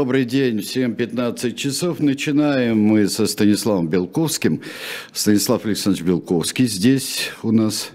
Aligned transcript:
Добрый 0.00 0.24
день, 0.24 0.62
всем 0.62 0.94
15 0.94 1.54
часов. 1.54 2.00
Начинаем 2.00 2.80
мы 2.80 3.06
со 3.06 3.26
Станиславом 3.26 3.86
Белковским. 3.86 4.62
Станислав 5.12 5.66
Александрович 5.66 6.06
Белковский 6.06 6.66
здесь 6.68 7.32
у 7.42 7.52
нас. 7.52 7.90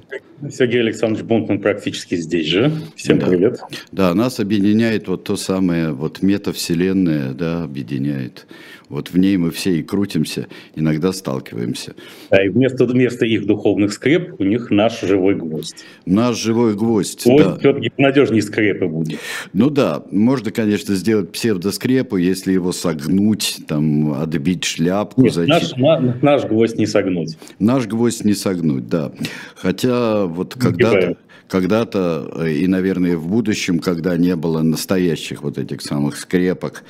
Сергей 0.50 0.82
Александрович 0.82 1.26
Бунтман 1.26 1.60
практически 1.60 2.16
здесь 2.16 2.48
же. 2.48 2.72
Всем 2.96 3.20
да. 3.20 3.28
привет. 3.28 3.60
Да, 3.92 4.14
нас 4.14 4.40
объединяет 4.40 5.08
вот 5.08 5.24
то 5.24 5.36
самое, 5.36 5.92
вот 5.92 6.22
метавселенная, 6.22 7.34
да, 7.34 7.64
объединяет. 7.64 8.48
Вот 8.90 9.10
в 9.10 9.18
ней 9.18 9.36
мы 9.38 9.50
все 9.50 9.80
и 9.80 9.84
крутимся, 9.84 10.48
иногда 10.76 11.12
сталкиваемся. 11.12 11.96
Да, 12.30 12.44
и 12.44 12.50
вместо, 12.50 12.86
вместо 12.86 13.26
их 13.26 13.48
духовных 13.48 13.92
скреп 13.94 14.40
у 14.40 14.44
них 14.44 14.70
наш 14.70 15.02
живой 15.02 15.36
гвоздь. 15.36 15.84
Наш 16.06 16.38
живой 16.38 16.76
гвоздь, 16.76 17.26
гвоздь 17.26 17.46
да. 17.46 17.58
все-таки 17.58 17.92
надежнее 17.98 18.44
скрепы 18.44 18.86
будет. 18.86 19.20
Ну 19.54 19.72
да, 19.72 20.04
можно, 20.12 20.52
конечно, 20.52 20.94
сделать 20.94 21.32
псевдоскрепу, 21.32 22.18
если 22.18 22.54
его 22.54 22.72
согнуть, 22.72 23.58
там, 23.68 24.14
отбить 24.14 24.66
шляпку. 24.66 25.24
Нет, 25.24 25.36
наш, 25.48 25.76
на, 25.78 26.00
наш 26.22 26.46
гвоздь 26.46 26.78
не 26.78 26.86
согнуть. 26.86 27.38
Наш 27.58 27.88
гвоздь 27.88 28.24
не 28.24 28.34
согнуть, 28.34 28.88
да. 28.88 29.12
Хотя 29.56 30.05
вот 30.26 30.56
когда-то 30.56 31.18
когда-то 31.48 32.32
э, 32.38 32.52
и, 32.54 32.68
наверное, 32.68 33.18
в 33.18 33.28
будущем, 33.28 33.80
когда 33.80 34.18
не 34.18 34.36
было 34.36 34.62
настоящих 34.62 35.44
вот 35.44 35.58
этих 35.58 35.82
самых 35.82 36.18
скрепок, 36.18 36.84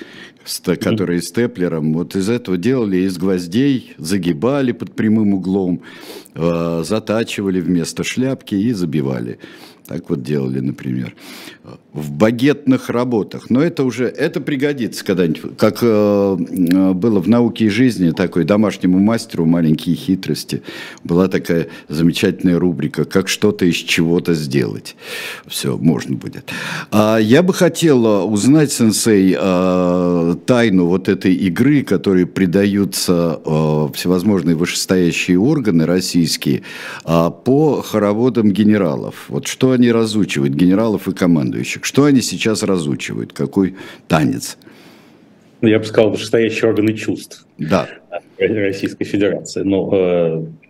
которые 0.81 1.21
степлером, 1.21 1.93
вот 1.93 2.15
из 2.15 2.29
этого 2.29 2.57
делали 2.57 2.97
из 2.97 3.17
гвоздей, 3.17 3.95
загибали 3.97 4.71
под 4.71 4.95
прямым 4.95 5.33
углом, 5.33 5.81
э, 6.35 6.83
затачивали 6.85 7.59
вместо 7.59 8.03
шляпки 8.03 8.55
и 8.55 8.71
забивали. 8.71 9.39
Так 9.87 10.09
вот 10.09 10.23
делали, 10.23 10.59
например, 10.59 11.13
в 11.93 12.11
багетных 12.11 12.89
работах. 12.89 13.49
Но 13.49 13.61
это 13.61 13.83
уже, 13.83 14.05
это 14.05 14.41
пригодится 14.41 15.05
когда-нибудь. 15.05 15.57
Как 15.57 15.79
э, 15.81 16.35
было 16.93 17.19
в 17.19 17.27
науке 17.27 17.65
и 17.65 17.69
жизни, 17.69 18.11
такой 18.11 18.43
домашнему 18.43 18.99
мастеру 18.99 19.45
маленькие 19.45 19.95
хитрости. 19.95 20.61
Была 21.03 21.27
такая 21.27 21.67
замечательная 21.87 22.59
рубрика, 22.59 23.05
как 23.05 23.27
что-то 23.27 23.65
из 23.65 23.75
чего-то 23.75 24.33
сделать. 24.33 24.95
Все, 25.47 25.77
можно 25.77 26.15
будет. 26.15 26.51
А 26.91 27.17
я 27.17 27.43
бы 27.43 27.53
хотел 27.53 28.25
узнать, 28.31 28.71
сенсей, 28.71 29.35
э, 29.39 30.35
тайну 30.45 30.87
вот 30.87 31.09
этой 31.09 31.33
игры, 31.33 31.83
которой 31.83 32.25
придаются 32.25 33.39
э, 33.45 33.87
всевозможные 33.93 34.55
вышестоящие 34.55 35.39
органы 35.39 35.85
российские 35.85 36.63
э, 37.05 37.31
по 37.43 37.81
хороводам 37.81 38.51
генералов. 38.51 39.25
Вот 39.29 39.47
что 39.47 39.74
они 39.75 39.91
разучивают, 39.91 40.53
генералов 40.53 41.07
и 41.07 41.13
командующих? 41.13 41.85
Что 41.85 42.05
они 42.05 42.21
сейчас 42.21 42.63
разучивают? 42.63 43.33
Какой 43.33 43.75
танец? 44.07 44.57
Ну, 45.61 45.69
я 45.69 45.79
бы 45.79 45.85
сказал, 45.85 46.11
вышестоящие 46.11 46.69
органы 46.69 46.93
чувств 46.93 47.45
да. 47.57 47.87
Российской 48.37 49.05
Федерации. 49.05 49.61
Но 49.61 49.89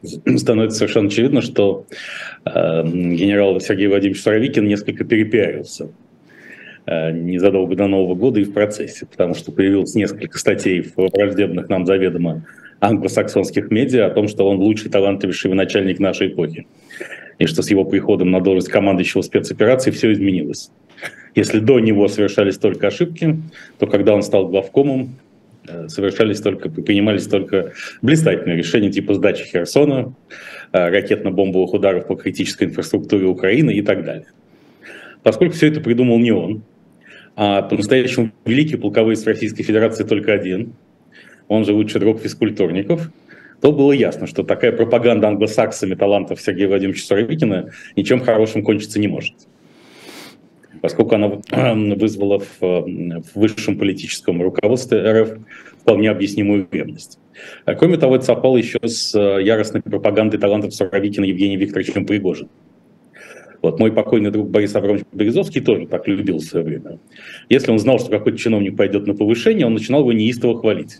э, 0.04 0.38
становится 0.38 0.80
совершенно 0.80 1.08
очевидно, 1.08 1.42
что 1.42 1.86
э, 2.46 2.84
генерал 2.84 3.60
Сергей 3.60 3.88
Владимирович 3.88 4.22
Суровикин 4.22 4.68
несколько 4.68 5.04
перепиарился 5.04 5.90
э, 6.86 7.12
незадолго 7.12 7.76
до 7.76 7.88
Нового 7.88 8.16
года 8.16 8.40
и 8.40 8.44
в 8.44 8.54
процессе, 8.54 9.06
потому 9.06 9.34
что 9.34 9.52
появилось 9.52 9.96
несколько 9.96 10.38
статей 10.38 10.82
в 10.82 10.96
враждебных 10.96 11.68
нам 11.70 11.86
заведомо 11.86 12.46
англосаксонских 12.80 13.72
медиа 13.72 14.08
о 14.08 14.10
том, 14.12 14.28
что 14.28 14.48
он 14.48 14.58
лучший 14.58 14.92
талантливейший 14.92 15.54
начальник 15.54 16.00
нашей 16.00 16.28
эпохи 16.28 16.68
и 17.40 17.46
что 17.46 17.62
с 17.62 17.70
его 17.70 17.84
приходом 17.84 18.32
на 18.32 18.42
должность 18.42 18.70
командующего 18.70 19.22
спецоперации 19.22 19.92
все 19.92 20.12
изменилось. 20.14 20.72
Если 21.34 21.60
до 21.60 21.80
него 21.80 22.08
совершались 22.08 22.58
только 22.58 22.88
ошибки, 22.88 23.38
то 23.78 23.88
когда 23.88 24.14
он 24.14 24.24
стал 24.24 24.48
главкомом, 24.48 25.16
э, 25.68 25.90
совершались 25.90 26.40
только, 26.40 26.70
принимались 26.70 27.28
только 27.28 27.74
блистательные 28.02 28.58
решения 28.58 28.90
типа 28.90 29.16
сдачи 29.16 29.44
Херсона, 29.44 30.14
э, 30.72 30.90
ракетно-бомбовых 30.90 31.74
ударов 31.74 32.08
по 32.08 32.16
критической 32.16 32.68
инфраструктуре 32.68 33.26
Украины 33.26 33.72
и 33.72 33.82
так 33.82 34.06
далее. 34.06 34.28
Поскольку 35.24 35.56
все 35.56 35.68
это 35.68 35.82
придумал 35.82 36.20
не 36.20 36.32
он, 36.32 36.64
а 37.36 37.64
по-настоящему 37.64 38.32
великий 38.46 38.78
полководец 38.78 39.26
Российской 39.26 39.64
Федерации 39.64 40.06
только 40.06 40.32
один, 40.32 40.74
он 41.50 41.66
же 41.66 41.74
лучший 41.74 42.00
друг 42.00 42.22
физкультурников– 42.22 43.12
то 43.62 43.72
было 43.72 43.92
ясно, 43.92 44.28
что 44.28 44.44
такая 44.44 44.72
пропаганда 44.72 45.28
англосаксами 45.28 45.96
талантов 45.96 46.42
Сергея 46.42 46.68
Владимировича 46.68 47.06
Суровикина 47.06 47.72
ничем 47.96 48.20
хорошим 48.20 48.64
кончиться 48.64 49.00
не 49.00 49.08
может. 49.08 49.34
Поскольку 50.82 51.16
она 51.16 51.42
вызвала 51.96 52.40
в, 52.40 52.62
в 52.62 53.24
высшем 53.36 53.78
политическом 53.78 54.42
руководстве 54.42 55.00
РФ 55.00 55.40
вполне 55.80 56.10
объяснимую 56.10 56.68
ревность. 56.72 57.18
А 57.66 57.76
кроме 57.76 57.98
того, 57.98 58.16
это 58.16 58.26
совпало 58.26 58.58
еще 58.58 58.80
с 58.84 59.16
э, 59.16 59.44
яростной 59.44 59.82
пропагандой 59.82 60.38
талантов 60.38 60.74
Суровикина 60.74 61.26
Евгением 61.26 61.60
Викторовичем 61.60 62.06
Пригожиным. 62.06 62.50
Вот 63.62 63.80
мой 63.80 63.92
покойный 63.92 64.32
друг 64.32 64.50
Борис 64.50 64.76
Абрамович 64.76 65.06
Березовский 65.12 65.62
тоже 65.62 65.88
так 65.88 66.08
любил 66.08 66.38
в 66.38 66.44
свое 66.44 66.66
время. 66.66 67.00
Если 67.50 67.72
он 67.72 67.80
знал, 67.80 68.00
что 68.00 68.10
какой-то 68.10 68.38
чиновник 68.38 68.78
пойдет 68.78 69.08
на 69.08 69.16
повышение, 69.16 69.66
он 69.66 69.74
начинал 69.74 70.02
его 70.02 70.14
неистово 70.14 70.60
хвалить 70.60 71.00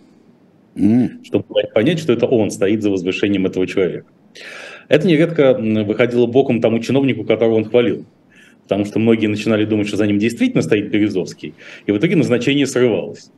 mm. 0.76 1.24
чтобы 1.24 1.46
понять, 1.74 2.00
что 2.00 2.14
это 2.14 2.26
он 2.26 2.52
стоит 2.52 2.84
за 2.84 2.92
возвышением 2.92 3.46
этого 3.46 3.68
человека. 3.68 4.08
Это 4.88 5.08
нередко 5.08 5.54
выходило 5.54 6.28
боком 6.28 6.62
тому 6.62 6.80
чиновнику, 6.80 7.24
которого 7.24 7.56
он 7.56 7.66
хвалил. 7.66 8.06
Потому 8.64 8.86
что 8.86 9.00
многие 9.00 9.28
начинали 9.28 9.66
думать, 9.66 9.88
что 9.88 9.98
за 9.98 10.08
ним 10.08 10.18
действительно 10.18 10.62
стоит 10.62 10.90
Березовский. 10.90 11.54
И 11.86 11.92
в 11.92 11.98
итоге 11.98 12.16
назначение 12.16 12.66
срывалось. 12.66 13.32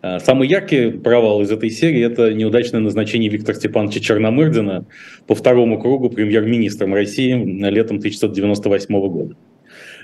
А, 0.00 0.18
самый 0.18 0.48
яркий 0.48 0.90
провал 0.90 1.42
из 1.42 1.50
этой 1.50 1.70
серии– 1.70 2.02
это 2.04 2.32
неудачное 2.32 2.80
назначение 2.80 3.30
Виктора 3.30 3.54
Степановича 3.54 4.00
Черномырдина 4.00 4.86
по 5.26 5.34
второму 5.34 5.78
кругу 5.80 6.10
премьер-министром 6.10 6.92
России 6.92 7.32
летом 7.34 7.98
1998 7.98 9.08
года. 9.08 9.36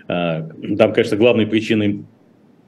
А, 0.06 0.48
там, 0.76 0.92
конечно, 0.92 1.16
главной 1.16 1.46
причиной 1.46 2.04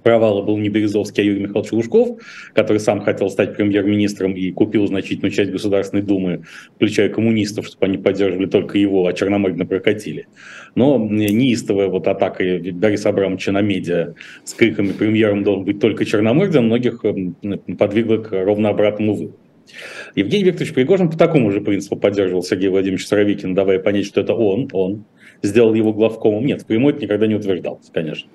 провала 0.03 0.43
был 0.43 0.59
не 0.59 0.69
Березовский, 0.69 1.22
а 1.22 1.27
Юрий 1.27 1.41
Михайлович 1.41 1.72
Лужков, 1.72 2.19
который 2.55 2.78
сам 2.78 3.00
хотел 3.00 3.31
стать 3.31 3.56
премьер-министром 3.56 4.33
и 4.33 4.50
купил 4.50 4.87
значительную 4.87 5.33
часть 5.33 5.50
Государственной 5.50 6.03
Думы, 6.03 6.43
включая 6.77 7.09
коммунистов, 7.09 7.66
чтобы 7.66 7.87
они 7.87 7.99
поддерживали 7.99 8.47
только 8.47 8.78
его, 8.78 9.06
а 9.06 9.12
Черномырдина 9.12 9.66
прокатили. 9.66 10.27
Но 10.75 10.99
неистовая 10.99 11.89
вот 11.89 12.06
атака 12.09 12.44
Бориса 12.72 13.09
Абрамовича 13.10 13.53
на 13.53 13.60
медиа 13.60 14.15
с 14.44 14.55
криками 14.55 14.93
«премьером 14.93 15.43
должен 15.43 15.65
быть 15.65 15.81
только 15.81 16.05
Черномырдин» 16.05 16.65
многих 16.65 17.05
подвигла 17.78 18.19
к 18.19 18.33
ровно 18.33 18.71
обратному 18.71 19.15
выводу. 19.15 19.37
Евгений 20.15 20.44
Викторович 20.44 20.75
Пригожин 20.75 21.10
по 21.10 21.16
такому 21.16 21.50
же 21.50 21.60
принципу 21.60 21.97
поддерживал 21.97 22.43
Сергея 22.43 22.71
Владимировича 22.71 23.06
Суровикина, 23.06 23.55
давая 23.55 23.78
понять, 23.78 24.06
что 24.06 24.21
это 24.21 24.34
он, 24.34 24.69
он 24.72 25.05
сделал 25.43 25.75
его 25.75 25.93
главкомом. 25.93 26.44
Нет, 26.44 26.62
впрямую 26.62 26.94
это 26.94 27.05
никогда 27.05 27.27
не 27.27 27.34
утверждалось, 27.34 27.91
конечно. 27.93 28.28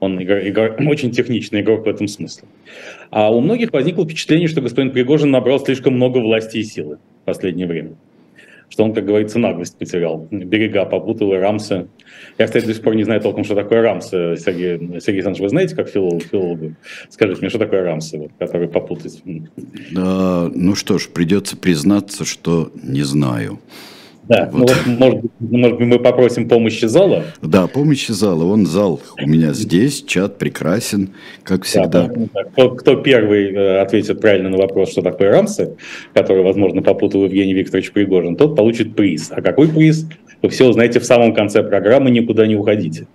Он 0.00 0.18
игр, 0.20 0.36
игр, 0.38 0.76
очень 0.88 1.10
техничный 1.10 1.60
игрок 1.60 1.86
в 1.86 1.88
этом 1.88 2.08
смысле. 2.08 2.48
А 3.10 3.30
у 3.30 3.40
многих 3.40 3.72
возникло 3.72 4.04
впечатление, 4.04 4.48
что 4.48 4.60
господин 4.60 4.92
Пригожин 4.92 5.30
набрал 5.30 5.60
слишком 5.60 5.94
много 5.94 6.18
власти 6.18 6.58
и 6.58 6.62
силы 6.62 6.98
в 7.22 7.24
последнее 7.24 7.66
время. 7.66 7.96
Что 8.70 8.84
он, 8.84 8.92
как 8.92 9.06
говорится, 9.06 9.38
наглость 9.38 9.78
потерял. 9.78 10.28
Берега 10.30 10.84
попутал 10.84 11.32
рамсы. 11.34 11.88
Я, 12.36 12.44
кстати, 12.44 12.66
до 12.66 12.74
сих 12.74 12.82
пор 12.82 12.96
не 12.96 13.04
знаю 13.04 13.22
толком, 13.22 13.44
что 13.44 13.54
такое 13.54 13.80
рамсы. 13.80 14.36
Сергей, 14.36 14.76
Сергей 15.00 15.22
Александрович, 15.22 15.40
вы 15.40 15.48
знаете, 15.48 15.74
как 15.74 15.88
филолог, 15.88 16.22
филологу? 16.24 16.74
Скажите 17.08 17.40
мне, 17.40 17.48
что 17.48 17.58
такое 17.58 17.82
рамсы, 17.82 18.18
вот, 18.18 18.30
которые 18.38 18.68
попутать? 18.68 19.22
Да, 19.90 20.50
ну 20.54 20.74
что 20.74 20.98
ж, 20.98 21.08
придется 21.08 21.56
признаться, 21.56 22.26
что 22.26 22.70
не 22.82 23.02
знаю. 23.02 23.58
Да, 24.28 24.48
вот. 24.52 24.76
ну 24.86 24.94
вот, 24.94 24.98
может, 24.98 25.24
может 25.40 25.78
быть, 25.78 25.86
мы 25.86 25.98
попросим 25.98 26.48
помощи 26.48 26.84
зала? 26.84 27.24
Да, 27.40 27.66
помощи 27.66 28.12
зала. 28.12 28.44
Он 28.44 28.66
зал 28.66 29.00
у 29.22 29.26
меня 29.26 29.54
здесь, 29.54 30.02
чат 30.02 30.36
прекрасен, 30.36 31.10
как 31.44 31.64
всегда. 31.64 32.08
Да, 32.08 32.44
кто, 32.44 32.70
кто 32.70 32.96
первый 32.96 33.54
э, 33.54 33.80
ответит 33.80 34.20
правильно 34.20 34.50
на 34.50 34.58
вопрос, 34.58 34.92
что 34.92 35.00
такое 35.00 35.30
рамсы, 35.30 35.76
который, 36.12 36.42
возможно, 36.42 36.82
попутал 36.82 37.24
Евгений 37.24 37.54
Викторович 37.54 37.92
Пригожин, 37.92 38.36
тот 38.36 38.54
получит 38.54 38.94
приз. 38.94 39.32
А 39.34 39.40
какой 39.40 39.68
приз? 39.68 40.06
Вы 40.42 40.50
все 40.50 40.66
узнаете 40.68 41.00
в 41.00 41.04
самом 41.04 41.34
конце 41.34 41.62
программы, 41.62 42.10
никуда 42.10 42.46
не 42.46 42.54
уходите. 42.54 43.08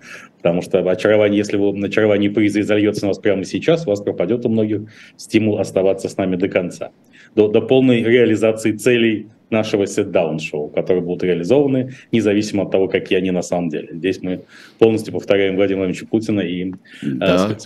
Потому 0.43 0.61
что 0.61 0.79
очарование, 0.79 1.37
если 1.37 1.55
вы 1.55 1.71
на 1.73 1.87
очарование 1.87 2.29
приза 2.29 2.59
изольется 2.59 3.03
на 3.03 3.09
вас 3.09 3.19
прямо 3.19 3.45
сейчас, 3.45 3.87
у 3.87 3.91
вас 3.91 4.01
пропадет 4.01 4.45
у 4.45 4.49
многих 4.49 4.81
стимул 5.15 5.57
оставаться 5.57 6.09
с 6.09 6.17
нами 6.17 6.35
до 6.35 6.49
конца. 6.49 6.89
До, 7.33 7.47
до 7.47 7.61
полной 7.61 8.03
реализации 8.03 8.73
целей 8.73 9.27
нашего 9.53 9.87
сет-даун-шоу, 9.87 10.69
которые 10.69 11.01
будут 11.01 11.23
реализованы 11.23 11.93
независимо 12.11 12.63
от 12.63 12.71
того, 12.71 12.89
какие 12.89 13.17
они 13.17 13.31
на 13.31 13.41
самом 13.41 13.69
деле. 13.69 13.89
Здесь 13.93 14.21
мы 14.21 14.41
полностью 14.79 15.13
повторяем 15.13 15.55
Владимира 15.55 15.85
Владимировича 15.85 16.07
Путина 16.09 16.41
и 16.41 16.71
э, 16.71 16.73
да. 17.01 17.57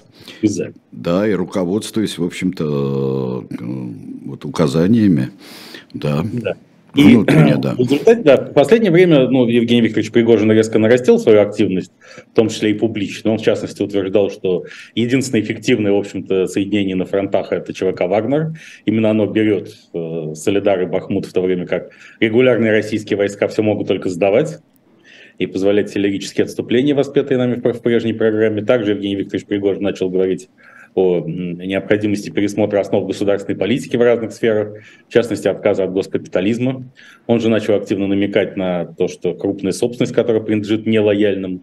э, 0.43 0.71
Да, 0.91 1.27
и 1.27 1.33
руководствуясь, 1.33 2.17
в 2.17 2.23
общем-то, 2.23 3.47
э, 3.49 3.63
вот 4.25 4.45
указаниями. 4.45 5.29
Да. 5.93 6.23
да. 6.33 6.55
И 6.95 7.03
Внутренне, 7.03 7.57
да. 7.57 7.75
в 7.75 7.79
результате, 7.79 8.21
да, 8.23 8.37
в 8.37 8.53
последнее 8.53 8.91
время 8.91 9.27
ну, 9.27 9.45
Евгений 9.47 9.81
Викторович 9.81 10.11
Пригожин 10.11 10.51
резко 10.51 10.79
нарастил 10.79 11.19
свою 11.19 11.41
активность, 11.41 11.91
в 12.31 12.35
том 12.35 12.49
числе 12.49 12.71
и 12.71 12.73
публично. 12.73 13.31
Он, 13.31 13.37
в 13.37 13.43
частности, 13.43 13.81
утверждал, 13.83 14.31
что 14.31 14.65
единственное 14.95 15.41
эффективное, 15.41 15.91
в 15.91 15.97
общем-то, 15.97 16.47
соединение 16.47 16.95
на 16.95 17.05
фронтах– 17.05 17.51
это 17.51 17.73
ЧВК 17.73 18.01
«Вагнер». 18.01 18.53
Именно 18.85 19.11
оно 19.11 19.25
берет 19.27 19.75
э, 19.93 20.33
Солидар 20.33 20.81
и 20.81 20.85
Бахмут, 20.85 21.25
в 21.25 21.33
то 21.33 21.41
время 21.41 21.67
как 21.67 21.91
регулярные 22.19 22.71
российские 22.71 23.17
войска 23.17 23.47
все 23.47 23.61
могут 23.61 23.87
только 23.87 24.09
сдавать 24.09 24.59
и 25.37 25.45
позволять 25.45 25.87
артиллерические 25.87 26.45
отступления, 26.45 26.95
воспетые 26.95 27.37
нами 27.37 27.55
в 27.55 27.81
прежней 27.81 28.13
программе. 28.13 28.63
Также 28.63 28.91
Евгений 28.91 29.15
Викторович 29.15 29.45
Пригожин 29.45 29.83
начал 29.83 30.09
говорить 30.09 30.49
о 30.97 31.23
необходимости 31.27 32.31
пересмотра 32.31 32.79
основ 32.79 33.05
государственной 33.05 33.55
политики 33.55 33.95
в 33.95 34.01
разных 34.01 34.31
сферах, 34.31 34.83
в 35.07 35.13
частности, 35.13 35.47
отказа 35.47 35.83
от 35.83 35.93
госкапитализма. 35.93 36.91
Он 37.27 37.39
же 37.39 37.49
начал 37.49 37.75
активно 37.75 38.07
намекать 38.07 38.57
на 38.57 38.85
то, 38.85 39.07
что 39.07 39.35
крупная 39.35 39.73
собственность, 39.73 40.15
которая 40.15 40.41
принадлежит 40.41 40.87
нелояльным 40.87 41.61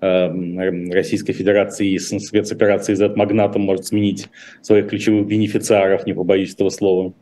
э, 0.00 0.92
Российской 0.92 1.32
Федерации 1.32 1.88
и 1.88 1.98
спецоперации 1.98 2.94
Z-магнатом 2.94 3.62
может 3.62 3.86
сменить 3.86 4.28
своих 4.62 4.88
ключевых 4.88 5.26
бенефициаров, 5.26 6.06
не 6.06 6.14
побоюсь 6.14 6.54
этого 6.54 6.70
слова. 6.70 7.14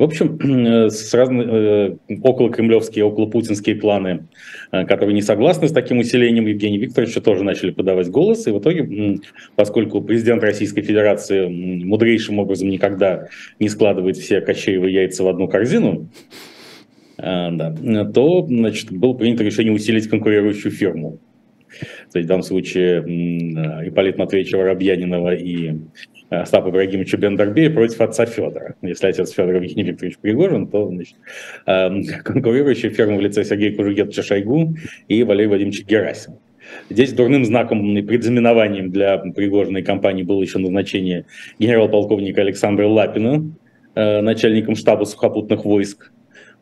В 0.00 0.02
общем, 0.02 0.38
э, 0.38 0.88
с 0.88 1.12
разные, 1.12 1.46
э, 1.46 1.96
около 2.22 2.50
кремлевские, 2.50 3.04
около 3.04 3.26
путинские 3.26 3.76
планы, 3.76 4.28
э, 4.72 4.86
которые 4.86 5.14
не 5.14 5.20
согласны 5.20 5.68
с 5.68 5.72
таким 5.72 5.98
усилением 5.98 6.46
Евгения 6.46 6.78
Викторовича, 6.78 7.20
тоже 7.20 7.44
начали 7.44 7.70
подавать 7.70 8.08
голос. 8.08 8.46
И 8.46 8.50
в 8.50 8.58
итоге, 8.60 9.20
поскольку 9.56 10.00
президент 10.00 10.42
Российской 10.42 10.80
Федерации 10.80 11.48
мудрейшим 11.84 12.38
образом 12.38 12.70
никогда 12.70 13.28
не 13.58 13.68
складывает 13.68 14.16
все 14.16 14.40
кощеевые 14.40 14.94
яйца 14.94 15.22
в 15.22 15.28
одну 15.28 15.48
корзину, 15.48 16.08
да, 17.18 17.74
то 18.14 18.46
значит, 18.46 18.90
было 18.90 19.12
принято 19.12 19.44
решение 19.44 19.74
усилить 19.74 20.08
конкурирующую 20.08 20.72
фирму. 20.72 21.18
То 22.10 22.18
есть 22.18 22.24
в 22.24 22.28
данном 22.28 22.42
случае 22.42 23.00
Ипполит 23.86 24.16
Матвеевича 24.16 24.56
Воробьянинова 24.56 25.34
и 25.34 25.74
Остапа 26.30 26.70
Ибрагимовича 26.70 27.16
Бендербея 27.16 27.70
против 27.70 28.00
отца 28.00 28.24
Федора. 28.24 28.76
Если 28.82 29.06
отец 29.06 29.32
Федора 29.32 29.56
Евгений 29.56 29.82
Викторович 29.82 30.18
Пригожин, 30.18 30.68
то 30.68 30.88
значит, 30.88 31.16
э, 31.66 32.02
конкурирующая 32.24 32.90
ферма 32.90 33.16
в 33.16 33.20
лице 33.20 33.44
Сергея 33.44 33.74
Кужугетовича 33.74 34.22
Шойгу 34.22 34.76
и 35.08 35.24
Валерия 35.24 35.48
Владимировича 35.48 35.84
Герасимова. 35.84 36.40
Здесь 36.88 37.12
дурным 37.12 37.44
знаком 37.44 37.96
и 37.96 38.02
предзнаменованием 38.02 38.90
для 38.90 39.18
Пригожиной 39.18 39.82
кампании 39.82 40.22
было 40.22 40.40
еще 40.40 40.58
назначение 40.58 41.26
генерал-полковника 41.58 42.42
Александра 42.42 42.86
Лапина 42.86 43.52
э, 43.96 44.20
начальником 44.20 44.76
штаба 44.76 45.04
сухопутных 45.04 45.64
войск 45.64 46.12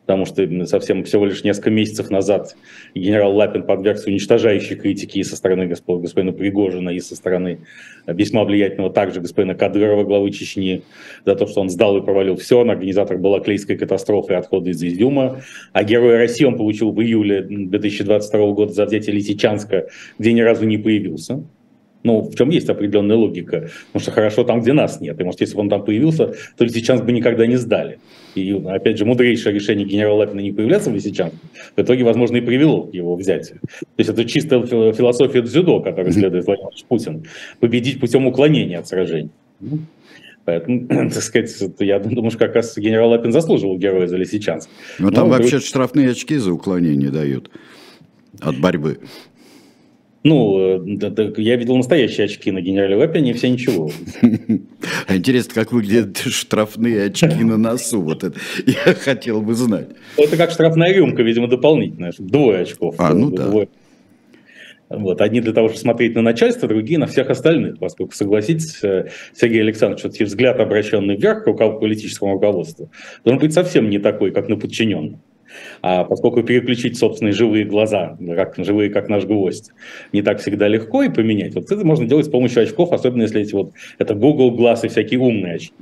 потому 0.09 0.25
что 0.25 0.65
совсем 0.65 1.03
всего 1.03 1.27
лишь 1.27 1.43
несколько 1.43 1.69
месяцев 1.69 2.09
назад 2.09 2.55
генерал 2.95 3.35
Лапин 3.35 3.61
подвергся 3.61 4.09
уничтожающей 4.09 4.75
критике 4.75 5.19
и 5.19 5.23
со 5.23 5.35
стороны 5.35 5.67
господина, 5.67 6.31
Пригожина, 6.31 6.89
и 6.89 6.99
со 6.99 7.15
стороны 7.15 7.59
весьма 8.07 8.43
влиятельного 8.43 8.91
также 8.91 9.21
господина 9.21 9.53
Кадырова, 9.53 10.03
главы 10.03 10.31
Чечни, 10.31 10.81
за 11.25 11.35
то, 11.35 11.45
что 11.45 11.61
он 11.61 11.69
сдал 11.69 11.95
и 11.97 12.01
провалил 12.01 12.37
все. 12.37 12.57
Он 12.57 12.71
организатор 12.71 13.19
балаклейской 13.19 13.77
катастрофы 13.77 14.33
и 14.33 14.35
отхода 14.35 14.71
из 14.71 14.83
Изюма. 14.83 15.41
А 15.73 15.83
Героя 15.83 16.17
России 16.17 16.43
он 16.43 16.57
получил 16.57 16.91
в 16.91 16.99
июле 16.99 17.43
2022 17.43 18.51
года 18.53 18.73
за 18.73 18.85
взятие 18.85 19.15
Лисичанска, 19.15 19.89
где 20.17 20.33
ни 20.33 20.41
разу 20.41 20.65
не 20.65 20.79
появился. 20.79 21.43
Ну, 22.03 22.21
в 22.21 22.35
чем 22.35 22.49
есть 22.49 22.69
определенная 22.69 23.17
логика. 23.17 23.69
Потому 23.87 24.01
что 24.01 24.11
хорошо 24.11 24.43
там, 24.43 24.61
где 24.61 24.71
нас 24.71 25.01
нет. 25.01 25.19
И, 25.19 25.23
может, 25.23 25.41
если 25.41 25.55
бы 25.55 25.61
он 25.61 25.69
там 25.69 25.83
появился, 25.83 26.33
то 26.57 26.63
Лисичанск 26.63 27.03
бы 27.03 27.11
никогда 27.11 27.45
не 27.45 27.57
сдали. 27.57 27.99
И, 28.35 28.53
опять 28.53 28.97
же, 28.97 29.05
мудрейшее 29.05 29.53
решение 29.53 29.85
генерала 29.85 30.19
Лапина 30.19 30.39
не 30.39 30.51
появляться 30.51 30.89
в 30.89 30.95
Лисичанске 30.95 31.37
в 31.75 31.81
итоге, 31.81 32.03
возможно, 32.03 32.37
и 32.37 32.41
привело 32.41 32.83
к 32.83 32.93
его 32.93 33.15
взятию. 33.15 33.59
То 33.61 33.85
есть 33.97 34.09
это 34.09 34.23
чистая 34.25 34.63
философия 34.65 35.41
дзюдо, 35.41 35.81
которой 35.81 36.11
следует 36.11 36.45
Владимир 36.45 36.71
Путин. 36.87 37.25
Победить 37.59 37.99
путем 37.99 38.27
уклонения 38.27 38.79
от 38.79 38.87
сражений. 38.87 39.31
Ну, 39.59 39.79
поэтому, 40.45 40.87
так 40.87 41.21
сказать, 41.21 41.53
я 41.79 41.99
думаю, 41.99 42.29
что 42.29 42.39
как 42.39 42.55
раз 42.55 42.77
генерал 42.77 43.09
Лапин 43.09 43.33
заслуживал 43.33 43.77
героя 43.77 44.07
за 44.07 44.15
Лисичанск. 44.15 44.69
Но, 44.99 45.09
Но 45.09 45.11
там 45.11 45.29
вообще 45.29 45.57
друг... 45.57 45.63
штрафные 45.63 46.11
очки 46.11 46.37
за 46.37 46.53
уклонение 46.53 47.09
дают 47.09 47.51
от 48.39 48.59
борьбы. 48.59 48.99
Ну, 50.23 50.85
э, 50.85 51.33
я 51.37 51.55
видел 51.55 51.77
настоящие 51.77 52.25
очки 52.25 52.51
на 52.51 52.59
генерале 52.59 52.95
Лапине, 52.97 53.31
и 53.31 53.33
все 53.33 53.49
ничего. 53.49 53.89
Интересно, 55.09 55.53
как 55.53 55.71
выглядят 55.71 56.17
штрафные 56.17 57.05
очки 57.05 57.43
на 57.43 57.57
носу? 57.57 58.01
Вот 58.01 58.23
это 58.25 58.37
я 58.65 58.93
хотел 58.95 59.41
бы 59.41 59.53
знать. 59.53 59.87
Это 60.17 60.35
как 60.35 60.51
штрафная 60.51 60.93
рюмка, 60.93 61.23
видимо, 61.23 61.47
дополнительная. 61.47 62.11
Двое 62.17 62.59
очков. 62.59 62.95
А, 62.97 63.13
ну 63.13 63.31
да. 63.31 63.49
Вот. 64.89 65.21
Одни 65.21 65.39
для 65.39 65.53
того, 65.53 65.67
чтобы 65.67 65.79
смотреть 65.79 66.15
на 66.15 66.21
начальство, 66.21 66.67
другие 66.67 66.99
на 66.99 67.05
всех 67.05 67.29
остальных. 67.29 67.77
Поскольку, 67.79 68.13
согласитесь, 68.13 68.83
э, 68.83 69.09
Сергей 69.33 69.61
Александрович, 69.61 70.01
все-таки 70.01 70.23
взгляд, 70.23 70.59
обращенный 70.59 71.15
вверх 71.15 71.43
к 71.43 71.53
политическому 71.53 72.33
руководству, 72.33 72.89
должен 73.23 73.39
быть 73.39 73.53
совсем 73.53 73.89
не 73.89 73.99
такой, 73.99 74.31
как 74.31 74.49
на 74.49 74.57
подчиненном. 74.57 75.21
А 75.81 76.03
поскольку 76.03 76.43
переключить 76.43 76.97
собственные 76.97 77.33
живые 77.33 77.65
глаза, 77.65 78.17
как, 78.35 78.55
живые 78.57 78.89
как 78.89 79.09
наш 79.09 79.25
гвоздь, 79.25 79.71
не 80.13 80.21
так 80.21 80.39
всегда 80.39 80.67
легко 80.67 81.03
и 81.03 81.09
поменять, 81.09 81.55
вот 81.55 81.71
это 81.71 81.85
можно 81.85 82.05
делать 82.05 82.25
с 82.25 82.29
помощью 82.29 82.63
очков, 82.63 82.91
особенно 82.91 83.23
если 83.23 83.41
эти 83.41 83.53
вот, 83.53 83.71
это 83.97 84.13
Google 84.13 84.57
Glass 84.57 84.79
и 84.83 84.87
всякие 84.87 85.19
умные 85.19 85.55
очки. 85.55 85.73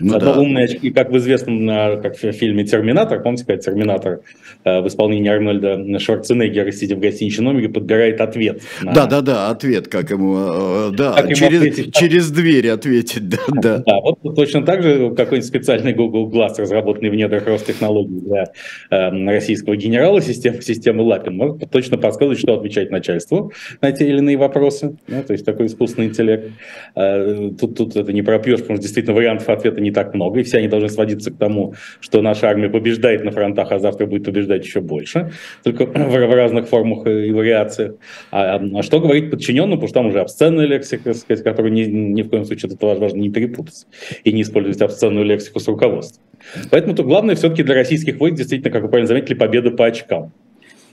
Ну, 0.00 0.18
да. 0.18 0.32
умные 0.32 0.64
очки, 0.64 0.90
как 0.90 1.10
в 1.10 1.16
известном 1.18 1.66
как 2.00 2.16
в 2.16 2.32
фильме 2.32 2.64
«Терминатор», 2.64 3.22
помните, 3.22 3.44
как 3.46 3.60
«Терминатор» 3.60 4.20
э, 4.64 4.80
в 4.80 4.88
исполнении 4.88 5.30
Арнольда 5.30 5.98
Шварценеггера, 5.98 6.72
сидя 6.72 6.96
в 6.96 7.00
гостиничном 7.00 7.46
номере, 7.46 7.68
подбирает 7.68 8.20
ответ. 8.20 8.62
На... 8.82 8.92
Да, 8.92 9.06
да, 9.06 9.20
да, 9.20 9.50
ответ, 9.50 9.88
как 9.88 10.10
ему, 10.10 10.88
э, 10.88 10.90
да, 10.96 11.12
как 11.12 11.28
через, 11.28 11.40
ему 11.40 11.56
ответить, 11.56 11.94
через 11.94 12.30
дверь 12.30 12.68
ответить, 12.70 13.28
да, 13.28 13.38
да. 13.48 13.78
Да, 13.86 14.00
вот 14.00 14.34
точно 14.34 14.62
так 14.62 14.82
же 14.82 15.10
какой-нибудь 15.14 15.46
специальный 15.46 15.92
Google 15.92 16.30
Glass, 16.30 16.54
разработанный 16.58 17.10
в 17.10 17.14
недрах 17.14 17.46
Ростехнологий 17.46 18.20
для 18.20 18.46
э, 18.90 19.10
российского 19.26 19.76
генерала 19.76 20.20
системы, 20.20 20.62
системы 20.62 21.02
Лапин, 21.02 21.36
может 21.36 21.70
точно 21.70 21.98
подсказывать, 21.98 22.38
что 22.38 22.54
отвечать 22.54 22.90
начальству 22.90 23.52
на 23.80 23.92
те 23.92 24.08
или 24.08 24.18
иные 24.18 24.36
вопросы. 24.36 24.96
Ну, 25.06 25.22
то 25.22 25.32
есть 25.32 25.44
такой 25.44 25.66
искусственный 25.66 26.08
интеллект. 26.08 26.50
Э, 26.94 27.50
тут, 27.58 27.76
тут 27.76 27.96
это 27.96 28.12
не 28.12 28.22
пропьешь, 28.22 28.60
потому 28.60 28.76
что 28.76 28.82
действительно 28.82 29.14
вариантов 29.14 29.48
ответа 29.48 29.80
не 29.80 29.90
так 29.90 30.14
много, 30.14 30.40
и 30.40 30.42
все 30.42 30.58
они 30.58 30.68
должны 30.68 30.88
сводиться 30.88 31.30
к 31.30 31.36
тому, 31.36 31.74
что 32.00 32.22
наша 32.22 32.48
армия 32.48 32.68
побеждает 32.68 33.24
на 33.24 33.30
фронтах, 33.30 33.72
а 33.72 33.78
завтра 33.78 34.06
будет 34.06 34.24
побеждать 34.24 34.64
еще 34.64 34.80
больше, 34.80 35.32
только 35.62 35.86
в, 35.86 36.34
разных 36.34 36.68
формах 36.68 37.06
и 37.06 37.30
вариациях. 37.30 37.94
А, 38.30 38.56
а 38.56 38.82
что 38.82 39.00
говорить 39.00 39.30
подчиненным, 39.30 39.78
потому 39.78 39.88
что 39.88 40.00
там 40.00 40.06
уже 40.06 40.20
обсценная 40.20 40.66
лексика, 40.66 41.14
сказать, 41.14 41.44
которую 41.44 41.72
ни, 41.72 41.82
ни 41.82 42.22
в 42.22 42.28
коем 42.28 42.44
случае 42.44 42.72
это 42.72 42.86
важно 42.86 43.18
не 43.18 43.30
перепутать 43.30 43.86
и 44.24 44.32
не 44.32 44.42
использовать 44.42 44.80
обсценную 44.80 45.24
лексику 45.24 45.60
с 45.60 45.68
руководством. 45.68 46.22
Поэтому 46.70 46.94
тут 46.94 47.06
главное 47.06 47.34
все-таки 47.34 47.62
для 47.62 47.74
российских 47.74 48.18
войск 48.18 48.36
действительно, 48.36 48.70
как 48.70 48.82
вы 48.82 48.88
правильно 48.88 49.03
заметили, 49.06 49.34
победа 49.34 49.70
по 49.70 49.86
очкам. 49.86 50.32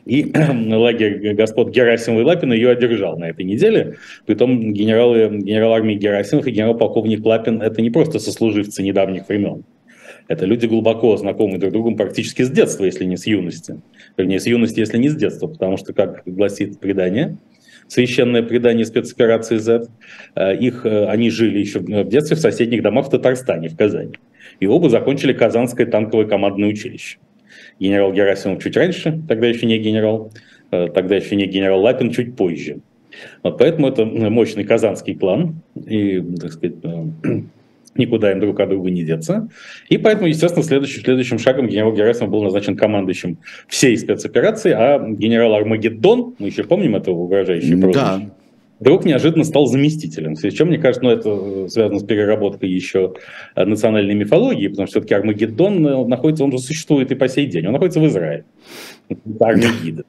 И 0.06 0.32
лагерь 0.72 1.34
господ 1.34 1.70
Герасимова 1.70 2.22
и 2.22 2.24
Лапина 2.24 2.53
ее 2.53 2.72
одержал 2.72 3.18
на 3.18 3.30
этой 3.30 3.46
неделе. 3.46 3.98
Притом 4.25 4.74
генералы, 4.74 5.30
генерал 5.41 5.74
армии 5.74 5.96
Герасимов 5.96 6.48
и 6.48 6.51
генерал-полковник 6.51 7.24
Лапин– 7.25 7.62
это 7.63 7.82
не 7.82 7.89
просто 7.89 8.20
сослуживцы 8.20 8.84
недавних 8.84 9.27
времен. 9.30 9.63
Это 10.27 10.46
люди 10.46 10.65
глубоко 10.65 11.18
знакомы 11.18 11.58
друг 11.58 11.72
с 11.72 11.74
другом 11.74 11.98
практически 11.98 12.44
с 12.44 12.50
детства, 12.50 12.86
если 12.86 13.06
не 13.06 13.18
с 13.18 13.27
юности. 13.27 13.82
Вернее, 14.18 14.39
с 14.39 14.46
юности, 14.46 14.80
если 14.80 14.98
не 14.98 15.10
с 15.10 15.15
детства, 15.15 15.48
потому 15.48 15.77
что, 15.77 15.94
как 15.94 16.22
гласит 16.25 16.80
предание, 16.80 17.38
священное 17.88 18.41
предание 18.41 18.86
спецоперации 18.86 19.58
Z, 19.58 19.88
э, 20.36 20.56
их, 20.58 20.86
э, 20.86 21.06
они 21.08 21.30
жили 21.30 21.60
еще 21.60 21.80
в 21.80 22.08
детстве 22.08 22.38
в 22.38 22.39
соседних 22.39 22.82
домах 22.82 23.08
в 23.08 23.10
Татарстане, 23.10 23.68
в 23.68 23.75
Казани. 23.75 24.13
И 24.60 24.68
оба 24.68 24.89
закончили 24.89 25.34
Казанское 25.34 25.86
танковое 25.86 26.25
командное 26.25 26.70
училище 26.70 27.18
генерал 27.81 28.13
Герасимов 28.13 28.63
чуть 28.63 28.77
раньше, 28.77 29.21
тогда 29.27 29.47
еще 29.47 29.65
не 29.65 29.79
генерал, 29.79 30.31
э, 30.71 30.88
тогда 30.93 31.15
еще 31.15 31.35
не 31.35 31.47
генерал 31.47 31.81
Лапин 31.81 32.11
чуть 32.11 32.35
позже. 32.35 32.77
Вот 33.43 33.57
поэтому 33.57 33.88
это 33.88 34.05
мощный 34.05 34.63
казанский 34.63 35.15
план, 35.15 35.61
и, 35.75 36.21
так 36.39 36.53
сказать, 36.53 36.75
э, 36.83 37.05
никуда 37.95 38.31
им 38.31 38.39
друг 38.39 38.59
от 38.59 38.69
друга 38.69 38.91
не 38.91 39.03
деться. 39.03 39.50
И 39.89 39.97
поэтому, 39.97 40.27
естественно, 40.27 40.63
следующим, 40.63 41.01
следующим 41.01 41.39
шагом 41.39 41.67
генерал 41.67 41.91
Герасимов 41.91 42.31
был 42.31 42.43
назначен 42.43 42.77
командующим 42.77 43.39
всей 43.67 43.97
спецоперации, 43.97 44.71
а 44.71 45.00
генерал 45.00 45.55
Армагеддон, 45.55 46.35
мы 46.38 46.47
еще 46.47 46.63
помним 46.63 46.95
это 46.95 47.11
угрожающее 47.11 47.77
прозвище, 47.77 48.05
да 48.05 48.31
вдруг 48.81 49.05
неожиданно 49.05 49.43
стал 49.45 49.67
заместителем. 49.67 50.35
С 50.35 50.51
чем, 50.51 50.67
мне 50.67 50.79
кажется, 50.79 51.03
ну, 51.03 51.11
это 51.11 51.69
связано 51.69 52.00
с 52.00 52.03
переработкой 52.03 52.69
еще 52.69 53.13
национальной 53.55 54.15
мифологии, 54.15 54.67
потому 54.67 54.88
что 54.88 55.00
все-таки 55.00 55.13
Армагеддон 55.13 55.88
э, 55.88 56.05
находится, 56.07 56.43
он 56.43 56.51
же 56.51 56.57
существует 56.57 57.11
и 57.11 57.15
по 57.15 57.29
сей 57.29 57.45
день, 57.45 57.67
он 57.67 57.73
находится 57.73 58.00
в 58.00 58.07
Израиле. 58.07 58.43
Армагеддон. 59.39 60.05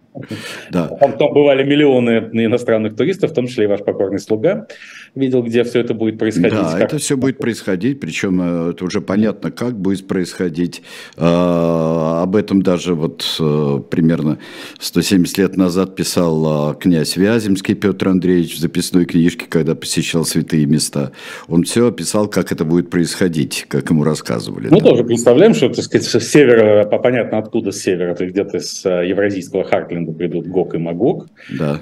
Да. 0.70 0.88
Там, 0.88 1.16
там 1.16 1.32
бывали 1.32 1.62
миллионы 1.62 2.30
иностранных 2.32 2.96
туристов, 2.96 3.30
в 3.30 3.34
том 3.34 3.46
числе 3.46 3.64
и 3.64 3.66
ваш 3.66 3.80
покорный 3.80 4.18
слуга. 4.18 4.66
Видел, 5.14 5.42
где 5.42 5.64
все 5.64 5.80
это 5.80 5.94
будет 5.94 6.18
происходить. 6.18 6.52
Да, 6.52 6.72
как... 6.72 6.82
это 6.82 6.98
все 6.98 7.16
будет 7.16 7.38
происходить, 7.38 8.00
причем 8.00 8.40
э, 8.40 8.70
это 8.70 8.84
уже 8.84 9.00
понятно, 9.00 9.50
как 9.50 9.78
будет 9.78 10.06
происходить. 10.06 10.82
А, 11.16 12.22
об 12.22 12.34
этом 12.36 12.62
даже 12.62 12.94
вот 12.94 13.24
э, 13.38 13.80
примерно 13.90 14.38
170 14.80 15.38
лет 15.38 15.56
назад 15.56 15.96
писал 15.96 16.70
а, 16.70 16.74
князь 16.74 17.16
Вяземский 17.16 17.74
Петр 17.74 18.08
Андреевич 18.08 18.56
в 18.56 18.58
записной 18.58 19.04
книжке, 19.04 19.46
когда 19.48 19.74
посещал 19.74 20.24
святые 20.24 20.64
места. 20.66 21.12
Он 21.48 21.64
все 21.64 21.88
описал, 21.88 22.28
как 22.28 22.52
это 22.52 22.64
будет 22.64 22.88
происходить, 22.88 23.66
как 23.68 23.90
ему 23.90 24.04
рассказывали. 24.04 24.68
Мы 24.68 24.80
да. 24.80 24.90
тоже 24.90 25.04
представляем, 25.04 25.54
что, 25.54 25.68
так 25.68 25.84
сказать, 25.84 26.06
с 26.06 26.20
севера, 26.20 26.84
понятно 26.84 27.38
откуда 27.38 27.70
с 27.70 27.78
севера, 27.82 28.14
то 28.14 28.24
есть 28.24 28.34
где-то 28.34 28.60
с 28.60 28.84
э, 28.86 29.08
евразийского 29.08 29.64
Харкленда 30.02 30.12
придут 30.12 30.46
Гог 30.46 30.74
и 30.74 30.78
Магог. 30.78 31.28
Да. 31.50 31.80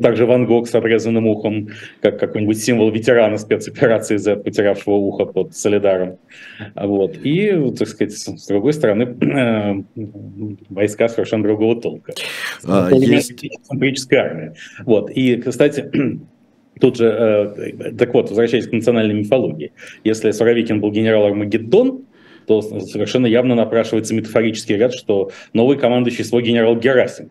Также 0.00 0.26
Ван 0.26 0.46
Гог 0.46 0.68
с 0.68 0.74
отрезанным 0.74 1.26
ухом, 1.26 1.68
как 2.00 2.18
какой-нибудь 2.18 2.58
символ 2.58 2.90
ветерана 2.90 3.38
спецоперации 3.38 4.16
Z, 4.16 4.36
потерявшего 4.36 4.94
ухо 4.94 5.26
под 5.26 5.54
Солидаром. 5.54 6.18
Вот. 6.74 7.16
И, 7.22 7.50
так 7.78 7.88
сказать, 7.88 8.12
с 8.12 8.46
другой 8.46 8.72
стороны, 8.72 9.02
э, 9.20 10.02
войска 10.68 11.08
совершенно 11.08 11.42
другого 11.44 11.80
толка. 11.80 12.12
А, 12.64 12.90
есть... 12.92 13.44
армия. 14.12 14.54
Вот. 14.84 15.10
И, 15.10 15.36
кстати, 15.36 15.90
Тут 16.78 16.98
же, 16.98 17.06
э, 17.06 17.92
так 17.96 18.12
вот, 18.12 18.28
возвращаясь 18.28 18.66
к 18.66 18.72
национальной 18.72 19.14
мифологии, 19.14 19.72
если 20.04 20.30
Суровикин 20.30 20.82
был 20.82 20.90
генерал 20.90 21.24
Армагеддон, 21.24 22.04
то 22.46 22.62
совершенно 22.62 23.26
явно 23.26 23.54
напрашивается 23.54 24.14
метафорический 24.14 24.76
ряд, 24.76 24.94
что 24.94 25.30
новый 25.52 25.78
командующий 25.78 26.24
свой 26.24 26.42
генерал 26.42 26.76
Герасим. 26.76 27.30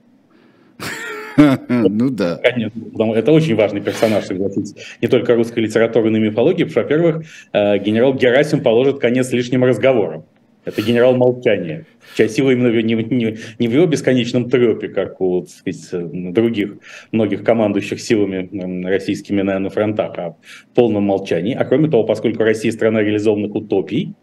Ну 1.70 2.10
да. 2.10 2.40
Это 2.44 3.32
очень 3.32 3.56
важный 3.56 3.82
персонаж, 3.82 4.26
согласитесь. 4.26 4.76
Не 5.02 5.08
только 5.08 5.36
русской 5.36 5.60
литературы, 5.60 6.10
но 6.10 6.18
и 6.18 6.22
мифологии, 6.22 6.64
во-первых, 6.64 7.26
э, 7.54 7.78
генерал 7.80 8.14
Герасим 8.14 8.62
положит 8.62 9.00
конец 9.00 9.32
лишним 9.32 9.64
разговорам. 9.64 10.26
Это 10.66 10.82
генерал 10.82 11.16
молчания. 11.16 11.86
Часть 12.18 12.36
силы 12.36 12.54
именно 12.54 12.72
не, 12.82 12.96
не, 12.96 13.38
не 13.60 13.68
в 13.68 13.72
его 13.72 13.86
бесконечном 13.86 14.50
трепе, 14.50 14.88
как 14.88 15.22
у 15.22 15.46
сказать, 15.46 16.34
других 16.34 16.78
многих 17.12 17.44
командующих 17.44 18.02
силами 18.02 18.50
российскими 18.88 19.42
на 19.44 19.70
фронтах, 19.70 20.18
а 20.18 20.30
в 20.32 20.76
полном 20.76 21.04
молчании. 21.04 21.54
А 21.54 21.66
кроме 21.66 21.90
того, 21.90 22.04
поскольку 22.04 22.44
Россия 22.44 22.72
страна 22.72 23.02
реализованных 23.02 23.54
утопий, 23.54 24.16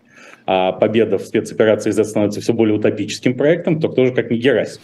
а 0.47 0.73
победа 0.73 1.19
в 1.19 1.23
спецоперации 1.23 1.91
Z 1.91 2.05
становится 2.05 2.41
все 2.41 2.53
более 2.53 2.77
утопическим 2.77 3.35
проектом, 3.35 3.81
то 3.81 3.89
кто 3.89 4.07
же 4.07 4.13
как 4.13 4.31
не 4.31 4.39
Герасим? 4.39 4.81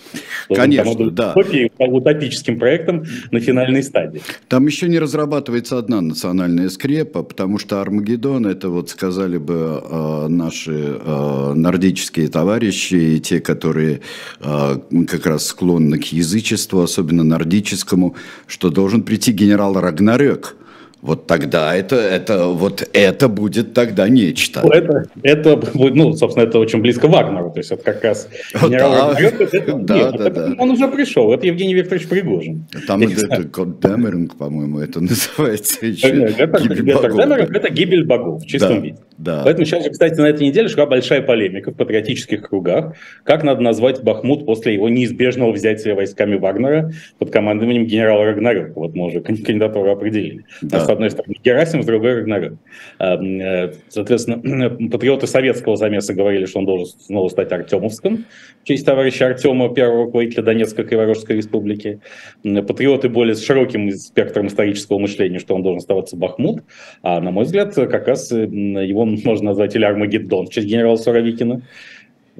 Конечно, 0.48 1.10
да. 1.10 1.32
Утопии, 1.32 1.70
утопическим 1.78 2.58
проектом 2.58 3.04
на 3.30 3.40
финальной 3.40 3.82
стадии. 3.82 4.22
Там 4.48 4.66
еще 4.66 4.88
не 4.88 4.98
разрабатывается 4.98 5.78
одна 5.78 6.00
национальная 6.00 6.68
скрепа, 6.68 7.22
потому 7.22 7.58
что 7.58 7.80
Армагеддон, 7.80 8.46
это 8.46 8.68
вот 8.68 8.90
сказали 8.90 9.38
бы 9.38 9.82
э, 9.82 10.26
наши 10.28 10.98
э, 11.00 11.52
нордические 11.54 12.28
товарищи, 12.28 13.18
те, 13.18 13.40
которые 13.40 14.00
э, 14.40 14.78
как 15.08 15.26
раз 15.26 15.46
склонны 15.46 15.98
к 15.98 16.04
язычеству, 16.04 16.82
особенно 16.82 17.24
нордическому, 17.24 18.14
что 18.46 18.70
должен 18.70 19.02
прийти 19.02 19.32
генерал 19.32 19.74
Рагнарёк, 19.74 20.56
вот 21.00 21.26
тогда 21.26 21.74
это, 21.74 21.96
это, 21.96 22.46
вот 22.46 22.88
это 22.92 23.28
будет 23.28 23.72
тогда 23.72 24.08
нечто. 24.08 24.62
Ну, 24.64 24.70
это, 24.70 25.06
это, 25.22 25.60
ну, 25.74 26.12
собственно, 26.14 26.44
это 26.44 26.58
очень 26.58 26.80
близко 26.80 27.06
Вагнеру, 27.08 27.50
то 27.50 27.58
есть 27.58 27.70
это 27.70 27.82
как 27.82 28.02
раз 28.02 28.28
генерал 28.54 28.92
да, 28.92 29.06
Вагнер, 29.08 29.34
это, 29.40 29.72
да, 29.74 29.94
нет, 29.94 30.16
да, 30.16 30.26
это, 30.28 30.30
да. 30.30 30.54
он 30.58 30.70
уже 30.70 30.88
пришел, 30.88 31.32
это 31.32 31.46
Евгений 31.46 31.74
Викторович 31.74 32.08
Пригожин. 32.08 32.66
Там 32.86 33.02
это, 33.02 33.26
это 33.26 33.64
Демеринг, 33.64 34.36
по-моему, 34.36 34.80
это 34.80 35.00
называется 35.00 35.86
еще. 35.86 36.10
Нет, 36.10 36.34
это, 36.38 36.60
гибель 36.62 36.90
это, 36.90 37.02
богов. 37.02 37.18
Демеринг, 37.18 37.50
это 37.56 37.70
гибель 37.70 38.04
богов 38.04 38.42
в 38.42 38.46
чистом 38.46 38.74
да, 38.76 38.80
виде. 38.80 38.98
Да. 39.18 39.42
Поэтому 39.44 39.66
сейчас 39.66 39.82
же, 39.82 39.90
кстати, 39.90 40.14
на 40.20 40.26
этой 40.26 40.46
неделе 40.46 40.68
шла 40.68 40.87
большая 40.87 41.22
полемика 41.22 41.72
в 41.72 41.75
патриотических 41.75 42.48
кругах, 42.48 42.94
как 43.25 43.42
надо 43.42 43.60
назвать 43.60 44.00
Бахмут 44.02 44.46
после 44.46 44.75
его 44.75 44.88
неизбежного 44.88 45.50
взятия 45.50 45.96
войсками 45.96 46.37
Вагнера 46.37 46.92
под 47.18 47.32
командованием 47.32 47.84
генерала 47.84 48.25
Рагнарёка. 48.25 48.78
Вот 48.78 48.94
мы 48.94 49.06
уже 49.06 49.20
кандидатуру 49.20 49.90
определили. 49.90 50.44
Да 50.62 50.80
с 50.80 50.88
одной 50.88 51.10
стороны 51.10 51.34
Герасим, 51.42 51.82
с 51.82 51.87
другой 51.87 52.14
Рагнарёк. 52.14 52.54
Э, 53.00 53.72
соответственно, 53.88 54.70
патриоты 54.90 55.26
советского 55.26 55.76
замеса 55.76 56.14
говорили, 56.14 56.46
что 56.46 56.60
он 56.60 56.66
должен 56.66 56.87
снова 56.87 57.28
стать 57.28 57.50
Артемовским, 57.50 58.25
в 58.62 58.68
честь 58.68 58.87
товарища 58.87 59.26
Артема, 59.26 59.75
первого 59.75 60.04
руководителя 60.04 60.44
Донецкой 60.44 60.84
Криворожской 60.84 61.37
республики. 61.37 62.00
Патриоты 62.44 63.08
более 63.08 63.34
с 63.34 63.44
широким 63.44 63.90
спектром 63.90 64.46
исторического 64.46 64.98
мышления, 64.98 65.40
что 65.40 65.56
он 65.56 65.64
должен 65.64 65.78
оставаться 65.78 66.16
Бахмут. 66.16 66.62
А, 67.02 67.20
на 67.20 67.32
мой 67.32 67.44
взгляд, 67.44 67.75
как 67.75 68.06
раз 68.06 68.30
его 68.30 69.07
можно 69.24 69.50
назвать 69.50 69.74
или 69.76 69.84
Армагеддон 69.84 70.48
честь 70.48 70.66
генерала 70.66 70.96
Суровикина. 70.96 71.62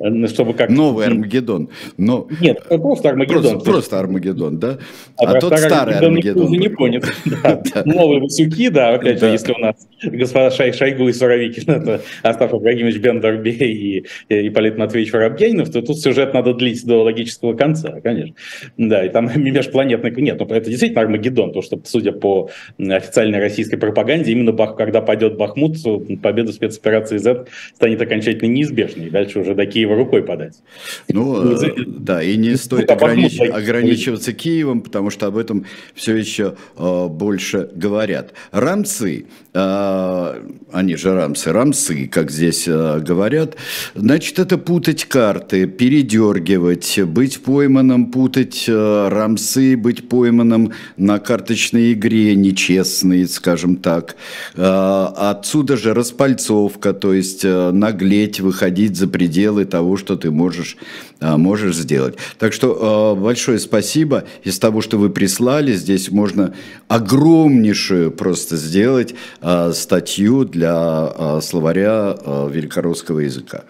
Э, 0.01 0.27
чтобы 0.29 0.55
как... 0.55 0.71
Новый 0.71 1.07
Армагеддон. 1.07 1.71
Но... 1.97 2.29
Нет, 2.41 2.63
просто 2.69 3.11
Армагеддон. 3.11 3.53
Просто, 3.53 3.71
просто 3.71 4.01
Армагеддон, 4.01 4.59
да? 4.59 4.79
А, 5.17 5.31
а 5.31 5.41
тот 5.41 5.59
старый 5.59 5.97
Армагеддон. 5.97 6.47
Армагеддон 6.47 6.51
не 6.53 6.69
понят. 6.69 7.05
Новые 7.85 8.21
Васюки, 8.21 8.69
да, 8.69 8.95
опять 8.95 9.21
же, 9.21 9.27
если 9.27 9.53
у 9.53 9.59
нас 9.59 9.77
господа 10.03 10.51
Шай, 10.51 10.73
Шойгу 10.73 11.09
и 11.09 11.13
Суровикин, 11.13 11.65
это 11.71 12.03
Остап 12.23 12.55
Ибрагимович 12.55 12.99
Бендербей 12.99 14.03
и 14.29 14.49
Ипполит 14.49 14.79
Матвеевич 14.79 15.13
Воробьянинов, 15.13 15.71
то 15.71 15.83
тут 15.83 15.99
сюжет 16.01 16.35
надо 16.35 16.55
длить 16.55 16.85
до 16.87 17.03
логического 17.03 17.55
конца, 17.55 18.01
конечно. 18.01 18.35
Да, 18.77 19.05
и 19.05 19.09
там 19.09 19.31
межпланетный... 19.37 20.11
Нет, 20.23 20.39
ну 20.39 20.47
это 20.47 20.71
действительно 20.71 21.03
Армагеддон, 21.03 21.53
то 21.53 21.63
что, 21.63 21.81
судя 21.85 22.13
по 22.13 22.51
официальной 22.79 23.41
российской 23.41 23.77
пропаганде, 23.77 24.33
именно 24.33 24.53
когда 24.69 25.01
пойдет 25.01 25.37
Бахмут, 25.37 25.77
победа 26.23 26.53
спецоперации 26.53 27.19
Z 27.19 27.47
станет 27.75 28.01
окончательно 28.01 28.49
неизбежной. 28.49 29.11
Дальше 29.11 29.41
уже 29.41 29.55
до 29.55 29.67
Киева 29.89 29.97
рукой 29.97 30.23
подать. 30.23 30.55
Ну, 31.09 31.53
э, 31.53 31.75
да, 31.87 32.23
и 32.23 32.37
не 32.37 32.57
стоит 32.57 32.91
огранич... 32.91 33.41
ограничиваться 33.41 34.33
Киевом, 34.33 34.83
потому 34.83 35.11
что 35.11 35.27
об 35.27 35.37
этом 35.37 35.67
все 35.95 36.17
еще 36.17 36.57
э, 36.77 37.07
больше 37.09 37.71
говорят. 37.75 38.33
Рамцы, 38.53 39.27
они 40.73 40.97
же 40.97 41.15
рамсы, 41.15 41.53
рамсы, 41.53 42.07
как 42.07 42.31
здесь 42.31 42.65
э, 42.67 43.01
говорят, 43.01 43.57
значит, 43.95 44.39
это 44.39 44.59
путать 44.59 45.05
карты, 45.05 45.67
передергивать, 45.67 47.01
быть 47.05 47.41
пойманным, 47.41 48.11
путать 48.11 48.67
э, 48.69 49.09
рамсы, 49.09 49.77
быть 49.77 50.09
пойманным 50.09 50.73
на 50.97 51.19
карточной 51.19 51.95
игре, 51.95 52.35
нечестной, 52.35 53.27
скажем 53.27 53.77
так. 53.77 54.17
Отсюда 54.57 55.77
же 55.77 55.95
распальцовка, 55.95 56.93
то 56.93 57.13
есть 57.13 57.45
наглеть, 57.45 58.41
выходить 58.41 58.97
за 58.97 59.09
пределы 59.09 59.65
того, 59.65 59.97
что 59.97 60.17
ты 60.17 60.31
можешь, 60.31 60.77
а, 61.18 61.18
можешь 61.21 61.77
сделать. 61.77 62.17
Так 62.39 62.53
что 62.53 62.79
а, 62.81 63.15
большое 63.15 63.59
спасибо. 63.59 64.25
Из 64.45 64.59
того, 64.59 64.81
что 64.81 64.99
вы 64.99 65.11
прислали, 65.11 65.73
здесь 65.73 66.11
можно 66.11 66.55
огромнейшую 66.89 68.11
просто 68.13 68.57
сделать 68.57 69.15
а, 69.41 69.73
статью 69.73 70.45
для 70.45 71.41
словаря 71.41 72.17
великорусского 72.51 73.21
языка. 73.21 73.65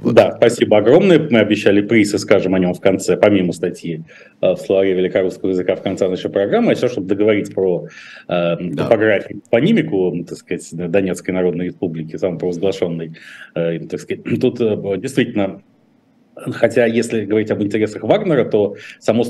Вот. 0.00 0.14
Да, 0.14 0.34
спасибо 0.36 0.78
огромное. 0.78 1.18
Мы 1.30 1.38
обещали 1.40 1.82
приз 1.82 2.14
и 2.14 2.18
скажем 2.18 2.54
о 2.54 2.58
нем 2.58 2.72
в 2.72 2.80
конце, 2.80 3.16
помимо 3.16 3.52
статьи 3.52 4.02
в 4.40 4.56
словаре 4.56 4.94
великорусского 4.94 5.50
языка 5.50 5.76
в 5.76 5.82
конце 5.82 6.08
нашей 6.08 6.30
программы. 6.30 6.70
А 6.70 6.74
еще, 6.74 6.88
чтобы 6.88 7.06
договорить 7.06 7.54
про 7.54 7.86
э, 8.26 8.56
да. 8.58 8.84
топографию, 8.84 9.42
понимику, 9.50 10.24
так 10.26 10.38
сказать, 10.38 10.66
Донецкой 10.72 11.34
Народной 11.34 11.66
Республики, 11.66 12.16
самопровозглашенной, 12.16 13.12
э, 13.54 13.78
так 13.80 14.00
сказать, 14.00 14.24
тут 14.40 14.60
э, 14.60 14.96
действительно 14.96 15.62
Хотя, 16.52 16.86
если 16.86 17.24
говорить 17.24 17.50
об 17.50 17.62
интересах 17.62 18.02
Вагнера, 18.02 18.44
то 18.44 18.76
само 18.98 19.24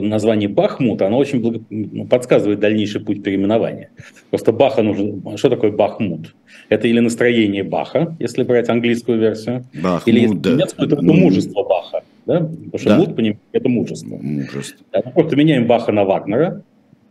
название 0.00 0.48
Бахмут, 0.48 1.02
оно 1.02 1.18
очень 1.18 1.40
благо... 1.40 1.60
Ну, 1.68 2.06
подсказывает 2.06 2.60
дальнейший 2.60 3.00
путь 3.00 3.22
переименования. 3.22 3.90
Просто 4.30 4.52
Баха 4.52 4.82
нужен... 4.82 5.22
Что 5.36 5.50
такое 5.50 5.72
Бахмут? 5.72 6.34
Это 6.68 6.88
или 6.88 7.00
настроение 7.00 7.64
Баха, 7.64 8.16
если 8.18 8.42
брать 8.42 8.68
английскую 8.68 9.18
версию, 9.18 9.64
Бахмут, 9.74 10.08
или 10.08 10.20
если 10.20 10.38
да. 10.38 10.52
немецкую, 10.52 10.88
то 10.88 10.96
это 10.96 11.04
мужество 11.04 11.62
Баха. 11.64 12.02
Да? 12.26 12.40
Потому 12.40 12.78
что 12.78 12.88
да. 12.88 12.96
мут, 12.96 13.16
понимаете, 13.16 13.40
это 13.52 13.68
мужество. 13.68 14.16
мужество. 14.16 14.86
Да, 14.92 15.02
просто 15.02 15.36
меняем 15.36 15.66
Баха 15.66 15.92
на 15.92 16.04
Вагнера, 16.04 16.62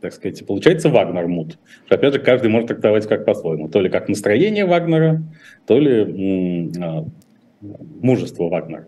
так 0.01 0.13
сказать, 0.13 0.45
получается 0.45 0.89
Вагнер 0.89 1.27
мут. 1.27 1.59
Что, 1.85 1.95
опять 1.95 2.13
же, 2.13 2.19
каждый 2.19 2.49
может 2.49 2.69
трактовать 2.69 3.07
как 3.07 3.23
по-своему. 3.23 3.69
То 3.69 3.79
ли 3.79 3.89
как 3.89 4.09
настроение 4.09 4.65
Вагнера, 4.65 5.21
то 5.67 5.77
ли 5.77 5.91
м- 6.01 6.71
м- 6.75 7.11
мужество 8.01 8.49
Вагнера. 8.49 8.87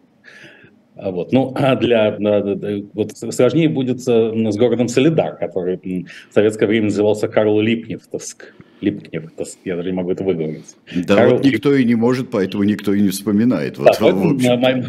А 0.97 1.11
вот. 1.11 1.33
Ну, 1.33 1.51
а 1.55 1.75
для, 1.75 2.17
вот 2.93 3.11
сложнее 3.17 3.69
будет 3.69 4.01
с 4.01 4.57
городом 4.57 4.87
Солидар, 4.87 5.35
который 5.35 5.77
в 6.29 6.33
советское 6.33 6.67
время 6.67 6.85
назывался 6.85 7.27
Карл 7.27 7.59
Липневтовск. 7.59 8.53
Липневтовск, 8.81 9.59
я 9.65 9.75
даже 9.75 9.91
не 9.91 9.95
могу 9.95 10.11
это 10.11 10.23
выговорить. 10.23 10.75
Да, 11.07 11.15
Карл... 11.15 11.31
вот 11.33 11.45
никто 11.45 11.73
и 11.73 11.83
не 11.83 11.95
может, 11.95 12.29
поэтому 12.31 12.63
никто 12.63 12.93
и 12.93 13.01
не 13.01 13.09
вспоминает. 13.09 13.77
Да, 13.77 13.91
вот, 13.99 14.41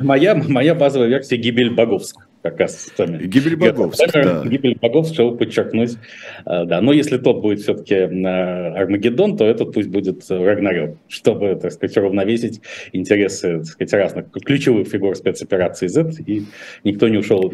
моя, 0.02 0.34
моя 0.34 0.74
базовая 0.74 1.08
версия 1.08 1.36
гибель 1.36 1.70
Боговск 1.70 2.26
как 2.50 2.60
раз 2.60 2.92
сами. 2.96 3.24
Гибель 3.26 3.56
богов. 3.56 3.94
Да. 4.12 4.44
Гибель 4.44 4.78
богов, 4.80 5.08
чтобы 5.08 5.36
подчеркнуть. 5.36 5.98
Да, 6.44 6.80
но 6.80 6.92
если 6.92 7.18
тот 7.18 7.40
будет 7.42 7.60
все-таки 7.60 7.94
Армагеддон, 7.94 9.36
то 9.36 9.44
этот 9.44 9.72
пусть 9.72 9.88
будет 9.88 10.24
Рагнарёк, 10.30 10.96
чтобы, 11.08 11.56
так 11.56 11.72
сказать, 11.72 11.96
уравновесить 11.96 12.60
интересы, 12.92 13.58
так 13.58 13.66
сказать, 13.66 13.92
разных 13.92 14.30
ключевых 14.30 14.88
фигур 14.88 15.14
спецоперации 15.16 15.86
Z, 15.86 16.12
и 16.26 16.44
никто 16.84 17.08
не 17.08 17.18
ушел 17.18 17.52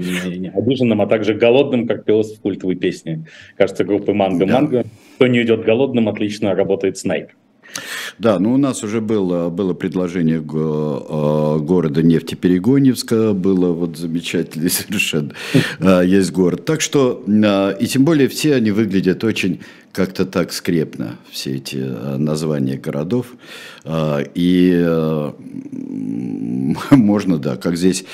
обиженным, 0.54 1.00
а 1.00 1.06
также 1.06 1.34
голодным, 1.34 1.86
как 1.86 2.04
пелось 2.04 2.36
в 2.36 2.40
культовой 2.40 2.76
песне. 2.76 3.26
Кажется, 3.56 3.84
группы 3.84 4.12
Манго 4.12 4.46
Манго. 4.46 4.84
Кто 5.16 5.26
не 5.26 5.42
идет 5.42 5.64
голодным, 5.64 6.08
отлично 6.08 6.54
работает 6.54 6.98
снайпер. 6.98 7.34
Да, 8.18 8.38
ну 8.38 8.54
у 8.54 8.56
нас 8.56 8.84
уже 8.84 9.00
было, 9.00 9.48
было 9.48 9.74
предложение 9.74 10.38
э, 10.38 11.58
города 11.60 12.02
Нефтеперегоневска, 12.02 13.32
было 13.32 13.72
вот 13.72 13.96
замечательно 13.96 14.68
совершенно, 14.70 15.32
э, 15.80 16.02
есть 16.06 16.32
город. 16.32 16.64
Так 16.64 16.80
что, 16.80 17.22
э, 17.26 17.76
и 17.80 17.86
тем 17.86 18.04
более 18.04 18.28
все 18.28 18.54
они 18.54 18.70
выглядят 18.70 19.24
очень 19.24 19.60
как-то 19.92 20.24
так 20.24 20.52
скрепно, 20.52 21.18
все 21.30 21.56
эти 21.56 21.76
названия 21.76 22.76
городов. 22.76 23.26
И 23.86 24.82
можно, 26.90 27.38
да, 27.38 27.56
как 27.56 27.76
здесь 27.76 28.04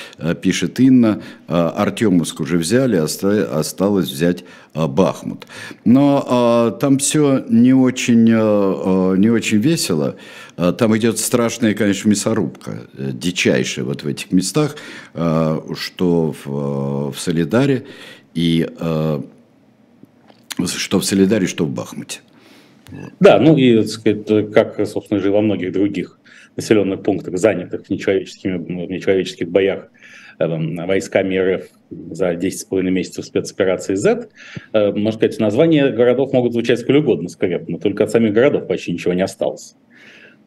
пишет 0.41 0.79
Инна, 0.79 1.21
Артемовск 1.47 2.41
уже 2.41 2.57
взяли, 2.57 2.97
осталось 2.97 4.09
взять 4.09 4.43
Бахмут. 4.73 5.47
Но 5.85 6.77
там 6.81 6.99
все 6.99 7.45
не 7.49 7.73
очень, 7.73 8.25
не 8.25 9.29
очень 9.29 9.57
весело. 9.57 10.15
Там 10.55 10.97
идет 10.97 11.17
страшная, 11.17 11.73
конечно, 11.73 12.09
мясорубка, 12.09 12.87
дичайшая 12.97 13.85
вот 13.85 14.03
в 14.03 14.07
этих 14.07 14.33
местах, 14.33 14.75
что 15.13 16.35
в, 16.43 17.11
в 17.11 17.15
Солидаре 17.17 17.85
и 18.33 18.67
что 20.67 20.99
в 20.99 21.05
Солидаре, 21.05 21.47
что 21.47 21.65
в 21.65 21.69
Бахмуте. 21.69 22.19
Да, 23.19 23.39
ну 23.39 23.55
и, 23.55 23.77
так 23.77 23.87
сказать, 23.87 24.51
как, 24.53 24.87
собственно 24.87 25.19
же, 25.19 25.31
во 25.31 25.41
многих 25.41 25.71
других 25.71 26.19
населенных 26.55 27.03
пунктах, 27.03 27.37
занятых 27.37 27.85
в, 27.85 27.89
нечеловеческими, 27.89 28.57
в 28.57 28.91
нечеловеческих 28.91 29.49
боях 29.49 29.91
э, 30.39 30.47
войсками 30.85 31.37
РФ 31.37 31.67
за 32.11 32.33
10,5 32.33 32.81
месяцев 32.89 33.25
спецоперации 33.25 33.95
Z, 33.95 34.29
э, 34.73 34.91
можно 34.91 35.11
сказать, 35.11 35.39
названия 35.39 35.89
городов 35.89 36.33
могут 36.33 36.53
звучать 36.53 36.79
сколь 36.79 36.97
угодно 36.97 37.29
скрепно, 37.29 37.79
только 37.79 38.03
от 38.03 38.11
самих 38.11 38.33
городов 38.33 38.67
почти 38.67 38.91
ничего 38.91 39.13
не 39.13 39.21
осталось. 39.21 39.75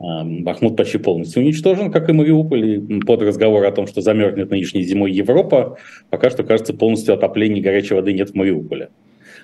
Э, 0.01 0.25
Бахмут 0.25 0.77
почти 0.77 0.99
полностью 0.99 1.43
уничтожен, 1.43 1.91
как 1.91 2.09
и 2.09 2.13
Мариуполь, 2.13 2.67
и 2.67 3.01
под 3.01 3.23
разговор 3.23 3.65
о 3.65 3.73
том, 3.73 3.87
что 3.87 4.01
замерзнет 4.01 4.51
нынешней 4.51 4.83
зимой 4.83 5.13
Европа, 5.13 5.79
пока 6.11 6.31
что, 6.31 6.43
кажется, 6.43 6.75
полностью 6.75 7.15
отопления 7.15 7.63
горячей 7.63 7.95
воды 7.95 8.13
нет 8.13 8.31
в 8.31 8.35
Мариуполе. 8.35 8.91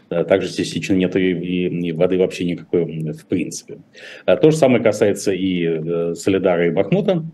Также 0.08 0.48
частично 0.48 0.94
нет 0.94 1.16
и, 1.16 1.32
и, 1.32 1.88
и 1.88 1.92
воды 1.92 2.18
вообще 2.18 2.44
никакой 2.44 2.84
в 2.84 3.26
принципе. 3.26 3.78
А 4.24 4.36
то 4.36 4.50
же 4.50 4.56
самое 4.56 4.82
касается 4.82 5.32
и 5.32 5.64
э, 5.64 6.14
Солидара, 6.14 6.66
и 6.66 6.70
Бахмута, 6.70 7.24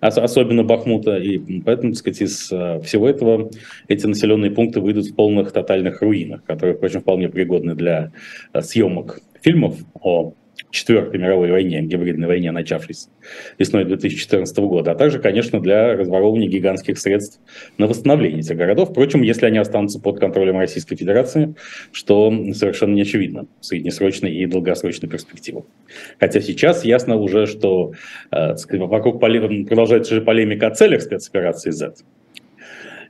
особенно 0.00 0.64
Бахмута. 0.64 1.16
И 1.16 1.38
поэтому, 1.60 1.92
так 1.92 1.98
сказать, 1.98 2.22
из 2.22 2.50
э, 2.50 2.80
всего 2.82 3.08
этого 3.08 3.50
эти 3.88 4.06
населенные 4.06 4.50
пункты 4.50 4.80
выйдут 4.80 5.06
в 5.06 5.14
полных 5.14 5.52
тотальных 5.52 6.02
руинах, 6.02 6.42
которые, 6.44 6.76
впрочем, 6.76 7.00
вполне 7.00 7.28
пригодны 7.28 7.74
для 7.74 8.10
э, 8.52 8.60
съемок 8.62 9.20
фильмов 9.40 9.78
о 9.94 10.34
Четвертой 10.70 11.20
мировой 11.20 11.50
войне, 11.50 11.82
гибридной 11.82 12.28
войне, 12.28 12.50
начавшейся 12.50 13.08
весной 13.58 13.84
2014 13.84 14.56
года, 14.58 14.92
а 14.92 14.94
также, 14.94 15.18
конечно, 15.18 15.60
для 15.60 15.96
разворовывания 15.96 16.48
гигантских 16.48 16.98
средств 16.98 17.40
на 17.78 17.86
восстановление 17.86 18.40
этих 18.40 18.56
городов. 18.56 18.90
Впрочем, 18.90 19.22
если 19.22 19.46
они 19.46 19.58
останутся 19.58 20.00
под 20.00 20.20
контролем 20.20 20.58
Российской 20.58 20.96
Федерации, 20.96 21.54
что 21.92 22.30
совершенно 22.52 22.94
не 22.94 23.02
очевидно 23.02 23.46
в 23.60 23.66
среднесрочной 23.66 24.32
и 24.34 24.46
долгосрочной 24.46 25.08
перспективе. 25.08 25.64
Хотя 26.18 26.40
сейчас 26.40 26.84
ясно 26.84 27.16
уже, 27.16 27.46
что 27.46 27.92
э, 28.30 28.54
вокруг 28.72 29.20
поле... 29.20 29.64
продолжается 29.64 30.14
же 30.14 30.20
полемика 30.20 30.68
о 30.68 30.70
целях 30.70 31.02
спецоперации 31.02 31.70
Z. 31.70 31.94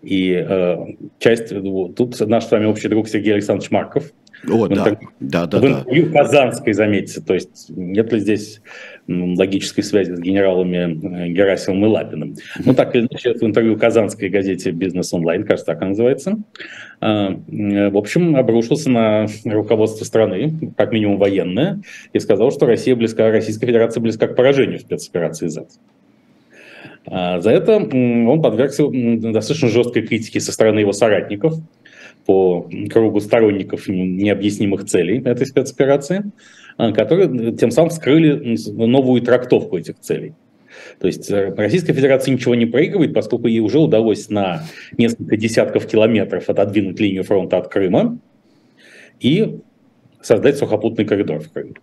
И 0.02 0.32
э, 0.32 0.76
часть, 1.18 1.48
тут 1.96 2.20
наш 2.20 2.44
с 2.44 2.50
вами 2.50 2.66
общий 2.66 2.88
друг 2.88 3.08
Сергей 3.08 3.34
Александрович 3.34 3.70
Марков– 3.70 4.12
о, 4.50 4.68
да. 4.68 4.84
Так, 4.84 5.00
да, 5.20 5.46
да, 5.46 5.58
в 5.58 5.66
интервью 5.66 6.06
да. 6.06 6.22
Казанской, 6.22 6.72
заметьте, 6.72 7.20
то 7.20 7.34
есть 7.34 7.66
нет 7.68 8.12
ли 8.12 8.20
здесь 8.20 8.60
логической 9.06 9.84
связи 9.84 10.12
с 10.12 10.20
генералами 10.20 11.26
э, 11.26 11.28
Герасимом 11.28 11.84
и 11.84 11.88
Лапиным. 11.88 12.36
Ну, 12.64 12.74
так 12.74 12.94
или 12.94 13.02
иначе, 13.02 13.34
в 13.34 13.42
интервью 13.42 13.78
Казанской 13.78 14.28
газете 14.28 14.70
«Бизнес 14.70 15.12
онлайн», 15.12 15.44
кажется, 15.44 15.66
так 15.66 15.82
она 15.82 15.90
называется, 15.90 16.38
а, 17.00 17.32
э, 17.32 17.90
в 17.90 17.96
общем, 17.96 18.36
обрушился 18.36 18.90
на 18.90 19.26
руководство 19.44 20.04
страны, 20.04 20.72
как 20.76 20.92
минимум 20.92 21.18
военное, 21.18 21.82
и 22.12 22.18
сказал, 22.18 22.50
что 22.50 22.66
Россия 22.66 22.96
близка, 22.96 23.30
Российская 23.30 23.66
Федерация 23.66 24.00
близка 24.00 24.26
к 24.26 24.36
поражению 24.36 24.78
в 24.78 24.82
спецоперации. 24.82 25.50
А, 27.06 27.40
за 27.40 27.50
это 27.50 27.76
он 27.76 28.40
подвергся 28.40 28.84
достаточно 28.88 29.68
жесткой 29.68 30.02
критике 30.02 30.40
со 30.40 30.52
стороны 30.52 30.80
его 30.80 30.92
соратников– 30.92 31.54
по 32.26 32.68
кругу 32.90 33.20
сторонников 33.20 33.88
необъяснимых 33.88 34.84
целей 34.84 35.20
этой 35.24 35.46
спецоперации, 35.46 36.24
а, 36.76 36.92
которые 36.92 37.52
тем 37.56 37.70
самым 37.70 37.90
вскрыли 37.90 38.56
новую 38.68 39.22
трактовку 39.22 39.76
этих 39.76 39.98
целей. 40.00 40.34
То 40.98 41.06
есть 41.06 41.30
э, 41.30 41.54
Российская 41.56 41.92
Федерация 41.92 42.32
ничего 42.32 42.54
не 42.54 42.66
проигрывает, 42.66 43.14
поскольку 43.14 43.46
ей 43.46 43.60
уже 43.60 43.78
удалось 43.78 44.28
на 44.28 44.62
несколько 44.96 45.36
десятков 45.36 45.86
километров 45.86 46.48
отодвинуть 46.48 46.98
линию 46.98 47.24
фронта 47.24 47.58
от 47.58 47.68
Крыма 47.68 48.18
и 49.20 49.58
создать 50.20 50.58
сухопутный 50.58 51.04
коридор 51.04 51.40
в 51.40 51.52
Крым. 51.52 51.74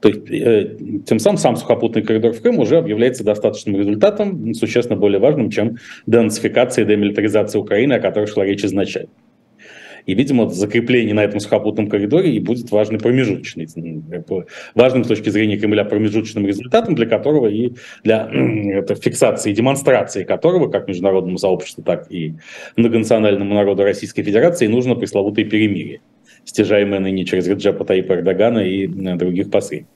То 0.00 0.08
есть, 0.08 0.30
э, 0.30 0.76
тем 1.06 1.18
самым 1.18 1.36
сам 1.36 1.56
сухопутный 1.56 2.02
коридор 2.02 2.32
в 2.32 2.40
Крым 2.40 2.58
уже 2.58 2.78
объявляется 2.78 3.22
достаточным 3.22 3.76
результатом, 3.76 4.54
существенно 4.54 4.98
более 4.98 5.20
важным, 5.20 5.50
чем 5.50 5.76
денацификация 6.06 6.84
и 6.84 6.88
демилитаризация 6.88 7.60
Украины, 7.60 7.94
о 7.94 8.00
которой 8.00 8.26
шла 8.26 8.44
речь 8.44 8.64
изначально. 8.64 9.10
И, 10.06 10.14
видимо, 10.14 10.48
закрепление 10.48 11.14
на 11.14 11.22
этом 11.22 11.40
сухопутном 11.40 11.88
коридоре 11.88 12.32
и 12.32 12.40
будет 12.40 12.70
важный 12.70 12.98
промежуточный, 12.98 13.68
важным 14.74 15.04
с 15.04 15.08
точки 15.08 15.28
зрения 15.28 15.58
Кремля 15.58 15.84
промежуточным 15.84 16.46
результатом, 16.46 16.94
для 16.94 17.06
которого 17.06 17.48
и 17.48 17.74
для 18.02 18.30
это, 18.32 18.94
фиксации, 18.94 19.52
демонстрации 19.52 20.24
которого, 20.24 20.70
как 20.70 20.88
международному 20.88 21.36
сообществу, 21.36 21.84
так 21.84 22.10
и 22.10 22.34
многонациональному 22.76 23.54
народу 23.54 23.82
Российской 23.82 24.22
Федерации, 24.22 24.66
нужно 24.66 24.94
пресловутое 24.94 25.44
перемирие 25.44 26.00
стяжаемые 26.44 27.00
ныне 27.00 27.24
через 27.24 27.46
Реджепа 27.46 27.84
Таипа 27.84 28.14
Эрдогана 28.14 28.60
и 28.60 28.86
э, 28.86 29.16
других 29.16 29.50
посредников. 29.50 29.94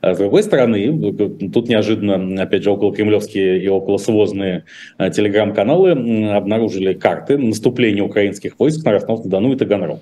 А 0.00 0.14
с 0.14 0.18
другой 0.18 0.42
стороны, 0.42 1.12
тут 1.52 1.68
неожиданно, 1.68 2.42
опять 2.42 2.64
же, 2.64 2.70
около 2.70 2.94
кремлевские 2.94 3.62
и 3.62 3.68
около 3.68 3.98
свозные 3.98 4.64
э, 4.98 5.10
телеграм-каналы 5.10 5.92
обнаружили 6.32 6.94
карты 6.94 7.38
наступления 7.38 8.02
украинских 8.02 8.58
войск 8.58 8.84
на 8.84 8.92
Ростов-на-Дону 8.92 9.52
и 9.52 9.56
Таганрог. 9.56 10.00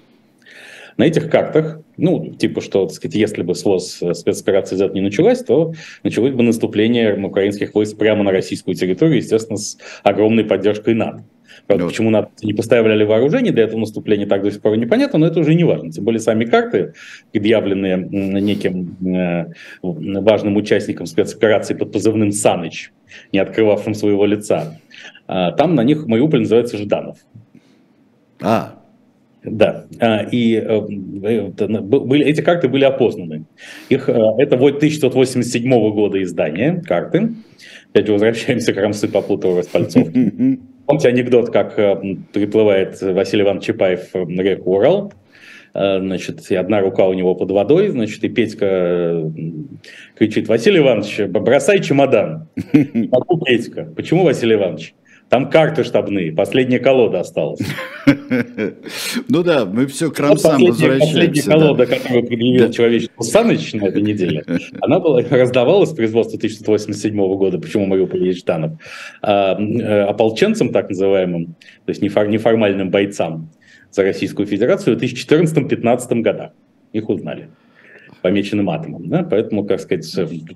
На 0.96 1.04
этих 1.04 1.30
картах, 1.30 1.80
ну, 1.96 2.34
типа, 2.34 2.60
что, 2.60 2.84
так 2.84 2.94
сказать, 2.94 3.14
если 3.14 3.42
бы 3.42 3.54
своз 3.54 4.02
э, 4.02 4.14
спецоперации 4.14 4.76
Z 4.76 4.90
не 4.92 5.00
началась, 5.00 5.42
то 5.42 5.72
началось 6.02 6.32
бы 6.32 6.42
наступление 6.42 7.14
украинских 7.24 7.74
войск 7.74 7.96
прямо 7.96 8.22
на 8.22 8.32
российскую 8.32 8.74
территорию, 8.74 9.16
естественно, 9.16 9.56
с 9.56 9.78
огромной 10.02 10.44
поддержкой 10.44 10.94
НАТО. 10.94 11.24
Правда, 11.66 11.84
вот. 11.84 11.90
почему 11.92 12.10
НАТО 12.10 12.30
не 12.42 12.52
поставляли 12.52 13.04
вооружение 13.04 13.52
для 13.52 13.64
этого 13.64 13.80
наступления, 13.80 14.26
так 14.26 14.42
до 14.42 14.50
сих 14.50 14.60
пор 14.60 14.76
непонятно, 14.76 15.18
но 15.18 15.26
это 15.26 15.40
уже 15.40 15.54
не 15.54 15.64
важно. 15.64 15.90
Тем 15.90 16.04
более 16.04 16.20
сами 16.20 16.44
карты, 16.44 16.94
предъявленные 17.32 17.96
неким 17.96 18.96
э, 19.06 19.52
важным 19.82 20.56
участником 20.56 21.06
спецоперации 21.06 21.74
под 21.74 21.92
позывным 21.92 22.32
«Саныч», 22.32 22.92
не 23.32 23.38
открывавшим 23.38 23.94
своего 23.94 24.26
лица, 24.26 24.78
э, 25.28 25.48
там 25.56 25.74
на 25.74 25.84
них 25.84 26.06
Мариуполь 26.06 26.40
называется 26.40 26.76
Жданов. 26.76 27.18
А, 28.42 28.80
да, 29.42 29.86
а, 30.00 30.22
и 30.30 30.56
э, 30.56 30.80
были, 30.80 32.24
эти 32.26 32.42
карты 32.42 32.68
были 32.68 32.84
опознаны. 32.84 33.44
Их, 33.88 34.08
э, 34.08 34.12
это 34.38 34.56
вот 34.56 34.76
1987 34.76 35.92
года 35.92 36.22
издания 36.22 36.82
карты. 36.86 37.34
Опять 37.92 38.08
возвращаемся 38.10 38.72
к 38.74 38.76
Рамсы 38.76 39.08
Попутова 39.08 39.58
Распальцовки. 39.58 40.60
Помните 40.90 41.08
анекдот, 41.08 41.50
как 41.50 41.78
э, 41.78 42.16
приплывает 42.32 43.00
Василий 43.00 43.44
Иванович 43.44 43.66
Чапаев 43.66 44.12
на 44.12 44.40
реку 44.40 44.74
Урал, 44.74 45.12
значит, 45.72 46.50
и 46.50 46.56
одна 46.56 46.80
рука 46.80 47.06
у 47.06 47.12
него 47.12 47.36
под 47.36 47.52
водой, 47.52 47.90
значит, 47.90 48.24
и 48.24 48.28
Петька 48.28 49.22
кричит, 50.18 50.48
Василий 50.48 50.80
Иванович, 50.80 51.28
бросай 51.28 51.80
чемодан. 51.80 52.48
Могу, 52.72 53.38
Петька. 53.44 53.84
Почему, 53.94 54.24
Василий 54.24 54.56
Иванович? 54.56 54.94
Там 55.28 55.48
карты 55.48 55.84
штабные, 55.84 56.32
последняя 56.32 56.80
колода 56.80 57.20
осталась. 57.20 57.60
Ну 59.28 59.42
да, 59.42 59.64
мы 59.64 59.86
все 59.86 60.10
к 60.10 60.18
рамсам 60.18 60.62
возвращаемся. 60.62 61.06
Последняя 61.06 61.42
колода, 61.42 61.86
которую 61.86 62.26
предъявил 62.26 62.70
человечеству 62.70 63.22
Саныч 63.22 63.72
на 63.74 63.86
этой 63.86 64.02
неделе, 64.02 64.44
она 64.80 65.00
была 65.00 65.22
раздавалась 65.28 65.90
производства 65.92 66.36
1987 66.36 67.16
года, 67.36 67.58
почему 67.58 67.86
Мариуполь 67.86 68.24
есть 68.24 68.40
Жданов, 68.40 68.72
а, 69.22 69.60
э, 69.60 70.02
ополченцам 70.02 70.70
так 70.70 70.88
называемым, 70.90 71.46
то 71.84 71.90
есть 71.90 72.02
неформальным 72.02 72.90
бойцам 72.90 73.50
за 73.90 74.02
Российскую 74.04 74.46
Федерацию 74.46 74.96
в 74.96 75.02
2014-2015 75.02 76.22
годах. 76.22 76.52
Их 76.92 77.08
узнали 77.08 77.48
помеченным 78.22 78.70
атомом. 78.70 79.08
Да? 79.08 79.26
Поэтому, 79.28 79.64
как 79.64 79.80
сказать, 79.80 80.06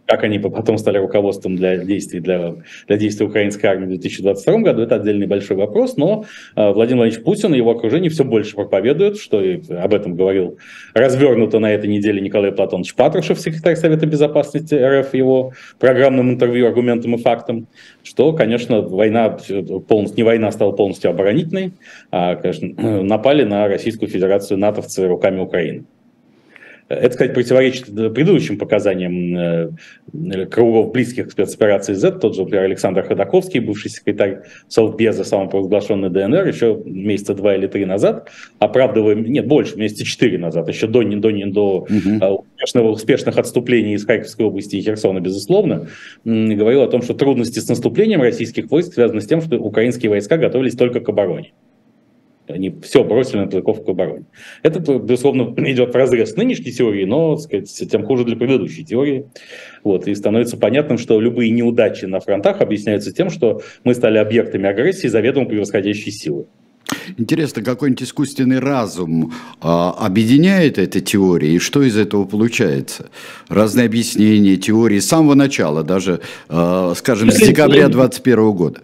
как 0.06 0.24
они 0.24 0.38
потом 0.38 0.78
стали 0.78 0.98
руководством 0.98 1.56
для 1.56 1.78
действий, 1.78 2.20
для, 2.20 2.54
для 2.86 2.96
действий 2.96 3.26
украинской 3.26 3.66
армии 3.66 3.86
в 3.86 3.88
2022 3.88 4.58
году, 4.58 4.82
это 4.82 4.96
отдельный 4.96 5.26
большой 5.26 5.56
вопрос, 5.56 5.96
но 5.96 6.24
э, 6.56 6.72
Владимир 6.72 7.04
Владимирович 7.04 7.24
Путин 7.24 7.54
и 7.54 7.58
его 7.58 7.70
окружение 7.70 8.10
все 8.10 8.24
больше 8.24 8.54
проповедуют, 8.54 9.18
что 9.18 9.42
и 9.42 9.60
об 9.72 9.94
этом 9.94 10.14
говорил 10.14 10.58
развернуто 10.94 11.58
на 11.58 11.72
этой 11.72 11.88
неделе 11.88 12.20
Николай 12.20 12.52
Платонович 12.52 12.94
Патрушев, 12.94 13.40
секретарь 13.40 13.76
Совета 13.76 14.06
Безопасности 14.06 14.74
РФ, 14.74 15.14
его 15.14 15.52
программном 15.78 16.30
интервью 16.30 16.66
«Аргументам 16.66 17.14
и 17.14 17.18
фактам», 17.18 17.66
что, 18.02 18.32
конечно, 18.32 18.80
война 18.80 19.38
полностью, 19.88 20.16
не 20.16 20.22
война 20.22 20.52
стала 20.52 20.72
полностью 20.72 21.10
оборонительной, 21.10 21.72
а, 22.10 22.36
конечно, 22.36 22.68
напали 23.02 23.44
на 23.44 23.68
Российскую 23.68 24.08
Федерацию 24.08 24.58
натовцы 24.58 25.06
руками 25.06 25.40
Украины. 25.40 25.84
Это, 26.88 27.08
кстати, 27.08 27.32
противоречит 27.32 27.86
предыдущим 27.86 28.58
показаниям 28.58 29.70
э, 30.12 30.46
кругов 30.46 30.92
близких 30.92 31.28
к 31.28 31.30
спецоперации 31.32 31.94
Z. 31.94 32.18
Тот 32.18 32.34
же, 32.34 32.42
например, 32.42 32.64
Александр 32.64 33.02
Ходаковский, 33.04 33.60
бывший 33.60 33.90
секретарь 33.90 34.42
Совбеза, 34.68 35.24
самопровозглашенный 35.24 36.10
ДНР, 36.10 36.46
еще 36.46 36.80
месяца 36.84 37.34
два 37.34 37.54
или 37.56 37.66
три 37.68 37.86
назад, 37.86 38.30
оправдывая, 38.58 39.14
нет, 39.14 39.46
больше, 39.46 39.78
месяца 39.78 40.04
четыре 40.04 40.38
назад, 40.38 40.68
еще 40.68 40.86
до, 40.86 41.02
до, 41.02 41.30
до 41.30 41.76
угу. 41.78 42.44
успешного, 42.52 42.90
успешных 42.90 43.38
отступлений 43.38 43.94
из 43.94 44.04
Харьковской 44.04 44.44
области 44.44 44.76
и 44.76 44.82
Херсона, 44.82 45.20
безусловно, 45.20 45.88
говорил 46.24 46.82
о 46.82 46.88
том, 46.88 47.00
что 47.00 47.14
трудности 47.14 47.60
с 47.60 47.68
наступлением 47.68 48.20
российских 48.20 48.70
войск 48.70 48.92
связаны 48.92 49.22
с 49.22 49.26
тем, 49.26 49.40
что 49.40 49.56
украинские 49.56 50.10
войска 50.10 50.36
готовились 50.36 50.76
только 50.76 51.00
к 51.00 51.08
обороне. 51.08 51.52
Они 52.46 52.74
все 52.82 53.02
бросили 53.04 53.38
на 53.38 53.48
к 53.48 53.88
обороне. 53.88 54.24
Это, 54.62 54.80
безусловно, 54.98 55.54
идет 55.70 55.92
в 55.92 55.96
разрез 55.96 56.32
с 56.32 56.36
нынешней 56.36 56.72
теорией, 56.72 57.06
но, 57.06 57.36
сказать, 57.36 57.70
тем 57.90 58.04
хуже 58.04 58.24
для 58.24 58.36
предыдущей 58.36 58.84
теории. 58.84 59.26
Вот, 59.82 60.06
и 60.06 60.14
становится 60.14 60.56
понятным, 60.56 60.98
что 60.98 61.20
любые 61.20 61.50
неудачи 61.50 62.04
на 62.04 62.20
фронтах 62.20 62.60
объясняются 62.60 63.12
тем, 63.12 63.30
что 63.30 63.62
мы 63.84 63.94
стали 63.94 64.18
объектами 64.18 64.68
агрессии 64.68 65.08
заведомо 65.08 65.46
превосходящей 65.46 66.12
силы. 66.12 66.46
Интересно, 67.16 67.62
какой-нибудь 67.62 68.02
искусственный 68.02 68.58
разум 68.58 69.32
а, 69.60 69.92
объединяет 69.92 70.78
эти 70.78 71.00
теории, 71.00 71.52
и 71.52 71.58
что 71.58 71.82
из 71.82 71.96
этого 71.96 72.24
получается? 72.24 73.10
Разные 73.48 73.86
объяснения, 73.86 74.56
теории 74.56 74.98
с 74.98 75.08
самого 75.08 75.34
начала, 75.34 75.82
даже, 75.82 76.20
а, 76.48 76.92
скажем, 76.94 77.30
с 77.30 77.36
декабря 77.36 77.88
2021 77.88 78.52
года. 78.52 78.80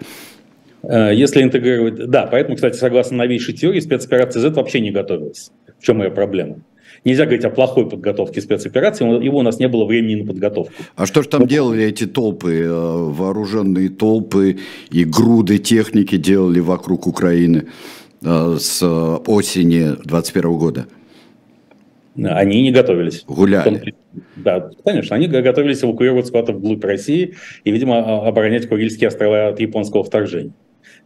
Э, 0.83 1.13
если 1.15 1.43
интегрировать... 1.43 2.09
Да, 2.11 2.27
поэтому, 2.27 2.57
кстати, 2.57 2.77
согласно 2.77 3.19
новейшей 3.19 3.55
теории, 3.55 3.81
спецоперация 3.81 4.41
Z 4.41 4.51
вообще 4.51 4.81
не 4.81 4.91
готовилась. 4.91 5.51
В 5.79 5.85
чем 5.85 6.03
ее 6.03 6.11
проблема? 6.11 6.57
Нельзя 7.05 7.25
говорить 7.25 7.45
о 7.45 7.51
плохой 7.51 7.89
подготовке 7.89 8.43
спецоперации, 8.43 9.05
его 9.25 9.39
у 9.39 9.43
нас 9.43 9.59
не 9.59 9.69
было 9.69 9.87
времени 9.87 10.23
на 10.23 10.27
подготовку. 10.27 10.75
А 10.97 11.07
что 11.07 11.23
же 11.23 11.29
там 11.29 11.47
делали 11.47 11.85
эти 11.85 12.07
толпы, 12.07 12.61
э, 12.61 12.69
вооруженные 12.69 13.89
толпы 13.89 14.59
и 14.91 15.05
груды 15.05 15.59
техники 15.59 16.17
делали 16.17 16.61
вокруг 16.61 17.07
Украины 17.07 17.69
э, 18.23 18.57
с 18.59 18.85
осени 18.85 19.97
21 20.05 20.59
года? 20.59 20.87
Они 22.17 22.61
не 22.61 22.71
готовились. 22.71 23.25
Гуляли. 23.27 23.95
Да, 24.37 24.71
конечно, 24.85 25.17
они 25.17 25.29
готовились 25.29 25.83
эвакуироваться 25.83 26.33
куда-то 26.33 26.53
вглубь 26.53 26.85
России 26.85 27.37
и, 27.65 27.71
видимо, 27.71 28.27
оборонять 28.27 28.69
Курильские 28.69 29.09
острова 29.09 29.49
от 29.49 29.61
японского 29.61 30.03
вторжения. 30.03 30.53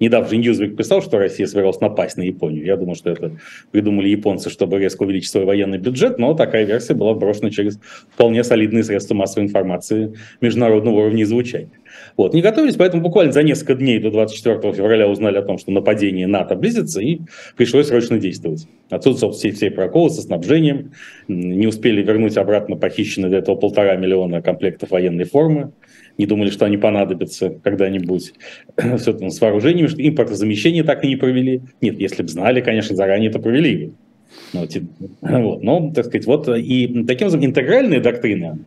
Недавно 0.01 0.29
же 0.29 0.37
Ньюзвик 0.37 0.77
писал, 0.77 1.03
что 1.03 1.19
Россия 1.19 1.47
собиралась 1.47 1.81
напасть 1.81 2.17
на 2.17 2.23
Японию. 2.23 2.65
Я 2.65 2.77
думаю, 2.77 2.95
что 2.95 3.11
это 3.11 3.33
придумали 3.71 4.09
японцы, 4.09 4.51
чтобы 4.51 4.79
резко 4.79 5.03
увеличить 5.03 5.31
свой 5.31 5.45
военный 5.45 5.79
бюджет, 5.79 6.19
но 6.19 6.35
такая 6.35 6.65
версия 6.65 6.95
была 6.95 7.15
брошена 7.15 7.51
через 7.51 7.79
вполне 8.13 8.45
солидные 8.45 8.85
средства 8.85 9.15
массовой 9.15 9.47
информации 9.47 10.15
международного 10.41 11.01
уровня 11.01 11.23
и 11.23 11.25
звучания. 11.25 11.71
Вот. 12.17 12.35
Не 12.35 12.43
готовились, 12.43 12.77
поэтому 12.77 13.03
буквально 13.03 13.33
за 13.33 13.43
несколько 13.43 13.75
дней 13.75 13.99
до 13.99 14.11
24 14.11 14.73
февраля 14.73 15.09
узнали 15.09 15.39
о 15.39 15.43
том, 15.43 15.59
что 15.59 15.71
нападение 15.71 16.27
НАТО 16.27 16.55
близится, 16.55 17.01
и 17.01 17.21
пришлось 17.57 17.89
срочно 17.89 18.19
действовать. 18.19 18.67
Отсюда, 18.91 19.31
все, 19.31 19.51
все 19.53 19.71
проколы 19.71 20.11
со 20.11 20.23
снабжением, 20.23 20.93
не 21.29 21.67
успели 21.67 22.03
вернуть 22.03 22.37
обратно 22.37 22.77
похищенные 22.77 23.31
до 23.31 23.37
этого 23.39 23.57
полтора 23.57 23.97
миллиона 23.97 24.43
комплектов 24.43 24.91
военной 24.91 25.25
формы, 25.25 25.73
не 26.19 26.27
думали, 26.27 26.51
что 26.51 26.67
они 26.67 26.77
понадобятся 26.77 27.51
когда-нибудь. 27.63 28.35
Все 28.99 29.13
там 29.13 29.31
с 29.31 29.41
вооружениями, 29.41 29.89
что 29.89 30.07
импортозамещение 30.07 30.85
так 30.85 31.05
и 31.05 31.09
не 31.09 31.17
провели. 31.17 31.63
Нет, 31.81 31.99
если 31.99 32.23
бы 32.23 32.29
знали, 32.29 32.61
конечно, 32.61 32.95
заранее 32.97 33.31
это 33.31 33.39
провели 33.39 33.87
бы. 33.87 33.93
Ну, 34.53 34.67
вот, 35.21 35.63
но, 35.63 35.93
так 35.95 36.07
сказать, 36.07 36.27
вот 36.27 36.49
и 36.49 37.05
таким 37.07 37.29
образом 37.29 37.45
интегральная 37.45 38.01
доктрина 38.01 38.59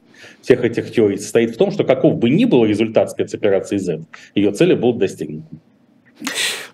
всех 0.42 0.64
этих 0.64 0.92
теорий 0.92 1.18
состоит 1.18 1.52
в 1.52 1.58
том, 1.58 1.72
что 1.72 1.84
каков 1.84 2.18
бы 2.18 2.30
ни 2.30 2.46
был 2.46 2.66
результат 2.66 3.12
спецоперации 3.12 3.78
Z, 3.78 4.02
ее 4.36 4.52
цели 4.52 4.74
будут 4.76 5.00
достигнуты. 5.00 5.48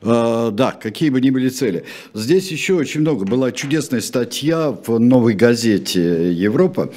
Uh, 0.01 0.51
да, 0.51 0.71
какие 0.71 1.09
бы 1.09 1.21
ни 1.21 1.29
были 1.29 1.47
цели. 1.47 1.85
Здесь 2.13 2.51
еще 2.51 2.73
очень 2.73 2.99
много. 3.01 3.25
Была 3.25 3.53
чудесная 3.53 4.01
статья 4.01 4.71
в 4.71 4.99
новой 4.99 5.33
газете 5.33 6.29
«Европа», 6.33 6.91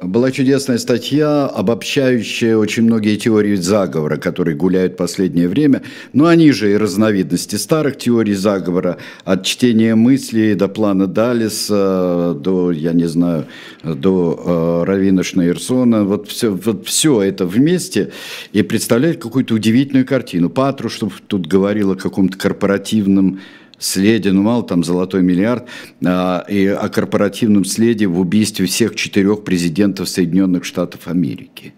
была 0.00 0.30
чудесная 0.30 0.78
статья, 0.78 1.46
обобщающая 1.46 2.56
очень 2.56 2.82
многие 2.82 3.16
теории 3.16 3.54
заговора, 3.54 4.16
которые 4.18 4.56
гуляют 4.56 4.94
в 4.94 4.96
последнее 4.96 5.48
время. 5.48 5.82
Но 6.12 6.26
они 6.26 6.52
же 6.52 6.72
и 6.72 6.76
разновидности 6.76 7.56
старых 7.56 7.96
теорий 7.96 8.34
заговора, 8.34 8.98
от 9.24 9.44
чтения 9.44 9.94
мыслей 9.94 10.54
до 10.54 10.68
плана 10.68 11.06
Далиса, 11.06 12.36
до, 12.38 12.72
я 12.72 12.92
не 12.92 13.06
знаю, 13.06 13.46
до 13.82 14.84
э, 14.84 14.90
Равина 14.90 15.22
Шнейрсона. 15.22 16.04
Вот 16.04 16.28
все, 16.28 16.50
вот 16.50 16.86
все 16.86 17.22
это 17.22 17.46
вместе 17.46 18.12
и 18.52 18.62
представляет 18.62 19.22
какую-то 19.22 19.54
удивительную 19.54 20.06
картину. 20.06 20.50
Патрушев 20.50 21.22
тут 21.26 21.46
говорил 21.46 21.92
о 21.92 21.96
каком-то 21.96 22.36
корпоративном 22.36 23.40
следе, 23.78 24.32
ну 24.32 24.42
мало 24.42 24.62
там 24.62 24.84
золотой 24.84 25.22
миллиард, 25.22 25.66
а, 26.04 26.44
и 26.48 26.66
о 26.66 26.88
корпоративном 26.88 27.64
следе 27.64 28.06
в 28.06 28.18
убийстве 28.18 28.66
всех 28.66 28.94
четырех 28.94 29.44
президентов 29.44 30.08
Соединенных 30.08 30.64
Штатов 30.64 31.08
Америки. 31.08 31.74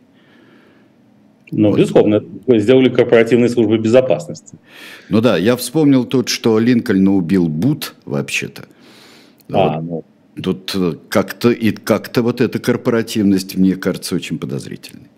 Ну, 1.50 1.70
вот. 1.70 1.78
безусловно, 1.78 2.22
сделали 2.46 2.90
корпоративные 2.90 3.48
службы 3.48 3.78
безопасности. 3.78 4.58
Ну 5.08 5.20
да, 5.20 5.36
я 5.36 5.56
вспомнил 5.56 6.04
тут, 6.04 6.28
что 6.28 6.58
Линкольна 6.58 7.14
убил 7.14 7.48
Бут, 7.48 7.94
вообще-то. 8.04 8.66
А, 9.50 9.80
вот. 9.80 10.04
ну. 10.36 10.42
Тут 10.42 10.72
э, 10.76 10.92
как-то 11.08 11.50
и 11.50 11.72
как-то 11.72 12.22
вот 12.22 12.40
эта 12.40 12.58
корпоративность, 12.58 13.56
мне 13.56 13.74
кажется, 13.74 14.14
очень 14.14 14.38
подозрительной. 14.38 15.08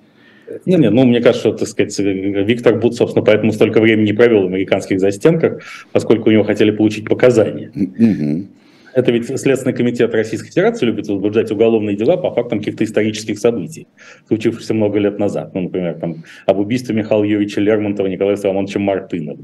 Не, 0.66 0.76
не, 0.76 0.90
ну, 0.90 1.04
мне 1.04 1.20
кажется, 1.20 1.48
что, 1.48 1.58
так 1.58 1.68
сказать, 1.68 1.98
Виктор 1.98 2.78
Бут, 2.78 2.94
собственно, 2.94 3.24
поэтому 3.24 3.52
столько 3.52 3.80
времени 3.80 4.12
провел 4.12 4.42
в 4.42 4.46
американских 4.46 5.00
застенках, 5.00 5.62
поскольку 5.92 6.28
у 6.28 6.32
него 6.32 6.44
хотели 6.44 6.70
получить 6.70 7.08
показания. 7.08 7.70
Mm-hmm. 7.74 8.46
Это 8.92 9.12
ведь 9.12 9.26
Следственный 9.40 9.74
комитет 9.74 10.14
Российской 10.14 10.48
Федерации 10.48 10.86
любит 10.86 11.06
возбуждать 11.06 11.50
уголовные 11.50 11.96
дела 11.96 12.16
по 12.16 12.32
фактам 12.32 12.58
каких-то 12.58 12.84
исторических 12.84 13.38
событий, 13.38 13.86
случившихся 14.26 14.74
много 14.74 14.98
лет 14.98 15.18
назад. 15.18 15.54
Ну, 15.54 15.62
например, 15.62 15.94
там, 16.00 16.24
об 16.46 16.58
убийстве 16.58 16.94
Михаила 16.94 17.22
Юрьевича 17.22 17.60
Лермонтова 17.60 18.08
Николая 18.08 18.36
Соломоновича 18.36 18.80
Мартынова. 18.80 19.38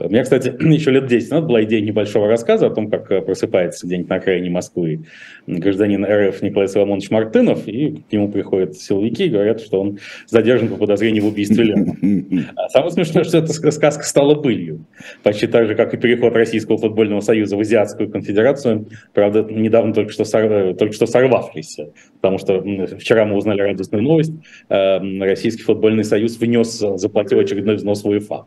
У 0.00 0.08
меня, 0.08 0.22
кстати, 0.22 0.48
еще 0.60 0.90
лет 0.90 1.06
10 1.06 1.30
назад 1.30 1.46
была 1.46 1.62
идея 1.64 1.80
небольшого 1.80 2.28
рассказа 2.28 2.66
о 2.66 2.70
том, 2.70 2.90
как 2.90 3.10
э, 3.10 3.22
просыпается 3.22 3.86
где-нибудь 3.86 4.10
на 4.10 4.16
окраине 4.16 4.50
Москвы 4.50 5.04
гражданин 5.46 6.04
РФ 6.04 6.42
Николай 6.42 6.68
Соломонович 6.68 7.10
Мартынов, 7.10 7.66
и 7.68 8.02
к 8.08 8.12
нему 8.12 8.30
приходят 8.30 8.76
силовики 8.76 9.26
и 9.26 9.28
говорят, 9.28 9.60
что 9.60 9.80
он 9.80 9.98
задержан 10.26 10.68
по 10.68 10.76
подозрению 10.76 11.24
в 11.24 11.28
убийстве 11.28 11.64
Лермонтова. 11.64 11.96
А 12.56 12.68
самое 12.68 12.92
смешное, 12.92 13.24
что 13.24 13.38
эта 13.38 13.52
сказка 13.52 14.04
стала 14.04 14.34
былью. 14.34 14.84
Почти 15.22 15.46
так 15.46 15.66
же, 15.66 15.74
как 15.74 15.94
и 15.94 15.96
переход 15.96 16.34
Российского 16.34 16.78
футбольного 16.78 17.20
союза 17.20 17.56
в 17.56 17.60
Азиатскую 17.60 18.10
конфедерацию, 18.10 18.86
правда, 19.14 19.46
недавно 19.48 19.94
только 19.94 20.12
что, 20.12 20.24
сор... 20.24 20.74
только 20.74 20.94
что 20.94 21.06
сорвавшийся. 21.06 21.90
Потому 22.20 22.38
что 22.38 22.62
вчера 22.98 23.24
мы 23.24 23.36
узнали 23.36 23.62
радостную 23.62 24.02
новость. 24.02 24.32
Э, 24.68 24.98
Российский 25.20 25.62
футбольный 25.62 26.04
союз 26.04 26.38
внес, 26.38 26.78
заплатил 26.78 27.38
очередной 27.38 27.76
взнос 27.76 28.02
в 28.02 28.08
УЕФА. 28.08 28.46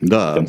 Да. 0.00 0.44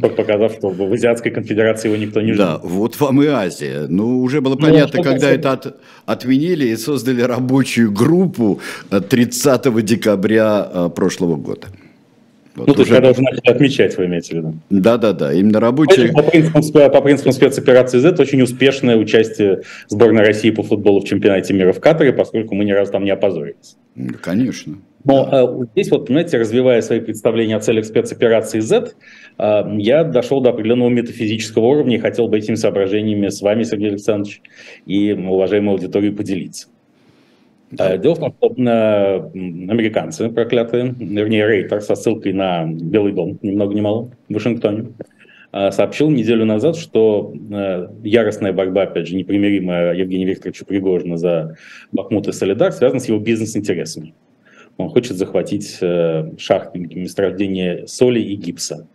Показав, 0.00 0.52
что 0.52 0.70
в 0.70 0.92
Азиатской 0.92 1.30
конфедерации 1.30 1.88
его 1.88 1.96
никто 1.96 2.20
не 2.20 2.32
ждет. 2.32 2.38
Да, 2.38 2.58
вот 2.62 2.98
вам 3.00 3.22
и 3.22 3.26
Азия. 3.26 3.86
Ну, 3.88 4.22
уже 4.22 4.40
было 4.40 4.54
ну, 4.54 4.60
понятно, 4.60 4.98
ну, 4.98 5.02
когда 5.04 5.30
это 5.30 5.52
от, 5.52 5.76
отменили 6.06 6.68
и 6.68 6.76
создали 6.76 7.20
рабочую 7.20 7.92
группу 7.92 8.60
30 8.90 9.84
декабря 9.84 10.62
а, 10.62 10.88
прошлого 10.88 11.36
года. 11.36 11.68
Вот 12.56 12.68
ну, 12.68 12.74
то 12.74 12.80
есть, 12.80 12.90
уже... 12.90 13.00
когда 13.00 13.10
уже 13.10 13.22
начали 13.22 13.50
отмечать, 13.50 13.96
вы 13.98 14.06
имеете 14.06 14.34
в 14.34 14.38
виду? 14.38 14.54
Да-да-да, 14.70 15.32
именно 15.32 15.58
рабочие... 15.58 16.12
По 16.12 16.22
принципам, 16.22 16.62
по 16.90 17.00
принципам 17.00 17.32
спецоперации 17.32 17.98
Z 17.98 18.14
очень 18.20 18.42
успешное 18.42 18.96
участие 18.96 19.62
сборной 19.88 20.22
России 20.22 20.50
по 20.50 20.62
футболу 20.62 21.00
в 21.00 21.04
чемпионате 21.04 21.52
мира 21.52 21.72
в 21.72 21.80
Катаре, 21.80 22.12
поскольку 22.12 22.54
мы 22.54 22.64
ни 22.64 22.70
разу 22.70 22.92
там 22.92 23.04
не 23.04 23.10
опозорились. 23.10 23.76
Конечно. 24.22 24.76
Но 25.04 25.28
да. 25.30 25.42
э, 25.42 25.66
здесь 25.72 25.90
вот, 25.90 26.06
понимаете, 26.06 26.38
развивая 26.38 26.80
свои 26.80 27.00
представления 27.00 27.56
о 27.56 27.60
целях 27.60 27.84
спецоперации 27.84 28.60
Z, 28.60 28.92
э, 29.38 29.62
я 29.78 30.04
дошел 30.04 30.40
до 30.40 30.50
определенного 30.50 30.88
метафизического 30.88 31.66
уровня 31.66 31.96
и 31.96 32.00
хотел 32.00 32.28
бы 32.28 32.38
этими 32.38 32.54
соображениями 32.54 33.28
с 33.28 33.42
вами, 33.42 33.64
Сергей 33.64 33.90
Александрович, 33.90 34.40
и 34.86 35.12
уважаемой 35.12 35.72
аудиторией 35.72 36.14
поделиться. 36.14 36.68
Да. 37.70 37.94
Э, 37.94 37.98
дело 37.98 38.14
в 38.14 38.18
том, 38.18 38.34
что 38.36 38.54
э, 38.56 39.16
американцы 39.70 40.28
проклятые, 40.28 40.94
вернее, 40.98 41.46
Рейтер 41.46 41.80
со 41.80 41.94
ссылкой 41.94 42.32
на 42.32 42.66
Белый 42.66 43.12
дом, 43.12 43.38
ни 43.42 43.50
много 43.50 43.74
ни 43.74 43.80
мало, 43.80 44.10
в 44.28 44.34
Вашингтоне, 44.34 44.92
э, 45.52 45.70
сообщил 45.70 46.10
неделю 46.10 46.44
назад, 46.44 46.76
что 46.76 47.32
яростная 48.02 48.52
борьба, 48.52 48.82
опять 48.82 49.08
же, 49.08 49.16
непримиримая 49.16 49.94
Евгения 49.94 50.26
Викторовича 50.26 50.64
Пригожина 50.64 51.16
за 51.16 51.56
Бахмут 51.92 52.28
и 52.28 52.32
Солидар 52.32 52.72
связана 52.72 53.00
с 53.00 53.08
его 53.08 53.18
бизнес-интересами. 53.18 54.14
Он 54.76 54.88
хочет 54.88 55.16
захватить 55.16 55.78
шахты 56.38 56.78
месторождения 56.78 57.86
соли 57.86 58.18
и 58.18 58.34
гипса 58.34 58.88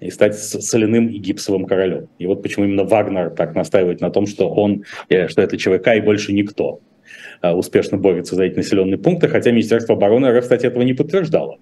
и 0.00 0.10
стать 0.10 0.38
соляным 0.38 1.08
и 1.08 1.18
гипсовым 1.18 1.66
королем. 1.66 2.08
И 2.18 2.26
вот 2.26 2.42
почему 2.42 2.64
именно 2.64 2.84
Вагнер 2.84 3.30
так 3.30 3.54
настаивает 3.54 4.00
на 4.00 4.10
том, 4.10 4.26
что 4.26 4.48
он, 4.48 4.84
что 5.08 5.42
это 5.42 5.58
ЧВК 5.58 5.88
и 5.96 6.00
больше 6.00 6.32
никто. 6.32 6.80
Э, 7.42 7.52
успешно 7.52 7.98
борется 7.98 8.34
за 8.34 8.44
эти 8.44 8.56
населенные 8.56 8.98
пункты, 8.98 9.28
хотя 9.28 9.50
Министерство 9.50 9.94
обороны 9.94 10.30
РФ, 10.30 10.42
кстати, 10.42 10.66
этого 10.66 10.82
не 10.82 10.94
подтверждало. 10.94 11.58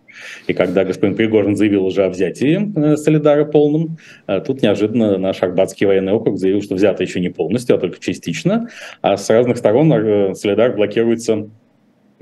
И 0.46 0.52
когда 0.52 0.85
господин 0.85 1.16
Пригожин 1.16 1.56
заявил 1.56 1.85
уже 1.85 2.04
о 2.04 2.09
взятии 2.09 2.72
э, 2.76 2.96
Солидара 2.96 3.44
полном, 3.44 3.98
э, 4.26 4.40
тут 4.40 4.62
неожиданно 4.62 5.18
наш 5.18 5.42
Арбатский 5.42 5.87
военный 5.87 6.12
округ 6.12 6.38
заявил, 6.38 6.62
что 6.62 6.74
взято 6.74 7.02
еще 7.02 7.20
не 7.20 7.28
полностью, 7.28 7.76
а 7.76 7.78
только 7.78 8.00
частично, 8.00 8.68
а 9.02 9.16
с 9.16 9.28
разных 9.28 9.59
сторон 9.59 10.35
Солидар 10.35 10.74
блокируется 10.74 11.48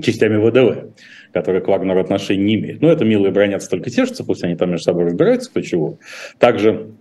частями 0.02 0.36
ВДВ 0.36 0.94
которые 1.32 1.62
к 1.62 1.66
Вагнеру 1.66 2.00
отношения 2.00 2.44
не 2.44 2.54
имеют. 2.54 2.80
Но 2.80 2.92
это 2.92 3.04
милые 3.04 3.32
бронятся 3.32 3.68
только 3.68 3.90
тешатся, 3.90 4.22
пусть 4.22 4.44
они 4.44 4.54
там 4.54 4.70
между 4.70 4.84
собой 4.84 5.06
разбираются, 5.06 5.50
кто 5.50 5.60
чего. 5.62 5.98
Также 6.38 6.92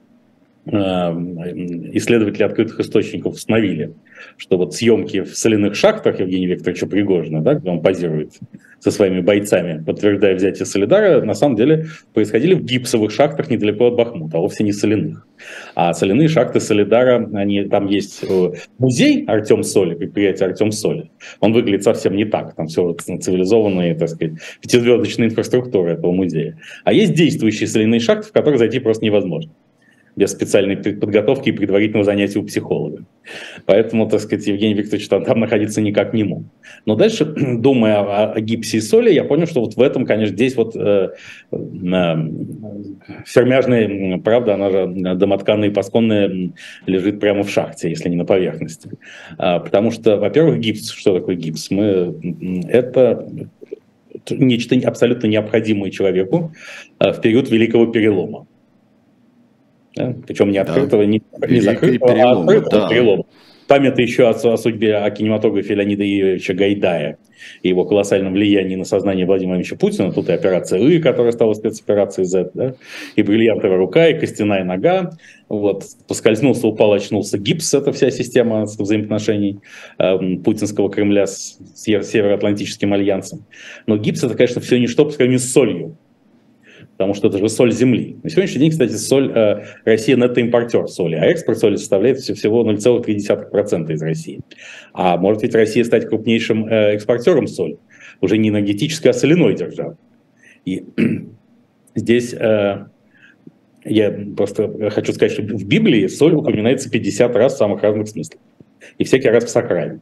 исследователи 0.65 2.43
открытых 2.43 2.80
источников 2.80 3.34
установили, 3.34 3.93
что 4.38 4.58
вот 4.58 4.73
съемки 4.73 5.21
в 5.21 5.36
соляных 5.36 5.76
шахтах 5.76 6.21
Евгения 6.21 6.47
Викторовича 6.47 6.88
Пригожина, 6.88 7.41
да, 7.41 7.56
где 7.56 7.69
он 7.69 7.82
позирует 7.82 8.34
со 8.80 8.91
своими 8.91 9.19
бойцами, 9.19 9.84
подтверждая 9.84 10.36
взятие 10.36 10.65
Солидара, 10.65 11.21
на 11.21 11.34
самом 11.34 11.56
деле 11.56 11.88
происходили 12.13 12.54
в 12.54 12.63
гипсовых 12.63 13.12
шахтах 13.12 13.49
недалеко 13.49 13.88
от 13.88 13.95
Бахмута, 13.95 14.38
а 14.38 14.41
вовсе 14.41 14.63
не 14.63 14.71
соляных. 14.71 15.28
А 15.76 15.93
соляные 15.93 16.30
шахты 16.30 16.60
Солидара, 16.60 17.30
они, 17.34 17.65
там 17.65 17.88
есть 17.88 18.23
э, 18.23 18.52
музей 18.78 19.26
Артем 19.26 19.63
Соли, 19.63 19.95
предприятие 19.95 20.47
Артем 20.47 20.71
Соли. 20.71 21.12
Он 21.39 21.52
выглядит 21.54 21.84
совсем 21.84 22.15
не 22.15 22.26
так, 22.26 22.56
там 22.56 22.67
все 22.67 22.93
цивилизованная, 22.93 23.95
так 23.95 24.10
сказать, 24.10 24.36
пятизвездочная 24.62 25.28
инфраструктура 25.28 25.91
этого 25.91 26.12
музея. 26.12 26.58
А 26.86 26.93
есть 26.93 27.13
действующие 27.13 27.67
соляные 27.67 27.99
шахты, 27.99 28.30
в 28.30 28.32
которые 28.32 28.60
зайти 28.60 28.80
просто 28.80 29.04
невозможно 29.04 29.52
без 30.15 30.32
специальной 30.32 30.78
подготовки 30.78 31.49
и 31.49 31.52
предварительного 31.52 32.04
занятия 32.04 32.39
у 32.39 32.43
психолога. 32.43 33.06
Поэтому, 33.65 34.08
так 34.08 34.19
сказать, 34.19 34.45
Евгений 34.45 34.76
Викторович 34.76 35.08
там, 35.08 35.23
там 35.23 35.39
находиться 35.39 35.82
никак 35.82 36.13
не 36.13 36.23
мог. 36.23 36.43
Но 36.86 36.95
дальше, 36.95 37.26
думая 37.58 37.99
о, 37.99 38.34
о 38.34 38.41
гипсе 38.41 38.78
и 38.78 38.82
соли, 38.82 39.12
я 39.12 39.23
понял, 39.23 39.47
что 39.47 39.62
вот 39.62 39.76
в 39.76 39.82
этом, 39.82 40.06
конечно, 40.06 40.36
здесь 40.36 40.56
вот 40.56 40.76
э, 40.76 41.10
э, 41.52 42.15
сермяжная 43.26 44.19
правда, 44.19 44.54
она 44.54 44.69
же 44.69 44.88
домотканная 45.15 45.69
и 45.69 45.71
пасконная 45.71 46.52
лежит 46.86 47.19
прямо 47.19 47.43
в 47.43 47.49
шахте, 47.49 47.89
если 47.89 48.10
не 48.10 48.15
на 48.15 48.26
поверхности. 48.26 48.91
А, 49.38 49.60
потому 49.60 49.91
что, 49.91 50.17
во-первых, 50.17 50.60
гипс, 50.60 50.91
что 50.91 51.17
такое 51.17 51.36
гипс? 51.36 51.71
Мы, 51.71 52.65
это 52.69 53.28
нечто 54.30 54.76
абсолютно 54.88 55.28
необходимое 55.28 55.91
человеку 55.91 56.54
э, 56.99 57.12
в 57.12 57.21
период 57.21 57.49
Великого 57.49 57.88
Перелома 57.88 58.47
да? 59.95 60.15
причем 60.25 60.51
не 60.51 60.58
открытого, 60.58 61.03
да. 61.03 61.08
не, 61.08 61.21
не 61.47 61.62
закрытого, 61.62 62.12
а 62.12 62.13
перелома, 62.13 62.39
а 62.39 62.56
открытого 62.56 62.82
да. 62.82 62.89
перелома. 62.89 63.23
Память 63.67 63.97
еще 63.97 64.27
о, 64.27 64.32
о 64.32 64.58
судьбе 64.58 64.97
о 64.97 65.10
кинематографе 65.10 65.75
Леонида 65.75 66.03
Ильича 66.03 66.53
Гайдая 66.53 67.17
и 67.62 67.69
его 67.69 67.86
колоссальном 67.86 68.34
влиянии 68.34 68.75
на 68.75 68.84
сознание 68.84 69.25
Владимира 69.25 69.58
Ильича 69.58 69.75
Путина. 69.75 70.12
Тут 70.12 70.29
и 70.29 70.34
операция 70.34 70.79
«И», 70.79 70.99
которая 70.99 71.32
стала 71.32 71.53
спецоперацией 71.53 72.25
«З», 72.25 72.51
да? 72.53 72.75
и 73.15 73.23
бриллиантовая 73.23 73.77
рука, 73.77 74.08
и 74.10 74.19
костяная 74.19 74.63
нога. 74.63 75.12
Вот. 75.49 75.86
Поскользнулся, 76.08 76.67
упал, 76.67 76.93
очнулся 76.93 77.38
гипс, 77.38 77.73
это 77.73 77.91
вся 77.91 78.12
система 78.12 78.63
взаимоотношений 78.63 79.60
э, 79.97 80.36
путинского 80.43 80.89
Кремля 80.89 81.27
с, 81.27 81.58
с 81.73 81.84
Североатлантическим 81.84 82.93
альянсом. 82.93 83.45
Но 83.88 83.97
гипс 83.97 84.23
это, 84.23 84.36
конечно, 84.36 84.62
все 84.62 84.79
ничто 84.79 85.06
по 85.06 85.12
сравнению 85.12 85.39
с 85.39 85.51
солью 85.51 85.97
потому 86.97 87.13
что 87.13 87.27
это 87.27 87.38
же 87.39 87.49
соль 87.49 87.71
земли. 87.71 88.17
На 88.23 88.29
сегодняшний 88.29 88.60
день, 88.62 88.71
кстати, 88.71 88.93
соль, 88.93 89.32
э, 89.36 89.63
Россия 89.84 90.15
импортер 90.15 90.88
соли, 90.88 91.15
а 91.15 91.25
экспорт 91.25 91.58
соли 91.58 91.75
составляет 91.75 92.19
всего 92.19 92.63
0,3% 92.63 93.91
из 93.91 94.01
России. 94.01 94.41
А 94.93 95.17
может 95.17 95.43
ведь 95.43 95.56
Россия 95.56 95.84
стать 95.84 96.08
крупнейшим 96.08 96.67
э, 96.67 96.93
экспортером 96.93 97.47
соли, 97.47 97.77
уже 98.21 98.38
не 98.38 98.49
энергетической, 98.49 99.10
а 99.10 99.13
соляной 99.13 99.56
державой. 99.56 99.95
И 100.65 100.86
здесь 101.95 102.34
э, 102.34 102.86
я 103.86 104.17
просто 104.38 104.89
хочу 104.91 105.13
сказать, 105.13 105.34
что 105.34 105.41
в 105.41 105.65
Библии 105.65 106.08
соль 106.08 106.36
упоминается 106.36 106.89
50 106.89 107.36
раз 107.36 107.56
в 107.56 107.58
самых 107.58 107.82
разных 107.82 108.08
смыслах. 108.08 108.39
И 108.97 109.03
всякий 109.03 109.29
раз 109.29 109.45
в 109.45 109.49
сакрале. 109.49 109.99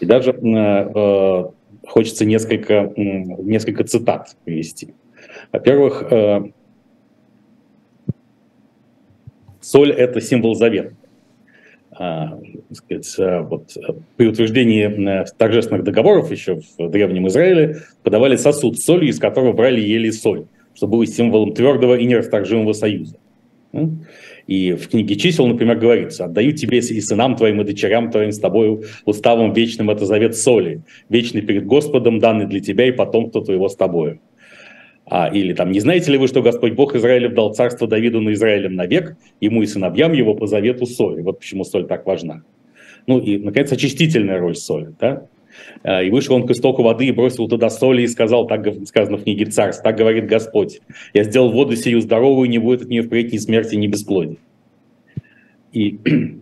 И 0.00 0.06
даже 0.06 0.32
э, 0.32 0.90
э, 0.94 1.44
хочется 1.86 2.24
несколько, 2.24 2.92
несколько 2.96 3.84
цитат 3.84 4.36
привести. 4.44 4.94
Во-первых, 5.52 6.04
э, 6.10 6.44
соль– 9.60 9.92
это 9.92 10.20
символ 10.20 10.54
завета. 10.54 10.94
А, 11.94 12.38
сказать, 12.72 13.14
э, 13.18 13.40
вот, 13.42 13.76
при 14.16 14.26
утверждении 14.26 15.22
э, 15.22 15.26
торжественных 15.36 15.84
договоров 15.84 16.30
еще 16.30 16.60
в 16.78 16.88
Древнем 16.88 17.28
Израиле 17.28 17.82
подавали 18.02 18.36
сосуд 18.36 18.78
с 18.78 18.84
солью, 18.84 19.10
из 19.10 19.18
которого 19.18 19.52
брали 19.52 19.80
ели 19.80 20.08
соль, 20.10 20.46
что 20.74 20.86
было 20.86 21.06
символом 21.06 21.52
твердого 21.52 21.96
и 21.96 22.06
нерасторжимого 22.06 22.72
союза. 22.72 23.16
И 24.46 24.72
в 24.72 24.88
книге 24.88 25.16
чисел, 25.16 25.46
например, 25.46 25.78
говорится, 25.78 26.24
«Отдаю 26.24 26.52
тебе 26.52 26.78
и 26.78 27.00
сынам 27.00 27.36
твоим, 27.36 27.60
и 27.60 27.64
дочерям 27.64 28.10
твоим 28.10 28.32
с 28.32 28.38
тобою 28.38 28.84
уставом 29.04 29.52
вечным 29.52 29.90
это 29.90 30.06
завет 30.06 30.34
соли, 30.34 30.82
вечный 31.10 31.42
перед 31.42 31.66
Господом, 31.66 32.18
данный 32.18 32.46
для 32.46 32.60
тебя 32.60 32.88
и 32.88 32.92
потомство 32.92 33.44
твоего 33.44 33.68
с 33.68 33.76
тобою». 33.76 34.18
А, 35.14 35.28
или 35.28 35.52
там, 35.52 35.70
не 35.70 35.80
знаете 35.80 36.10
ли 36.10 36.16
вы, 36.16 36.26
что 36.26 36.40
Господь 36.40 36.72
Бог 36.72 36.94
Израилев 36.94 37.34
дал 37.34 37.52
царство 37.52 37.86
Давиду 37.86 38.22
на 38.22 38.32
Израилем 38.32 38.76
навек, 38.76 39.14
ему 39.42 39.62
и 39.62 39.66
сыновьям 39.66 40.14
его 40.14 40.32
по 40.34 40.46
завету 40.46 40.86
соли. 40.86 41.20
Вот 41.20 41.40
почему 41.40 41.64
соль 41.64 41.86
так 41.86 42.06
важна. 42.06 42.44
Ну 43.06 43.18
и, 43.18 43.36
наконец, 43.36 43.70
очистительная 43.70 44.38
роль 44.38 44.56
соли. 44.56 44.94
Да? 44.98 45.26
А, 45.82 46.02
и 46.02 46.08
вышел 46.08 46.34
он 46.34 46.46
к 46.46 46.50
истоку 46.50 46.82
воды 46.82 47.08
и 47.08 47.12
бросил 47.12 47.46
туда 47.46 47.68
соли 47.68 48.00
и 48.00 48.06
сказал, 48.06 48.46
так 48.46 48.66
сказано 48.86 49.18
в 49.18 49.24
книге 49.24 49.44
Царств, 49.44 49.82
так 49.82 49.98
говорит 49.98 50.24
Господь, 50.24 50.80
я 51.12 51.24
сделал 51.24 51.52
воду 51.52 51.76
сию 51.76 52.00
здоровую, 52.00 52.48
не 52.48 52.56
будет 52.56 52.80
от 52.80 52.88
нее 52.88 53.02
впредь 53.02 53.34
ни 53.34 53.36
смерти, 53.36 53.74
ни 53.74 53.88
бесплодия. 53.88 54.38
И, 55.74 55.98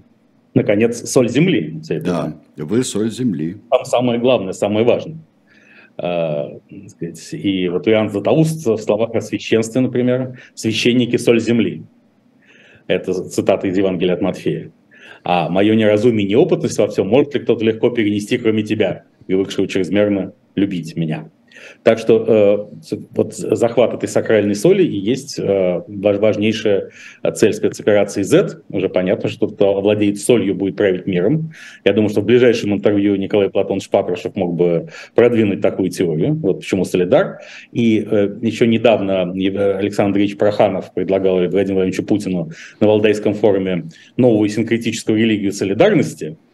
наконец, 0.54 1.10
соль 1.10 1.28
земли. 1.28 1.80
Да, 2.04 2.36
вы 2.56 2.84
соль 2.84 3.10
земли. 3.10 3.56
Там 3.68 3.84
самое 3.84 4.20
главное, 4.20 4.52
самое 4.52 4.86
важное. 4.86 5.18
Э, 6.02 6.58
и 7.32 7.68
вот 7.68 7.86
Иоанн 7.88 8.08
Златоуст 8.08 8.66
в 8.66 8.78
словах 8.78 9.14
о 9.14 9.20
священстве, 9.20 9.80
например, 9.80 10.40
«священники– 10.54 11.16
соль 11.18 11.40
земли». 11.40 11.82
Это 12.86 13.12
цитата 13.12 13.68
из 13.68 13.76
Евангелия 13.76 14.14
от 14.14 14.20
Матфея. 14.20 14.72
А 15.22 15.48
мое 15.50 15.74
неразумие 15.74 16.26
и 16.26 16.30
неопытность 16.30 16.78
во 16.78 16.88
всем 16.88 17.08
может 17.08 17.34
ли 17.34 17.40
кто-то 17.40 17.64
легко 17.64 17.90
перенести, 17.90 18.38
кроме 18.38 18.62
тебя, 18.62 19.04
привыкшего 19.26 19.68
чрезмерно 19.68 20.32
любить 20.54 20.96
меня? 20.96 21.30
Так 21.82 21.98
что 21.98 22.70
э, 22.92 22.96
вот 23.12 23.34
захват 23.34 23.94
этой 23.94 24.08
сакральной 24.08 24.54
соли 24.54 24.82
и 24.82 24.96
есть 24.96 25.38
э, 25.38 25.82
важнейшая 25.86 26.90
цель 27.34 27.52
спецоперации 27.52 28.22
Z. 28.22 28.62
Уже 28.68 28.88
понятно, 28.88 29.28
что 29.28 29.48
кто 29.48 29.80
владеет 29.80 30.18
солью, 30.18 30.54
будет 30.54 30.76
править 30.76 31.06
миром. 31.06 31.52
Я 31.84 31.92
думаю, 31.92 32.10
что 32.10 32.20
в 32.20 32.24
ближайшем 32.24 32.74
интервью 32.74 33.16
Николай 33.16 33.50
Платонович 33.50 33.88
Папрашев 33.90 34.36
мог 34.36 34.54
бы 34.54 34.88
продвинуть 35.14 35.60
такую 35.60 35.90
теорию. 35.90 36.34
Вот 36.34 36.60
почему 36.60 36.84
солидар. 36.84 37.40
И 37.72 38.06
э, 38.08 38.36
еще 38.42 38.66
недавно 38.66 39.22
Александр 39.22 40.10
Андреевич 40.10 40.36
Проханов 40.36 40.92
предлагал 40.92 41.36
Владимиру 41.36 41.80
Владимировичу 41.80 42.02
Путину 42.02 42.50
на 42.80 42.86
Валдайском 42.86 43.34
форуме 43.34 43.84
новую 44.16 44.48
синкретическую 44.48 45.18
религию 45.18 45.52
солидарности– 45.52 46.36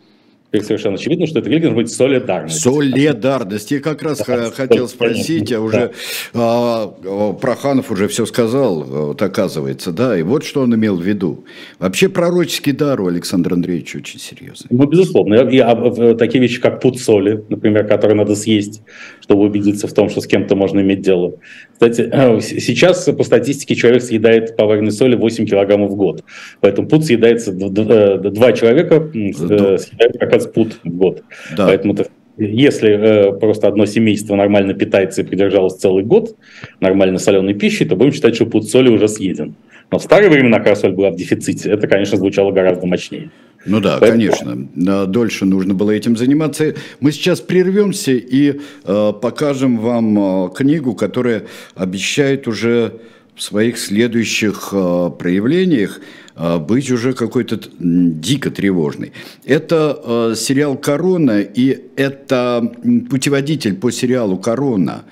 совершенно 0.53 0.95
очевидно, 0.95 1.27
что 1.27 1.41
это 1.41 1.51
должна 1.51 1.71
быть 1.71 1.91
солидарность. 1.91 2.61
Солидарность. 2.61 3.71
Я 3.71 3.81
как 3.81 4.03
раз 4.03 4.23
да, 4.27 4.51
хотел 4.51 4.89
спросить, 4.89 5.53
а 5.53 5.61
уже 5.61 5.93
да. 6.33 6.93
а, 7.03 7.33
Проханов 7.33 7.91
уже 7.91 8.09
все 8.09 8.27
сказал, 8.27 8.83
вот 8.83 9.21
оказывается, 9.21 9.93
да, 9.93 10.19
и 10.19 10.23
вот 10.23 10.45
что 10.45 10.63
он 10.63 10.75
имел 10.75 10.97
в 10.97 11.03
виду. 11.03 11.45
Вообще 11.79 12.09
пророческий 12.09 12.73
дар 12.73 13.01
у 13.01 13.09
Александра 13.09 13.55
Андреевича 13.55 13.99
очень 13.99 14.21
серьезный. 14.21 14.69
Ну, 14.71 14.87
безусловно. 14.87 15.35
И, 15.35 15.59
а, 15.59 16.15
такие 16.15 16.41
вещи, 16.41 16.61
как 16.61 16.81
пуд 16.81 17.01
соли, 17.01 17.45
например, 17.49 17.87
которые 17.87 18.17
надо 18.17 18.35
съесть, 18.37 18.83
чтобы 19.21 19.43
убедиться 19.45 19.89
в 19.89 19.93
том, 19.93 20.09
что 20.09 20.21
с 20.21 20.27
кем-то 20.27 20.55
можно 20.55 20.81
иметь 20.81 21.01
дело. 21.01 21.35
Кстати, 21.73 22.11
сейчас 22.41 23.05
по 23.05 23.25
статистике 23.25 23.75
человек 23.75 24.03
съедает 24.03 24.57
поваренной 24.57 24.93
соли 24.93 25.17
8 25.17 25.47
килограммов 25.47 25.91
в 25.91 25.97
год. 25.97 26.25
Поэтому 26.61 26.89
пуд 26.89 27.05
съедается 27.05 27.53
два 27.53 28.53
человека, 28.53 29.11
съедают 29.13 30.19
как 30.19 30.36
раз 30.37 30.47
пуд 30.47 30.79
в 30.85 30.89
год. 30.89 31.23
Да. 31.57 31.67
Поэтому 31.67 31.95
это 31.95 32.09
если 32.39 32.91
э, 32.91 33.33
просто 33.33 33.67
одно 33.67 33.87
семейство 33.87 34.37
нормально 34.37 34.75
питается 34.75 35.23
и 35.23 35.25
продержалось 35.25 35.77
целый 35.77 36.05
год 36.05 36.37
нормально 36.81 37.19
соленой 37.19 37.55
пищей, 37.55 37.87
то 37.87 37.97
будем 37.97 38.13
считать, 38.13 38.35
что 38.35 38.47
пуд 38.47 38.69
соли 38.69 38.91
уже 38.91 39.09
съеден. 39.09 39.55
Но 39.91 39.99
в 39.99 40.03
старые 40.03 40.31
времена, 40.31 40.59
когда 40.59 40.75
соль 40.75 40.93
была 40.93 41.11
в 41.11 41.17
дефиците, 41.17 41.71
это, 41.71 41.87
конечно, 41.87 42.19
звучало 42.19 42.51
гораздо 42.51 42.87
мощнее. 42.87 43.31
Ну 43.65 43.81
да, 43.81 43.99
Поэтому... 44.01 44.33
конечно. 44.33 45.07
Дольше 45.07 45.45
нужно 45.45 45.75
было 45.75 45.93
этим 45.93 46.17
заниматься. 46.17 46.75
Мы 47.01 47.13
сейчас 47.13 47.41
прервемся 47.41 48.13
и 48.13 48.61
э, 48.85 49.13
покажем 49.21 49.79
вам 49.79 50.47
э, 50.47 50.49
книгу, 50.55 50.95
которая 50.95 51.45
обещает 51.75 52.49
уже 52.49 52.95
в 53.35 53.43
своих 53.43 53.79
следующих 53.79 54.71
э, 54.73 55.11
проявлениях 55.19 56.01
быть 56.37 56.91
уже 56.91 57.13
какой-то 57.15 57.59
дико 57.79 58.51
тревожный. 58.51 59.13
Это 59.45 60.01
э, 60.05 60.35
сериал 60.37 60.77
«Корона», 60.77 61.41
и 61.41 61.85
это 61.97 62.73
путеводитель 63.11 63.75
по 63.75 63.91
сериалу 63.91 64.37
«Корона», 64.39 65.05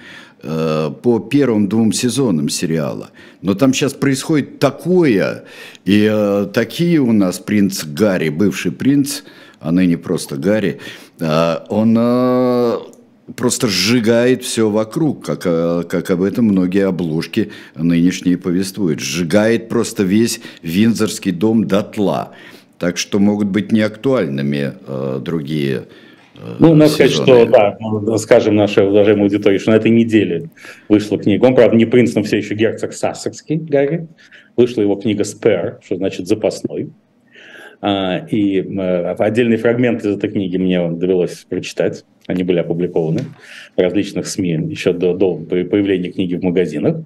по 0.42 1.26
первым 1.30 1.68
двум 1.70 1.90
сезонам 1.94 2.50
сериала. 2.50 3.10
Но 3.40 3.54
там 3.54 3.72
сейчас 3.72 3.94
происходит 3.94 4.58
такое, 4.58 5.44
и 5.87 6.46
такие 6.52 6.98
у 6.98 7.12
нас 7.12 7.38
принц 7.38 7.82
Гарри, 7.84 8.28
бывший 8.28 8.70
принц, 8.70 9.22
а 9.60 9.72
ныне 9.72 9.96
просто 9.96 10.37
Гарри, 10.37 10.80
он 11.18 11.94
просто 13.37 13.68
сжигает 13.68 14.42
все 14.42 14.68
вокруг, 14.68 15.24
как, 15.24 15.42
э, 15.46 15.84
как 15.88 16.10
об 16.10 16.22
этом 16.22 16.46
многие 16.46 16.87
обложки 16.87 17.50
нынешние 17.74 18.37
повествуют. 18.37 19.00
Сжигает 19.00 19.68
просто 19.68 20.02
весь 20.02 20.40
Винзорский 20.62 21.32
дом 21.32 21.66
дотла. 21.66 22.32
Так 22.78 22.98
что 22.98 23.18
могут 23.18 23.48
быть 23.48 23.72
неактуальными 23.72 24.74
э, 24.87 25.20
другие 25.22 25.84
э, 26.34 26.56
ну, 26.58 26.74
надо 26.74 26.90
сказать, 26.90 27.12
что, 27.12 27.46
да, 27.46 28.18
скажем 28.18 28.56
нашей 28.56 28.87
уважаемой 28.87 29.24
аудитории, 29.24 29.58
что 29.58 29.70
на 29.70 29.76
этой 29.76 29.90
неделе 29.90 30.50
вышла 30.88 31.18
книга. 31.18 31.46
Он, 31.46 31.54
правда, 31.54 31.76
не 31.76 31.87
принц, 31.87 32.14
но 32.14 32.22
все 32.22 32.38
еще 32.38 32.54
герцог 32.54 32.92
Сассекский, 32.92 33.56
Гарри. 33.56 34.08
Вышла 34.56 34.82
его 34.82 34.94
книга 34.96 35.24
«Спэр», 35.24 35.80
что 35.82 35.96
значит 35.96 36.28
«запасной». 36.28 36.90
А, 37.87 38.27
и 38.31 38.61
отдельные 39.18 39.59
фрагменты 39.59 40.09
из 40.09 40.16
этой 40.16 40.31
книги 40.31 40.57
мне 40.57 40.88
довелось 40.88 41.44
прочитать. 41.47 42.07
Они 42.27 42.42
были 42.42 42.61
опубликованы 42.61 43.25
в 43.77 43.81
различных 43.81 44.27
СМИ 44.27 44.70
еще 44.70 44.94
до, 44.94 45.12
до 45.12 45.37
появления 45.37 46.11
книги 46.11 46.35
в 46.35 46.42
магазинах. 46.42 47.03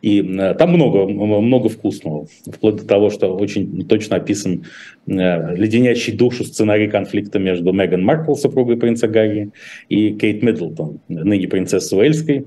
И 0.00 0.22
там 0.58 0.70
много, 0.70 1.06
много 1.06 1.68
вкусного, 1.68 2.26
вплоть 2.50 2.76
до 2.76 2.86
того, 2.86 3.10
что 3.10 3.36
очень 3.36 3.86
точно 3.86 4.16
описан 4.16 4.64
леденящий 5.06 6.14
душу 6.14 6.44
сценарий 6.44 6.88
конфликта 6.88 7.38
между 7.38 7.72
Меган 7.72 8.02
Маркл, 8.02 8.34
супругой 8.34 8.78
принца 8.78 9.06
Гарри, 9.08 9.50
и 9.90 10.14
Кейт 10.14 10.42
Миддлтон, 10.42 11.00
ныне 11.08 11.46
принцессой 11.46 11.98
Уэльской, 11.98 12.46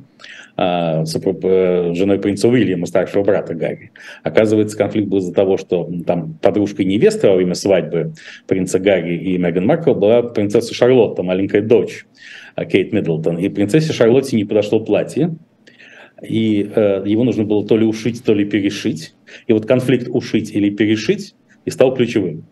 а, 0.57 1.03
э, 1.03 1.93
женой 1.93 2.19
принца 2.19 2.47
Уильяма, 2.47 2.85
старшего 2.85 3.23
брата 3.23 3.53
Гарри. 3.53 3.91
Оказывается, 4.23 4.77
конфликт 4.77 5.09
был 5.09 5.17
из-за 5.17 5.33
того, 5.33 5.57
что 5.57 5.91
там 6.05 6.37
подружка 6.41 6.83
и 6.83 6.85
невеста 6.85 7.29
во 7.29 7.35
время 7.35 7.55
свадьбы 7.55 8.13
принца 8.47 8.79
Гарри 8.79 9.17
и 9.17 9.37
Меган 9.37 9.65
Маркл 9.65 9.93
была 9.93 10.23
принцесса 10.23 10.73
Шарлотта, 10.73 11.23
маленькая 11.23 11.61
дочь 11.61 12.05
а, 12.55 12.63
Кейт 12.63 12.93
Миддлтон. 12.93 13.37
И 13.37 13.49
принцессе 13.49 13.91
Шарлотте 13.91 14.37
не 14.37 14.45
подошло 14.45 14.79
платье, 14.79 15.35
и 16.23 16.71
э, 16.73 17.03
его 17.05 17.25
нужно 17.25 17.43
было 17.43 17.67
то 17.67 17.75
ли 17.75 17.85
ушить, 17.85 18.23
то 18.23 18.33
ли 18.33 18.45
перешить. 18.45 19.13
И 19.47 19.53
вот 19.53 19.65
конфликт 19.65 20.07
ушить 20.09 20.51
или 20.55 20.69
перешить 20.69 21.35
и 21.65 21.69
стал 21.69 21.93
ключевым. 21.93 22.45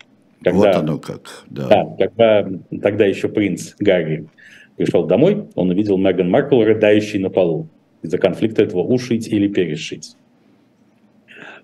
Когда, 0.43 0.57
вот 0.57 0.75
оно 0.75 0.97
как, 0.97 1.45
да. 1.49 1.69
да. 1.69 1.95
Когда 1.97 2.49
тогда 2.81 3.05
еще 3.05 3.29
принц 3.29 3.75
Гарри 3.79 4.27
пришел 4.75 5.05
домой, 5.05 5.47
он 5.55 5.69
увидел 5.69 5.97
Меган 5.97 6.29
Маркл, 6.29 6.61
рыдающей 6.61 7.17
на 7.19 7.29
полу 7.29 7.69
из-за 8.03 8.17
конфликта 8.17 8.63
этого 8.63 8.83
ушить 8.83 9.27
или 9.27 9.47
перешить. 9.47 10.15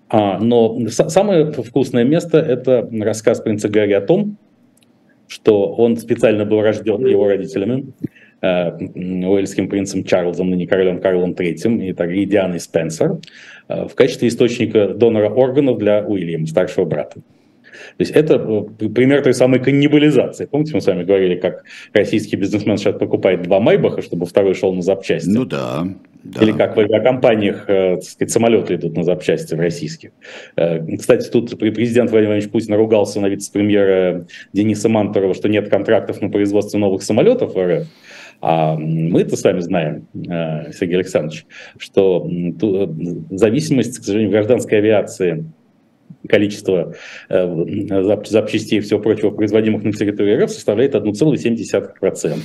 А, 0.10 0.40
но 0.40 0.80
самое 0.90 1.52
вкусное 1.52 2.04
место– 2.04 2.38
это 2.40 2.90
рассказ 2.92 3.42
принца 3.42 3.70
Гарри 3.70 3.94
о 3.94 4.02
том, 4.02 4.38
что 5.28 5.72
он 5.74 5.98
специально 5.98 6.46
был 6.46 6.62
рожден 6.62 7.06
его 7.06 7.28
родителями, 7.28 7.94
э, 8.42 8.72
уэльским 9.28 9.70
принцем 9.70 10.04
Чарльзом, 10.04 10.50
ныне 10.50 10.66
королем 10.66 11.00
Карлом 11.00 11.34
III, 11.34 11.86
и, 11.86 11.94
так, 11.94 12.10
и 12.10 12.26
Дианой 12.26 12.60
Спенсер, 12.60 13.20
э, 13.68 13.88
в 13.88 13.94
качестве 13.94 14.30
источника 14.30 14.88
донора 14.88 15.30
органов 15.30 15.78
для 15.78 16.04
Уильяма, 16.04 16.48
старшего 16.48 16.86
брата. 16.86 17.22
То 17.98 18.02
есть 18.02 18.12
это 18.12 18.36
э, 18.36 18.90
пример 18.90 19.22
той 19.22 19.34
самой 19.34 19.60
каннибализации. 19.60 20.46
Помните, 20.46 20.74
мы 20.76 20.82
с 20.82 20.88
вами 20.88 21.04
говорили, 21.04 21.36
как 21.36 21.64
российский 21.94 22.36
бизнесмен 22.36 22.78
сейчас 22.78 22.98
покупает 22.98 23.44
два 23.44 23.60
Майбаха, 23.60 24.02
чтобы 24.02 24.26
второй 24.26 24.54
шел 24.54 24.74
на 24.74 24.82
запчасти? 24.82 25.30
Ну 25.30 25.46
да. 25.46 25.88
Да. 26.24 26.44
Или 26.44 26.52
как 26.52 26.76
в 26.76 26.80
авиакомпаниях, 26.80 27.66
э, 27.70 27.96
так 27.96 28.04
сказать, 28.04 28.32
самолеты 28.32 28.76
идут 28.76 28.98
на 28.98 29.04
запчасти 29.04 29.56
в 29.56 29.60
российских. 29.60 30.12
Э, 30.58 30.86
кстати, 30.98 31.30
тут 31.30 31.58
президент 31.58 32.12
Владимир 32.12 32.34
Владимирович 32.34 32.52
Путин 32.52 32.74
ругался 32.76 33.22
на 33.22 33.28
вице-премьера 33.28 34.26
Дениса 34.52 34.90
Мантурова, 34.90 35.34
что 35.34 35.48
нет 35.48 35.70
контрактов 35.70 36.22
на 36.22 36.30
производство 36.30 36.78
новых 36.78 37.04
самолетов 37.04 37.56
в 37.56 37.58
РФ. 37.58 37.88
А 38.42 38.76
мы-то 38.76 39.36
с 39.36 39.44
вами 39.44 39.60
знаем, 39.60 40.08
Сергей 40.14 40.96
Александрович, 40.96 41.46
что 41.78 42.30
зависимость, 43.32 44.00
к 44.00 44.04
сожалению, 44.04 44.32
гражданской 44.32 44.78
авиации 44.78 45.44
количество 46.28 46.96
э, 47.30 48.24
запчастей 48.26 48.80
и 48.80 48.82
всего 48.82 49.00
прочего, 49.00 49.32
производимых 49.32 49.84
на 49.84 49.92
территории 49.92 50.44
РФ, 50.44 50.52
составляет 50.52 50.96
1,7%. 50.96 52.40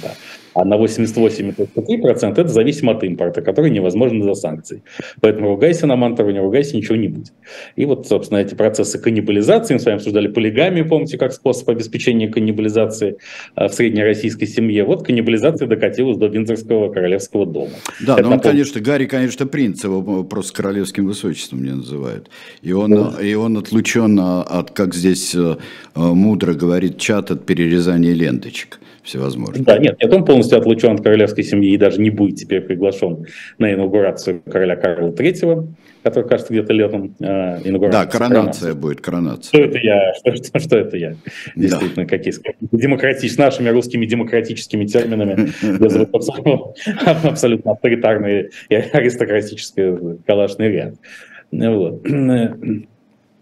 А 0.54 0.64
на 0.64 0.76
88,3% 0.76 2.32
это 2.32 2.48
зависимо 2.48 2.92
от 2.92 3.02
импорта, 3.02 3.42
который 3.42 3.70
невозможен 3.70 4.20
из-за 4.20 4.34
санкций. 4.34 4.82
Поэтому 5.20 5.48
ругайся 5.48 5.86
на 5.86 5.96
Мантурова, 5.96 6.32
не 6.32 6.38
ругайся, 6.38 6.76
ничего 6.76 6.96
не 6.96 7.08
будет. 7.08 7.32
И 7.76 7.84
вот, 7.84 8.06
собственно, 8.06 8.38
эти 8.38 8.54
процессы 8.54 8.98
каннибализации, 8.98 9.74
мы 9.74 9.80
с 9.80 9.84
вами 9.84 9.96
обсуждали 9.96 10.28
полигамию, 10.28 10.88
помните, 10.88 11.18
как 11.18 11.32
способ 11.32 11.68
обеспечения 11.68 12.28
каннибализации 12.28 13.16
э, 13.56 13.66
в 13.66 13.72
среднероссийской 13.72 14.46
семье. 14.46 14.84
Вот 14.84 15.04
каннибализация 15.04 15.66
докатилась 15.66 16.16
до 16.16 16.26
Виндзорского 16.26 16.92
королевского 16.92 17.46
дома. 17.46 17.70
Да, 18.06 18.14
это 18.14 18.22
но 18.22 18.34
он, 18.34 18.40
конечно, 18.40 18.80
Гарри, 18.80 19.06
конечно, 19.06 19.46
принц, 19.46 19.82
его 19.82 20.22
просто 20.24 20.54
королевским 20.54 21.06
высочеством 21.06 21.64
не 21.64 21.70
называют. 21.70 22.30
И 22.62 22.72
он, 22.72 22.90
да. 22.92 23.16
и 23.20 23.34
он 23.34 23.56
отлучен 23.56 24.18
от, 24.20 24.70
как 24.70 24.94
здесь 24.94 25.34
э, 25.34 25.56
мудро 25.96 26.54
говорит 26.54 26.98
чат, 26.98 27.30
от 27.30 27.44
перерезания 27.44 28.12
ленточек 28.12 28.78
всевозможных. 29.04 29.64
Да, 29.64 29.78
нет, 29.78 29.96
нет, 30.00 30.12
он 30.12 30.24
полностью 30.24 30.58
отлучен 30.58 30.94
от 30.94 31.02
королевской 31.02 31.44
семьи 31.44 31.72
и 31.72 31.76
даже 31.76 32.00
не 32.00 32.10
будет 32.10 32.36
теперь 32.36 32.62
приглашен 32.62 33.26
на 33.58 33.72
инаугурацию 33.72 34.40
короля 34.40 34.76
Карла 34.76 35.10
III, 35.10 35.68
который, 36.02 36.28
кажется, 36.28 36.52
где-то 36.52 36.72
летом 36.72 37.14
э, 37.20 37.60
инаугурация. 37.64 38.04
Да, 38.04 38.06
коронация, 38.06 38.28
коронация 38.28 38.74
будет, 38.74 39.00
коронация. 39.00 39.48
Что 39.48 39.58
это 39.58 39.78
я? 39.78 40.14
Что, 40.14 40.36
что, 40.36 40.58
что 40.58 40.78
это 40.78 40.96
я? 40.96 41.16
Действительно, 41.54 42.06
да. 42.06 42.16
какие 42.16 42.34
демократич... 42.72 43.36
нашими 43.36 43.68
русскими 43.68 44.06
демократическими 44.06 44.86
терминами 44.86 45.50
абсолютно 47.26 47.72
авторитарный 47.72 48.50
и 48.70 48.74
аристократический 48.74 50.18
калашный 50.26 50.70
ряд. 50.70 50.94
Вот. 51.52 52.02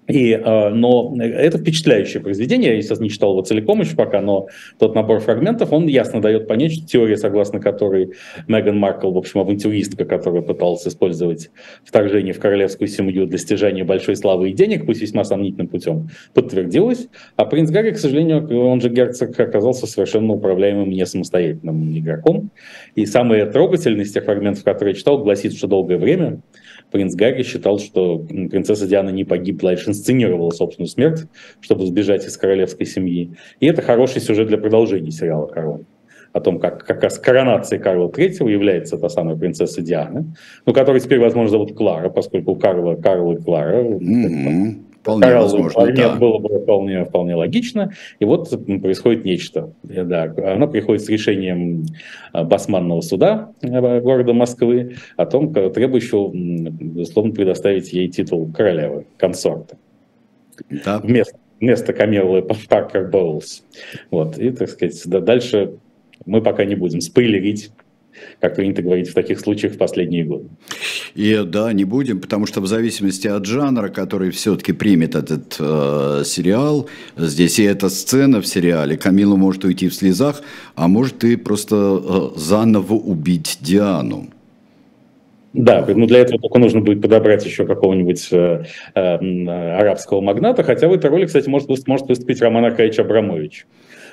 И, 0.08 0.32
э, 0.32 0.68
но 0.70 1.14
это 1.20 1.58
впечатляющее 1.58 2.20
произведение, 2.20 2.74
я 2.74 2.82
сейчас 2.82 2.98
не 2.98 3.08
читал 3.08 3.32
его 3.32 3.42
целиком 3.42 3.80
еще 3.80 3.94
пока, 3.94 4.20
но 4.20 4.48
тот 4.78 4.96
набор 4.96 5.20
фрагментов, 5.20 5.72
он 5.72 5.86
ясно 5.86 6.20
дает 6.20 6.48
понять, 6.48 6.72
что 6.72 6.86
теория, 6.86 7.16
согласно 7.16 7.60
которой 7.60 8.12
Меган 8.48 8.78
Маркл, 8.78 9.12
в 9.12 9.18
общем, 9.18 9.40
авантюристка, 9.40 10.04
которая 10.04 10.42
пыталась 10.42 10.86
использовать 10.86 11.50
вторжение 11.84 12.32
в 12.32 12.40
королевскую 12.40 12.88
семью 12.88 13.26
для 13.26 13.38
стяжания 13.38 13.84
большой 13.84 14.16
славы 14.16 14.50
и 14.50 14.52
денег, 14.52 14.86
пусть 14.86 15.00
весьма 15.00 15.22
сомнительным 15.22 15.68
путем, 15.68 16.08
подтвердилась. 16.34 17.08
А 17.36 17.44
принц 17.44 17.70
Гарри, 17.70 17.92
к 17.92 17.98
сожалению, 17.98 18.48
он 18.66 18.80
же 18.80 18.88
герцог, 18.88 19.38
оказался 19.38 19.86
совершенно 19.86 20.32
управляемым 20.32 20.90
не 20.90 21.06
самостоятельным 21.06 21.96
игроком. 21.96 22.50
И 22.96 23.06
самое 23.06 23.46
трогательное 23.46 24.04
из 24.04 24.12
тех 24.12 24.24
фрагментов, 24.24 24.64
которые 24.64 24.94
я 24.94 24.98
читал, 24.98 25.22
гласит, 25.22 25.54
что 25.54 25.68
долгое 25.68 25.98
время 25.98 26.40
принц 26.92 27.14
Гарри 27.14 27.42
считал, 27.42 27.78
что 27.78 28.18
принцесса 28.18 28.86
Диана 28.86 29.10
не 29.10 29.24
погибла, 29.24 29.70
а 29.70 29.72
лишь 29.72 29.88
инсценировала 29.92 30.50
собственную 30.50 30.88
смерть, 30.88 31.26
чтобы 31.60 31.86
сбежать 31.86 32.26
из 32.26 32.36
королевской 32.36 32.86
семьи. 32.86 33.34
И 33.60 33.66
это 33.66 33.82
хороший 33.82 34.20
сюжет 34.20 34.48
для 34.48 34.58
продолжения 34.58 35.10
сериала 35.10 35.46
«Корона» 35.46 35.84
о 36.32 36.40
том, 36.40 36.58
как 36.58 36.84
как 36.84 37.02
раз 37.02 37.18
коронацией 37.18 37.80
Карла 37.80 38.08
III 38.08 38.50
является 38.50 38.96
та 38.96 39.08
самая 39.08 39.36
принцесса 39.36 39.82
Диана, 39.82 40.24
ну, 40.64 40.72
которую 40.72 41.00
теперь, 41.00 41.20
возможно, 41.20 41.50
зовут 41.50 41.76
Клара, 41.76 42.08
поскольку 42.08 42.52
у 42.52 42.56
Карла 42.56 42.94
Карл 42.96 43.32
и 43.32 43.42
Клара. 43.42 43.82
Mm-hmm. 43.82 44.91
Вполне 45.02 45.26
Карл 45.26 45.42
возможно, 45.42 45.92
да. 45.92 46.14
было 46.14 46.38
бы 46.38 46.60
вполне, 46.60 47.04
вполне 47.04 47.34
логично. 47.34 47.92
И 48.20 48.24
вот 48.24 48.50
происходит 48.80 49.24
нечто. 49.24 49.72
Да, 49.82 50.32
оно 50.46 50.68
приходит 50.68 51.02
с 51.02 51.08
решением 51.08 51.86
а, 52.32 52.44
Басманного 52.44 53.00
суда 53.00 53.50
э, 53.62 54.00
города 54.00 54.32
Москвы 54.32 54.94
о 55.16 55.26
том, 55.26 55.52
требующего, 55.52 56.30
безусловно, 56.32 57.32
предоставить 57.32 57.92
ей 57.92 58.06
титул 58.08 58.48
королевы, 58.52 59.06
консорта. 59.16 59.76
Да. 60.84 61.00
Вместо, 61.00 61.36
вместо 61.58 61.92
Камелы 61.92 62.42
Паркер 62.68 63.10
Боулс. 63.10 63.64
Вот. 64.12 64.38
И, 64.38 64.50
так 64.50 64.68
сказать, 64.68 65.02
да, 65.06 65.18
дальше 65.18 65.78
мы 66.26 66.42
пока 66.42 66.64
не 66.64 66.76
будем 66.76 67.00
спойлерить 67.00 67.72
как 68.40 68.56
принято 68.56 68.82
говорить 68.82 69.08
в 69.08 69.14
таких 69.14 69.40
случаях 69.40 69.74
в 69.74 69.78
последние 69.78 70.24
годы. 70.24 70.48
И 71.14 71.42
да, 71.44 71.72
не 71.72 71.84
будем, 71.84 72.20
потому 72.20 72.46
что 72.46 72.60
в 72.60 72.66
зависимости 72.66 73.28
от 73.28 73.44
жанра, 73.46 73.88
который 73.88 74.30
все-таки 74.30 74.72
примет 74.72 75.14
этот 75.14 75.56
э, 75.58 76.22
сериал, 76.24 76.88
здесь 77.16 77.58
и 77.58 77.64
эта 77.64 77.88
сцена 77.88 78.40
в 78.40 78.46
сериале, 78.46 78.96
Камила 78.96 79.36
может 79.36 79.64
уйти 79.64 79.88
в 79.88 79.94
слезах, 79.94 80.42
а 80.74 80.88
может 80.88 81.24
и 81.24 81.36
просто 81.36 81.76
э, 81.76 82.38
заново 82.38 82.94
убить 82.94 83.58
Диану. 83.60 84.28
Да, 85.52 85.84
ну 85.86 86.06
для 86.06 86.20
этого 86.20 86.40
только 86.40 86.58
нужно 86.58 86.80
будет 86.80 87.02
подобрать 87.02 87.44
еще 87.44 87.66
какого-нибудь 87.66 88.28
э, 88.32 88.64
э, 88.94 89.78
арабского 89.78 90.22
магната, 90.22 90.62
хотя 90.62 90.88
в 90.88 90.94
этой 90.94 91.10
роли, 91.10 91.26
кстати, 91.26 91.48
может, 91.48 91.68
может 91.86 92.08
выступить 92.08 92.40
Роман 92.40 92.64
Аркадьевич 92.64 92.98
Абрамович. 92.98 93.66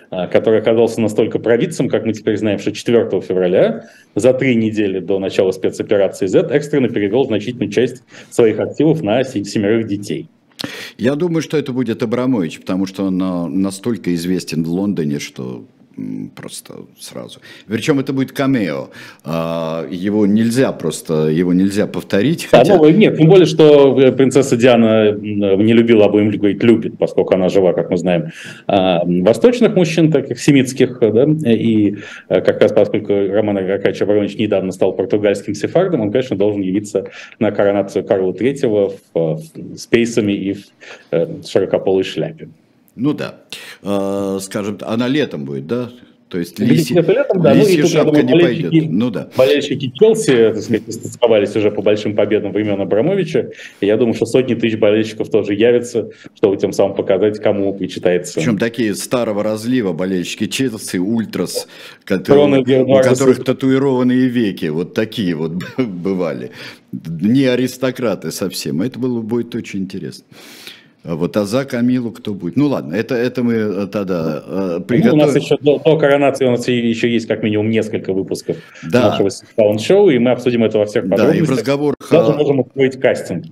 Который 0.10 0.60
оказался 0.60 1.01
настолько 1.01 1.39
провидцем, 1.39 1.89
как 1.89 2.05
мы 2.05 2.14
теперь 2.14 2.38
знаем, 2.38 2.60
что 2.60 2.72
4 2.72 3.22
февраля, 3.22 3.89
за 4.16 4.34
три 4.34 4.55
недели 4.55 4.99
до 4.99 5.20
начала 5.20 5.51
спецоперации 5.51 6.28
Z, 6.28 6.47
экстренно 6.51 6.89
перевел 6.89 7.26
значительную 7.26 7.72
часть 7.72 8.03
своих 8.30 8.60
активов 8.60 9.01
на 9.01 9.24
семерых 9.24 9.88
детей. 9.88 10.28
Я 10.97 11.16
думаю, 11.16 11.41
что 11.41 11.57
это 11.57 11.72
будет 11.72 12.03
Абрамович, 12.03 12.60
потому 12.60 12.86
что 12.86 13.05
он 13.05 13.18
настолько 13.62 14.14
известен 14.16 14.64
в 14.64 14.70
Лондоне, 14.70 15.20
что 15.20 15.64
просто 16.36 16.74
сразу. 17.00 17.39
Причем 17.68 18.00
это 18.00 18.14
будет 18.14 18.32
камео. 18.32 18.89
А, 19.24 19.88
его 19.89 20.26
нельзя 20.26 20.72
просто, 20.72 21.28
его 21.28 21.54
нельзя 21.54 21.88
повторить. 21.88 22.45
Хотя... 22.45 22.78
Да, 22.78 22.84
ну, 22.84 22.89
нет, 22.89 23.18
тем 23.18 23.28
более, 23.28 23.45
что 23.45 24.00
э, 24.00 24.12
принцесса 24.12 24.58
Диана 24.58 25.12
не 25.12 25.74
любила, 25.74 26.08
будем 26.08 26.32
говорить, 26.32 26.64
любит, 26.64 26.97
поскольку 26.97 27.34
она 27.34 27.50
жива, 27.50 27.74
как 27.74 27.89
мы 27.89 27.97
знаем, 27.97 28.32
а, 28.68 29.02
восточных 29.06 29.76
мужчин, 29.76 30.12
таких 30.12 30.39
семитских, 30.39 31.00
да, 31.00 31.26
и 31.50 31.97
э, 32.30 32.41
как 32.41 32.62
раз 32.62 32.72
поскольку 32.72 33.14
Роман 33.14 33.58
Аркадьевич 33.58 34.02
Абрамович 34.02 34.38
недавно 34.38 34.72
стал 34.72 34.93
португальским 34.93 35.54
сефардом, 35.54 36.02
он, 36.02 36.12
конечно, 36.12 36.38
должен 36.38 36.62
явиться 36.62 37.06
на 37.39 37.52
коронацию 37.52 38.04
Карла 38.06 38.32
III 38.32 38.97
в, 39.14 39.39
с 39.76 39.88
пейсами 39.88 40.34
и 40.34 40.54
в 40.54 40.60
э, 41.12 41.28
широкополой 41.45 42.04
шляпе. 42.04 42.50
Ну 43.00 43.14
да. 43.14 43.41
Э, 43.82 44.39
скажем, 44.41 44.78
она 44.82 45.08
летом 45.08 45.45
будет, 45.45 45.68
да? 45.68 45.89
То 46.30 46.38
есть 46.38 46.60
лиси, 46.60 46.93
летом, 46.93 47.41
да. 47.41 47.54
лисья 47.54 47.82
ну, 47.82 47.88
шапка 47.88 48.22
думаю, 48.22 48.26
не 48.26 48.39
пойдет. 48.39 48.74
Ну 48.91 49.10
да. 49.10 49.30
Болельщики 49.36 49.91
Челси, 49.95 50.52
так 50.54 50.62
сказать, 50.62 50.93
стосковались 50.93 51.56
уже 51.56 51.72
по 51.72 51.82
большим 51.82 52.16
победам 52.16 52.52
времен 52.52 52.80
Абрамовича. 52.80 53.50
И 53.82 53.88
я 53.88 53.97
думаю, 53.97 54.14
что 54.14 54.28
сотни 54.28 54.54
тысяч 54.54 54.78
болельщиков 54.78 55.32
тоже 55.32 55.56
явятся, 55.56 56.12
чтобы 56.36 56.58
тем 56.58 56.72
самым 56.72 56.95
показать, 56.95 57.39
кому 57.39 57.74
причитается. 57.74 58.36
Причем 58.36 58.60
такие 58.60 58.93
старого 58.93 59.41
разлива 59.41 59.91
болельщики 59.91 60.45
Челси, 60.45 60.97
Ультрас, 60.97 61.68
которые, 62.04 62.84
у 62.84 63.02
которых 63.02 63.43
татуированные 63.43 64.28
веки, 64.28 64.68
вот 64.68 64.93
такие 64.93 65.34
вот 65.34 65.54
бывали. 65.78 66.52
Не 66.91 67.45
аристократы 67.45 68.32
совсем. 68.32 68.84
Это 68.84 69.00
было 69.00 69.22
будет 69.22 69.56
очень 69.56 69.80
интересно. 69.80 70.26
А 71.04 71.16
вот 71.16 71.38
а 71.38 71.45
за 71.45 71.64
Камилу 71.64 72.12
кто 72.12 72.34
будет? 72.34 72.58
Ну 72.58 72.68
ладно, 72.68 72.93
это, 72.93 73.16
это 73.16 73.41
мы 73.41 73.54
э, 73.54 73.88
тогда 73.88 74.43
э, 74.45 74.80
приготовим. 74.86 75.18
Ну, 75.18 75.24
у 75.24 75.28
нас 75.28 75.36
еще 75.36 75.58
до, 75.62 75.80
до 75.80 75.97
коронации 75.97 76.45
у 76.45 76.52
нас 76.52 76.68
еще 76.68 77.10
есть 77.10 77.28
как 77.28 77.41
минимум 77.41 77.70
несколько 77.70 78.12
выпусков 78.12 78.58
да. 78.84 79.10
нашего 79.10 79.30
саунд-шоу, 79.30 80.10
и 80.10 80.20
мы 80.20 80.32
обсудим 80.32 80.64
это 80.66 80.78
во 80.78 80.86
всех 80.86 81.04
подробностях. 81.04 81.34
Да, 81.34 81.39
и 81.39 81.41
в 81.41 81.50
разговорах... 81.50 81.95
Даже 82.12 82.34
можем 82.34 82.60
устроить 82.60 83.00
кастинг. 83.00 83.45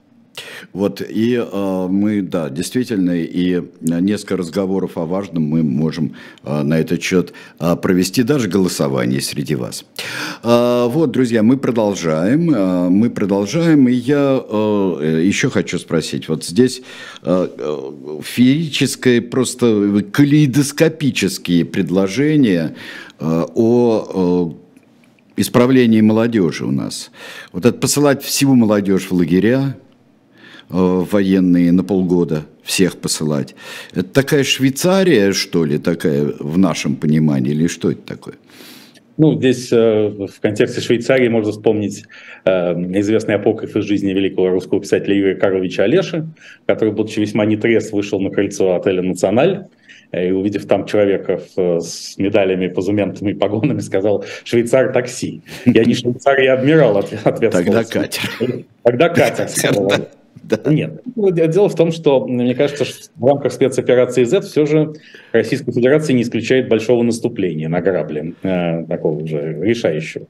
Вот, 0.74 1.02
и 1.02 1.36
э, 1.36 1.88
мы, 1.90 2.22
да, 2.22 2.50
действительно, 2.50 3.16
и 3.16 3.64
несколько 3.82 4.38
разговоров 4.38 4.98
о 4.98 5.06
важном 5.06 5.44
мы 5.44 5.64
можем 5.64 6.14
э, 6.44 6.62
на 6.62 6.80
этот 6.80 7.02
счет 7.02 7.34
э, 7.60 7.76
провести, 7.76 8.22
даже 8.24 8.48
голосование 8.48 9.22
среди 9.22 9.56
вас. 9.56 9.86
Э, 10.44 10.88
вот, 10.88 11.12
друзья, 11.12 11.42
мы 11.42 11.58
продолжаем, 11.58 12.54
э, 12.54 12.90
мы 12.90 13.10
продолжаем, 13.10 13.88
и 13.88 13.94
я 13.94 14.40
э, 14.48 15.22
еще 15.26 15.50
хочу 15.50 15.80
спросить, 15.80 16.30
вот 16.30 16.44
здесь 16.44 16.82
э, 17.24 17.48
феерическое, 18.24 19.22
просто 19.22 20.04
калейдоскопические 20.12 21.66
предложения 21.66 22.76
э, 23.20 23.46
о... 23.56 24.56
Исправлении 25.40 26.02
молодежи 26.02 26.66
у 26.66 26.72
нас. 26.72 27.12
Вот 27.52 27.64
это 27.64 27.78
посылать 27.78 28.24
всю 28.24 28.56
молодежь 28.56 29.12
в 29.12 29.14
лагеря, 29.14 29.78
военные 30.70 31.72
на 31.72 31.84
полгода 31.84 32.46
всех 32.64 32.98
посылать. 32.98 33.56
Это 33.94 34.10
такая 34.10 34.44
Швейцария, 34.44 35.34
что 35.34 35.66
ли, 35.66 35.78
такая 35.78 36.26
в 36.40 36.58
нашем 36.58 36.96
понимании, 36.96 37.52
или 37.52 37.68
что 37.68 37.92
это 37.92 38.02
такое? 38.02 38.36
Ну, 39.18 39.36
здесь 39.36 39.70
э, 39.72 40.10
в 40.10 40.40
контексте 40.42 40.80
Швейцарии 40.80 41.28
можно 41.28 41.52
вспомнить 41.52 42.04
э, 42.46 42.74
известный 43.00 43.36
апокриф 43.36 43.76
из 43.76 43.86
жизни 43.86 44.14
великого 44.14 44.50
русского 44.50 44.80
писателя 44.80 45.16
Юрия 45.16 45.36
Карловича 45.36 45.84
Олеши, 45.84 46.28
который, 46.68 46.94
будучи 46.94 47.20
весьма 47.20 47.46
нетрезв, 47.46 47.94
вышел 47.94 48.20
на 48.20 48.30
крыльцо 48.30 48.76
отеля 48.76 49.02
«Националь», 49.02 49.66
и, 50.14 50.32
увидев 50.32 50.66
там 50.68 50.86
человека 50.86 51.42
с 51.58 52.18
медалями, 52.18 52.68
позументами, 52.68 53.34
погонами, 53.34 53.80
сказал 53.80 54.24
«Швейцар 54.46 54.94
такси». 54.94 55.42
Я 55.66 55.84
не 55.84 55.96
швейцар, 55.96 56.40
я 56.40 56.54
адмирал, 56.54 56.98
ответствовал. 56.98 57.52
Тогда 57.52 57.84
катер. 57.84 58.66
Тогда 58.84 59.10
катер. 59.10 60.08
Да. 60.44 60.60
Нет. 60.72 61.02
Дело 61.16 61.70
в 61.70 61.76
том, 61.76 61.92
что, 61.92 62.26
мне 62.28 62.56
кажется, 62.56 62.86
что 62.86 63.10
в 63.16 63.26
рамках 63.26 63.52
спецоперации 63.52 64.24
Z 64.24 64.42
все 64.42 64.66
же 64.66 64.94
Российская 65.32 65.72
Федерация 65.72 66.14
не 66.14 66.24
исключает 66.24 66.68
большого 66.68 67.04
наступления 67.04 67.70
на 67.70 67.82
грабли, 67.82 68.34
э, 68.44 68.86
такого 68.86 69.22
уже 69.22 69.58
решающего. 69.62 70.28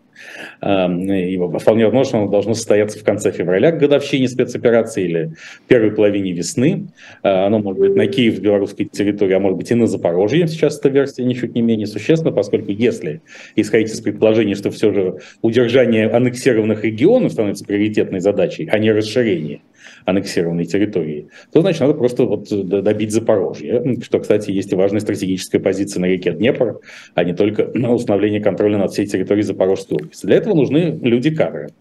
Э, 0.61 0.87
и 0.87 1.37
вполне 1.37 1.85
возможно, 1.85 2.19
оно 2.19 2.29
должно 2.29 2.53
состояться 2.53 2.99
в 2.99 3.03
конце 3.03 3.31
февраля 3.31 3.71
к 3.71 3.79
годовщине 3.79 4.27
спецоперации 4.27 5.03
или 5.03 5.31
первой 5.67 5.91
половине 5.91 6.31
весны. 6.31 6.87
Э, 7.23 7.45
оно 7.45 7.59
может 7.59 7.79
быть 7.79 7.95
на 7.95 8.07
Киев, 8.07 8.39
белорусской 8.39 8.85
территории, 8.85 9.33
а 9.33 9.39
может 9.39 9.57
быть 9.57 9.71
и 9.71 9.75
на 9.75 9.87
Запорожье. 9.87 10.47
Сейчас 10.47 10.79
эта 10.79 10.89
версия 10.89 11.23
ничуть 11.23 11.55
не 11.55 11.61
менее 11.61 11.87
существенна, 11.87 12.31
поскольку 12.31 12.71
если 12.71 13.21
исходить 13.55 13.91
из 13.91 14.01
предположения, 14.01 14.55
что 14.55 14.71
все 14.71 14.93
же 14.93 15.17
удержание 15.41 16.07
аннексированных 16.09 16.83
регионов 16.83 17.33
становится 17.33 17.65
приоритетной 17.65 18.19
задачей, 18.19 18.69
а 18.71 18.79
не 18.79 18.91
расширение 18.91 19.61
аннексированной 20.07 20.65
территории, 20.65 21.27
то, 21.51 21.59
значит, 21.59 21.81
надо 21.81 21.93
просто 21.93 22.23
вот 22.23 22.47
добить 22.49 23.11
Запорожье, 23.11 23.97
что, 24.01 24.19
кстати, 24.19 24.51
есть 24.51 24.71
и 24.71 24.75
важная 24.75 25.01
стратегическая 25.01 25.59
позиция 25.59 25.99
на 25.99 26.05
реке 26.05 26.31
Днепр, 26.31 26.79
а 27.13 27.23
не 27.25 27.33
только 27.33 27.63
установление 27.93 28.39
контроля 28.39 28.77
над 28.77 28.91
всей 28.91 29.05
территорией 29.05 29.43
Запорожской 29.43 29.97
области. 29.97 30.25
Для 30.25 30.37
этого 30.37 30.55
нужны 30.55 30.97
люди-кадры. 31.01 31.71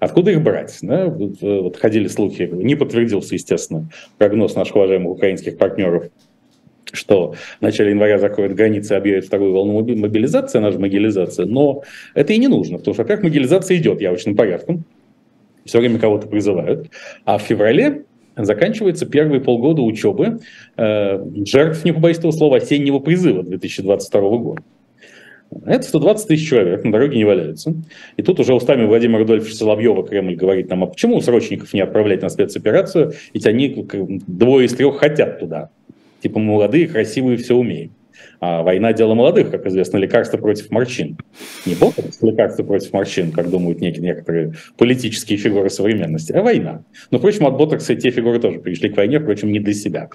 Откуда 0.00 0.32
их 0.32 0.42
брать? 0.42 0.76
Да? 0.82 1.06
Вот 1.06 1.76
ходили 1.76 2.08
слухи, 2.08 2.50
не 2.52 2.74
подтвердился, 2.74 3.34
естественно, 3.34 3.88
прогноз 4.18 4.56
наших 4.56 4.74
уважаемых 4.74 5.12
украинских 5.12 5.56
партнеров 5.56 6.10
что 6.92 7.34
в 7.60 7.62
начале 7.62 7.90
января 7.90 8.18
закроют 8.18 8.54
границы, 8.54 8.94
объявят 8.94 9.26
вторую 9.26 9.52
волну 9.52 9.80
мобилизации, 9.94 10.58
она 10.58 10.72
же 10.72 10.80
мобилизация, 10.80 11.46
но 11.46 11.84
это 12.14 12.32
и 12.32 12.38
не 12.38 12.48
нужно, 12.48 12.78
потому 12.78 12.94
что, 12.94 13.04
во-первых, 13.04 13.26
мобилизация 13.26 13.76
идет 13.76 14.00
явочным 14.00 14.34
порядком, 14.34 14.84
все 15.64 15.78
время 15.78 15.98
кого-то 15.98 16.26
призывают. 16.28 16.90
А 17.24 17.38
в 17.38 17.42
феврале 17.42 18.04
заканчивается 18.36 19.06
первые 19.06 19.40
полгода 19.40 19.82
учебы 19.82 20.40
э, 20.76 21.24
жертв, 21.44 21.84
не 21.84 21.92
побоюсь 21.92 22.18
этого 22.18 22.32
слова, 22.32 22.58
осеннего 22.58 22.98
призыва 22.98 23.42
2022 23.42 24.20
года. 24.38 24.62
Это 25.66 25.82
120 25.82 26.28
тысяч 26.28 26.48
человек, 26.48 26.84
на 26.84 26.92
дороге 26.92 27.16
не 27.16 27.24
валяются. 27.24 27.74
И 28.16 28.22
тут 28.22 28.38
уже 28.38 28.54
устами 28.54 28.86
Владимира 28.86 29.18
Рудольфовича 29.18 29.56
Соловьева 29.56 30.06
Кремль 30.06 30.36
говорит 30.36 30.70
нам, 30.70 30.84
а 30.84 30.86
почему 30.86 31.20
срочников 31.20 31.72
не 31.74 31.80
отправлять 31.80 32.22
на 32.22 32.28
спецоперацию, 32.28 33.14
ведь 33.34 33.46
они 33.46 33.86
двое 34.26 34.66
из 34.66 34.74
трех 34.74 34.98
хотят 34.98 35.40
туда. 35.40 35.70
Типа 36.22 36.38
молодые, 36.38 36.86
красивые, 36.86 37.36
все 37.36 37.56
умеют. 37.56 37.90
А 38.40 38.62
война– 38.62 38.92
дело 38.94 39.14
молодых, 39.14 39.50
как 39.50 39.66
известно, 39.66 39.98
лекарство 39.98 40.38
против 40.38 40.70
морщин. 40.70 41.16
Не 41.66 41.74
ботокс– 41.74 42.20
лекарство 42.22 42.62
против 42.62 42.92
морщин, 42.92 43.32
как 43.32 43.50
думают 43.50 43.80
некие, 43.80 44.02
некоторые 44.02 44.54
политические 44.76 45.38
фигуры 45.38 45.70
современности, 45.70 46.32
а 46.32 46.42
война. 46.42 46.84
Но, 47.10 47.18
впрочем, 47.18 47.46
от 47.46 47.56
ботокса 47.56 47.94
те 47.94 48.10
фигуры 48.10 48.38
тоже 48.40 48.60
пришли 48.60 48.88
к 48.88 48.96
войне, 48.96 49.20
впрочем, 49.20 49.52
не 49.52 49.60
для 49.60 49.74
себя. 49.74 50.08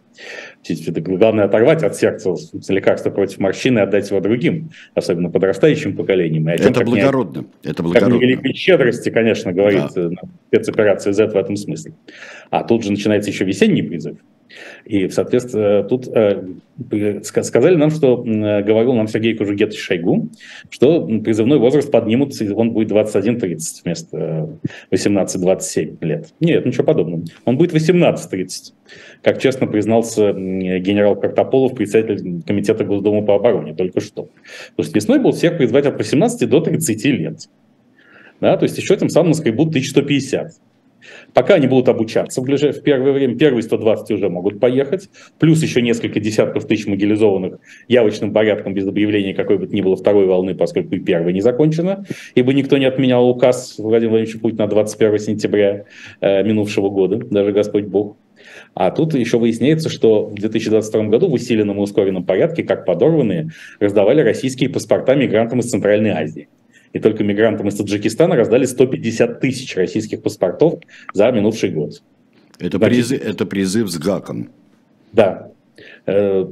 Главное 0.68 1.46
оторвать 1.46 1.84
от 1.84 1.96
сердца 1.96 2.34
лекарство 2.70 3.10
против 3.10 3.40
морщин 3.40 3.78
и 3.78 3.82
отдать 3.82 4.10
его 4.10 4.20
другим, 4.20 4.72
особенно 4.94 5.30
подрастающим 5.30 5.96
поколениям. 5.96 6.50
И 6.50 6.58
чем, 6.58 6.72
это 6.72 6.84
благородно. 6.84 7.46
Не, 7.64 7.72
это 7.72 7.84
благородно. 7.84 8.16
Как 8.16 8.22
великой 8.22 8.54
щедрости, 8.54 9.10
конечно, 9.10 9.52
говорит 9.54 9.84
да. 9.96 10.10
спецоперация 10.48 11.14
Z 11.14 11.28
в 11.28 11.36
этом 11.36 11.56
смысле. 11.56 11.94
А 12.50 12.64
тут 12.64 12.84
же 12.84 12.92
начинается 12.92 13.30
еще 13.30 13.46
весенний 13.46 13.84
призыв. 13.84 14.18
И, 14.86 15.10
соответственно, 15.10 15.84
тут 15.84 16.08
э, 16.08 16.44
сказали 17.24 17.76
нам, 17.76 17.90
что 17.90 18.24
э, 18.26 18.64
говорил 18.64 18.94
нам 18.94 19.08
Сергей 19.08 19.36
Кужугетович 19.36 19.80
Шойгу, 19.80 20.30
что 20.70 21.06
призывной 21.06 21.58
возраст 21.58 21.92
поднимут, 21.92 22.34
он 22.56 22.72
будет 22.72 22.92
21-30 22.92 23.58
вместо 23.84 24.50
18-27 24.92 25.98
лет. 26.02 26.34
Нет, 26.40 26.66
ничего 26.66 26.84
подобного. 26.84 27.24
Он 27.46 27.58
будет 27.58 27.74
18-30, 27.74 28.74
как 29.22 29.42
честно 29.42 29.68
признался 29.68 30.34
генерал 30.34 31.16
Картополов, 31.16 31.76
председатель 31.76 32.44
комитета 32.46 32.84
Госдумы 32.84 33.26
по 33.26 33.36
обороне, 33.36 33.74
только 33.74 34.00
что. 34.00 34.30
Потому 34.76 34.90
что 34.90 34.96
весной 34.96 35.20
будут 35.20 35.38
всех 35.38 35.58
призвать 35.58 35.86
от 35.86 35.98
18 35.98 36.48
до 36.50 36.62
30 36.62 37.06
лет. 37.06 37.50
Да, 38.42 38.58
то 38.58 38.64
есть 38.64 38.78
еще 38.78 38.98
тем 38.98 39.10
самым 39.10 39.30
наскребут 39.30 39.70
1150. 39.70 40.52
Пока 41.34 41.56
они 41.56 41.68
будут 41.68 41.90
обучаться 41.90 42.42
в, 42.42 42.46
ближе, 42.46 42.72
в 42.72 42.82
первое 42.82 43.12
время, 43.12 43.38
первые 43.38 43.64
120 43.64 44.12
уже 44.12 44.30
могут 44.30 44.60
поехать, 44.60 45.10
плюс 45.40 45.62
еще 45.62 45.82
несколько 45.82 46.20
десятков 46.20 46.66
тысяч 46.66 46.88
мобилизованных 46.88 47.60
явочным 47.88 48.34
порядком 48.34 48.74
без 48.74 48.88
объявления 48.88 49.34
какой 49.34 49.58
бы 49.58 49.68
то 49.68 49.76
ни 49.76 49.82
было 49.82 49.96
второй 49.96 50.26
волны, 50.26 50.56
поскольку 50.56 50.96
и 50.96 51.00
первая 51.00 51.34
не 51.34 51.42
закончена, 51.42 52.06
ибо 52.36 52.54
никто 52.54 52.78
не 52.78 52.86
отменял 52.86 53.28
указ 53.30 53.76
Владимира 53.78 54.12
Владимировича 54.12 54.40
Путина 54.40 54.68
21 54.68 55.20
сентября 55.20 55.86
э, 56.22 56.44
минувшего 56.44 56.90
года, 56.90 57.18
даже 57.18 57.52
Господь 57.52 57.86
Бог. 57.86 58.18
А 58.74 58.92
тут 58.92 59.14
еще 59.16 59.38
выясняется, 59.38 59.90
что 59.90 60.26
в 60.26 60.36
2022 60.36 61.04
году 61.06 61.30
в 61.30 61.34
усиленном 61.34 61.78
и 61.78 61.82
ускоренном 61.82 62.26
порядке, 62.26 62.64
как 62.64 62.86
подорванные, 62.86 63.50
раздавали 63.80 64.22
российские 64.22 64.70
паспорта 64.70 65.16
мигрантам 65.16 65.60
из 65.60 65.70
Центральной 65.70 66.12
Азии 66.12 66.50
и 66.96 67.00
только 67.00 67.26
мигрантам 67.26 67.68
из 67.68 67.76
Таджикистана 67.76 68.38
раздали 68.38 68.64
150 68.64 69.42
тысяч 69.42 69.76
российских 69.76 70.24
паспортов 70.24 70.80
за 71.14 71.30
минувший 71.30 71.70
год. 71.70 72.02
Это, 72.58 72.80
призыв, 72.80 73.22
это 73.22 73.46
призыв 73.46 73.90
с 73.90 73.98
ГАКом. 73.98 74.50
Да. 75.12 75.52
Э, 76.06 76.46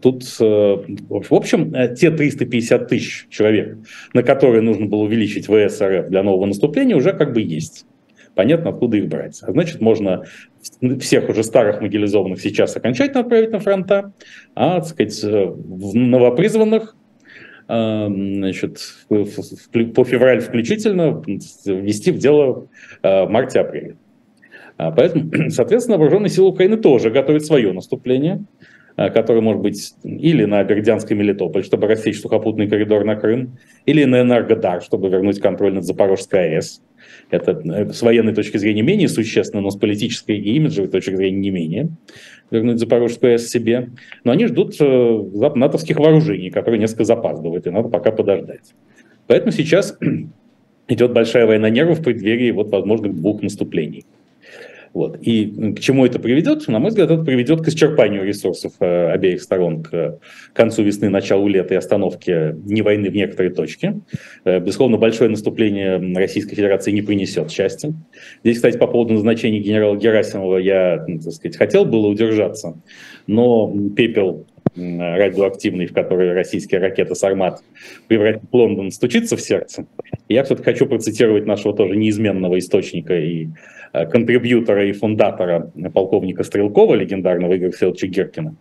тут, 0.00 0.22
э, 0.38 0.44
в 0.44 1.34
общем, 1.34 1.74
э, 1.74 1.92
те 1.96 2.12
350 2.12 2.86
тысяч 2.86 3.26
человек, 3.30 3.78
на 4.12 4.22
которые 4.22 4.62
нужно 4.62 4.86
было 4.86 5.02
увеличить 5.02 5.46
ВСРФ 5.46 6.08
для 6.08 6.22
нового 6.22 6.46
наступления, 6.46 6.94
уже 6.94 7.12
как 7.12 7.32
бы 7.32 7.40
есть. 7.40 7.84
Понятно, 8.36 8.70
откуда 8.70 8.96
их 8.96 9.08
брать. 9.08 9.40
А 9.42 9.50
значит, 9.50 9.80
можно 9.80 10.22
всех 11.00 11.28
уже 11.28 11.42
старых 11.42 11.80
мобилизованных 11.80 12.40
сейчас 12.40 12.76
окончательно 12.76 13.22
отправить 13.22 13.50
на 13.50 13.58
фронта, 13.58 14.12
а, 14.54 14.80
так 14.80 14.86
сказать, 14.86 15.20
новопризванных 15.24 16.94
значит, 17.66 18.78
по 19.08 20.04
февраль 20.04 20.40
включительно 20.40 21.22
ввести 21.26 22.12
в 22.12 22.18
дело 22.18 22.68
в 23.02 23.26
марте-апреле. 23.26 23.96
А, 24.76 24.90
поэтому, 24.90 25.30
соответственно, 25.50 25.98
вооруженные 25.98 26.30
силы 26.30 26.48
Украины 26.48 26.76
тоже 26.76 27.10
готовят 27.10 27.44
свое 27.44 27.72
наступление, 27.72 28.44
а, 28.96 29.10
которое 29.10 29.40
может 29.40 29.62
быть 29.62 29.94
или 30.02 30.44
на 30.44 30.62
Бердянск 30.64 31.10
и 31.10 31.14
Мелитополь, 31.14 31.64
чтобы 31.64 31.86
рассечь 31.86 32.20
сухопутный 32.20 32.68
коридор 32.68 33.04
на 33.04 33.16
Крым, 33.16 33.58
или 33.86 34.04
на 34.04 34.22
Энергодар, 34.22 34.82
чтобы 34.82 35.08
вернуть 35.08 35.40
контроль 35.40 35.74
над 35.74 35.84
Запорожской 35.84 36.56
АЭС. 36.56 36.82
Это 37.30 37.52
э, 37.52 37.92
с 37.92 38.02
военной 38.02 38.34
точки 38.34 38.56
зрения 38.56 38.82
менее 38.82 39.08
существенно, 39.08 39.62
но 39.62 39.70
с 39.70 39.76
политической 39.76 40.38
и 40.38 40.56
имиджевой 40.56 40.88
точки 40.88 41.14
зрения 41.14 41.38
не 41.38 41.50
менее 41.50 41.88
вернуть 42.50 42.78
Запорожскую 42.78 43.32
АЭС 43.32 43.48
себе. 43.48 43.90
Но 44.24 44.32
они 44.32 44.46
ждут 44.46 44.76
э, 44.80 45.22
натовских 45.54 45.98
вооружений, 45.98 46.50
которые 46.50 46.80
несколько 46.80 47.04
запаздывают, 47.04 47.66
и 47.66 47.70
надо 47.70 47.88
пока 47.88 48.12
подождать. 48.12 48.74
Поэтому 49.26 49.52
сейчас 49.52 49.98
идет 50.88 51.12
большая 51.12 51.46
война 51.46 51.70
нервов 51.70 52.00
в 52.00 52.02
преддверии 52.02 52.50
вот 52.50 52.70
возможных 52.70 53.14
двух 53.14 53.42
наступлений. 53.42 54.04
Вот. 54.94 55.18
И 55.20 55.74
к 55.74 55.80
чему 55.80 56.06
это 56.06 56.20
приведет? 56.20 56.68
На 56.68 56.78
мой 56.78 56.90
взгляд, 56.90 57.10
это 57.10 57.22
приведет 57.24 57.62
к 57.62 57.68
исчерпанию 57.68 58.24
ресурсов 58.24 58.74
э, 58.78 59.10
обеих 59.10 59.42
сторон 59.42 59.82
к 59.82 60.20
концу 60.52 60.84
весны, 60.84 61.08
началу 61.08 61.48
лета 61.48 61.74
и 61.74 61.76
остановке 61.76 62.56
не 62.64 62.80
войны 62.80 63.10
в 63.10 63.14
некоторой 63.14 63.52
точке. 63.52 64.00
Э, 64.44 64.60
безусловно, 64.60 64.96
большое 64.96 65.28
наступление 65.28 65.98
Российской 66.16 66.54
Федерации 66.54 66.92
не 66.92 67.02
принесет 67.02 67.50
счастья. 67.50 67.92
Здесь, 68.44 68.56
кстати, 68.56 68.78
по 68.78 68.86
поводу 68.86 69.14
назначения 69.14 69.58
генерала 69.58 69.96
Герасимова 69.96 70.58
я, 70.58 71.04
ну, 71.08 71.18
так 71.18 71.32
сказать, 71.32 71.56
хотел 71.56 71.84
было 71.84 72.06
удержаться, 72.06 72.80
но 73.26 73.74
пепел 73.96 74.46
радиоактивный, 74.76 75.86
в 75.86 75.92
который 75.92 76.32
российская 76.32 76.78
ракета 76.78 77.14
«Сармат» 77.14 77.62
превратит 78.08 78.42
Лондон, 78.52 78.90
стучится 78.90 79.36
в 79.36 79.40
сердце. 79.40 79.86
Я 80.28 80.44
все-таки 80.44 80.64
хочу 80.64 80.86
процитировать 80.86 81.46
нашего 81.46 81.74
тоже 81.74 81.96
неизменного 81.96 82.58
источника 82.58 83.18
и 83.18 83.48
Э, 83.94 84.06
контрибьютора 84.06 84.88
и 84.88 84.92
фундатора 84.92 85.70
полковника 85.94 86.42
Стрелкова, 86.42 86.96
легендарного 86.96 87.56
Игоря 87.56 87.70
Селча 87.70 88.08
Геркина, 88.08 88.56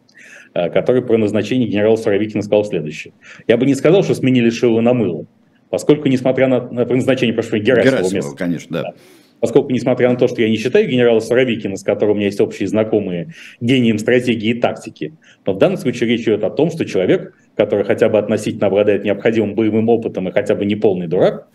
э, 0.53 0.69
который 0.69 1.01
про 1.01 1.17
назначение 1.17 1.67
генерала 1.67 1.95
Суровикина 1.95 2.43
сказал 2.43 2.65
следующее. 2.65 3.13
Я 3.47 3.57
бы 3.57 3.65
не 3.65 3.73
сказал, 3.73 4.03
что 4.03 4.13
сменили 4.13 4.51
шило 4.51 4.79
на 4.79 4.93
мыло, 4.93 5.25
поскольку, 5.71 6.07
несмотря 6.07 6.47
на, 6.47 6.61
на 6.69 6.85
назначение, 6.85 7.33
прошу, 7.33 7.57
Герасимова, 7.57 7.83
Герасимова 7.83 8.13
места, 8.13 8.37
конечно, 8.37 8.83
да. 8.83 8.93
Поскольку, 9.43 9.71
несмотря 9.71 10.09
на 10.09 10.15
то, 10.15 10.29
что 10.29 10.41
я 10.41 10.49
не 10.49 10.55
считаю 10.55 10.87
генерала 10.87 11.19
Суровикина, 11.19 11.75
с 11.75 11.83
которым 11.83 12.13
у 12.13 12.15
меня 12.15 12.27
есть 12.27 12.39
общие 12.39 12.65
знакомые, 12.65 13.33
гением 13.59 13.97
стратегии 13.97 14.51
и 14.51 14.53
тактики, 14.53 15.15
но 15.45 15.51
в 15.51 15.57
данном 15.57 15.77
случае 15.77 16.11
речь 16.11 16.21
идет 16.21 16.45
о 16.45 16.49
том, 16.49 16.71
что 16.71 16.85
человек, 16.85 17.33
который 17.57 17.83
хотя 17.83 18.07
бы 18.07 18.17
относительно 18.17 18.67
обладает 18.67 19.03
необходимым 19.03 19.53
боевым 19.53 19.89
опытом 19.89 20.29
и 20.29 20.31
хотя 20.31 20.55
бы 20.55 20.63
не 20.63 20.77
полный 20.77 21.07
дурак, 21.07 21.49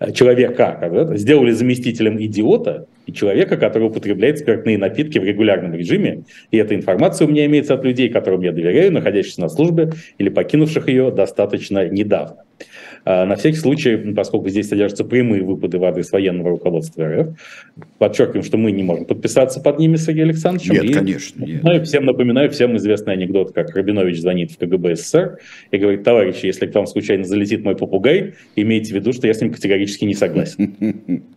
Э, 0.00 0.12
человека, 0.12 0.78
сделали 1.14 1.50
заместителем 1.50 2.20
идиота 2.22 2.86
и 3.06 3.12
человека, 3.12 3.56
который 3.56 3.88
употребляет 3.88 4.38
спиртные 4.38 4.78
напитки 4.78 5.18
в 5.18 5.24
регулярном 5.24 5.74
режиме. 5.74 6.24
И 6.50 6.56
эта 6.56 6.74
информация 6.74 7.26
у 7.26 7.30
меня 7.30 7.46
имеется 7.46 7.74
от 7.74 7.84
людей, 7.84 8.08
которым 8.08 8.42
я 8.42 8.52
доверяю, 8.52 8.92
находящихся 8.92 9.40
на 9.40 9.48
службе 9.48 9.90
или 10.18 10.28
покинувших 10.28 10.88
ее 10.88 11.10
достаточно 11.10 11.88
недавно. 11.88 12.44
А, 13.10 13.24
на 13.24 13.36
всякий 13.36 13.56
случай, 13.56 13.96
поскольку 14.12 14.50
здесь 14.50 14.68
содержатся 14.68 15.02
прямые 15.02 15.42
выпады 15.42 15.78
в 15.78 15.84
адрес 15.84 16.12
военного 16.12 16.50
руководства 16.50 17.08
РФ, 17.08 17.28
подчеркиваем, 17.96 18.42
что 18.42 18.58
мы 18.58 18.70
не 18.70 18.82
можем 18.82 19.06
подписаться 19.06 19.60
под 19.60 19.78
ними 19.78 19.96
с 19.96 20.04
Сергеем 20.04 20.28
Александровичем. 20.28 20.74
Нет, 20.74 20.84
и 20.84 20.92
конечно. 20.92 21.42
Нет. 21.42 21.62
Напоминаю, 21.62 21.84
всем 21.86 22.04
напоминаю, 22.04 22.50
всем 22.50 22.76
известный 22.76 23.14
анекдот, 23.14 23.52
как 23.52 23.74
Рабинович 23.74 24.20
звонит 24.20 24.50
в 24.50 24.58
КГБ 24.58 24.96
СССР 24.96 25.38
и 25.70 25.78
говорит, 25.78 26.04
товарищи, 26.04 26.44
если 26.44 26.66
к 26.66 26.74
вам 26.74 26.86
случайно 26.86 27.24
залетит 27.24 27.64
мой 27.64 27.76
попугай, 27.76 28.34
имейте 28.56 28.92
в 28.92 28.96
виду, 28.96 29.14
что 29.14 29.26
я 29.26 29.32
с 29.32 29.40
ним 29.40 29.54
категорически 29.54 30.04
не 30.04 30.14
согласен. 30.14 31.24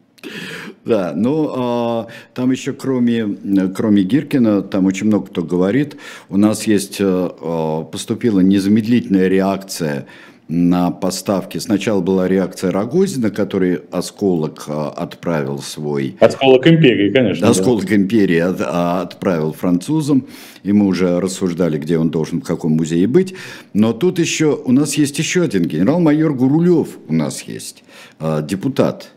Да, 0.86 1.14
ну 1.16 1.52
а, 1.56 2.08
там 2.36 2.52
еще 2.52 2.74
кроме, 2.74 3.38
кроме 3.76 4.04
Гиркина, 4.04 4.62
там 4.62 4.86
очень 4.86 5.08
много 5.08 5.28
кто 5.28 5.42
говорит, 5.42 5.96
у 6.30 6.38
нас 6.38 6.68
есть, 6.68 6.98
а, 7.00 7.84
поступила 7.84 8.40
незамедлительная 8.40 9.28
реакция 9.28 10.06
на 10.52 10.92
поставки. 10.92 11.60
Сначала 11.60 12.02
была 12.02 12.28
реакция 12.28 12.72
Рогозина, 12.72 13.32
который 13.32 13.80
осколок 13.90 14.66
а, 14.68 14.90
отправил 14.90 15.60
свой... 15.60 16.18
Осколок 16.20 16.68
империи, 16.68 17.10
конечно. 17.10 17.48
Осколок 17.48 17.86
да. 17.86 17.96
империи 17.96 18.40
а, 18.40 19.02
отправил 19.02 19.54
французам, 19.54 20.28
и 20.64 20.74
мы 20.74 20.88
уже 20.88 21.22
рассуждали, 21.22 21.78
где 21.78 21.98
он 21.98 22.10
должен, 22.10 22.42
в 22.42 22.44
каком 22.44 22.74
музее 22.74 23.08
быть. 23.08 23.34
Но 23.74 23.94
тут 23.94 24.20
еще, 24.20 24.60
у 24.66 24.74
нас 24.74 24.96
есть 24.96 25.18
еще 25.20 25.44
один 25.44 25.64
генерал-майор 25.64 26.34
Гурулев 26.34 26.98
у 27.08 27.14
нас 27.14 27.44
есть, 27.44 27.86
а, 28.20 28.42
депутат, 28.42 29.12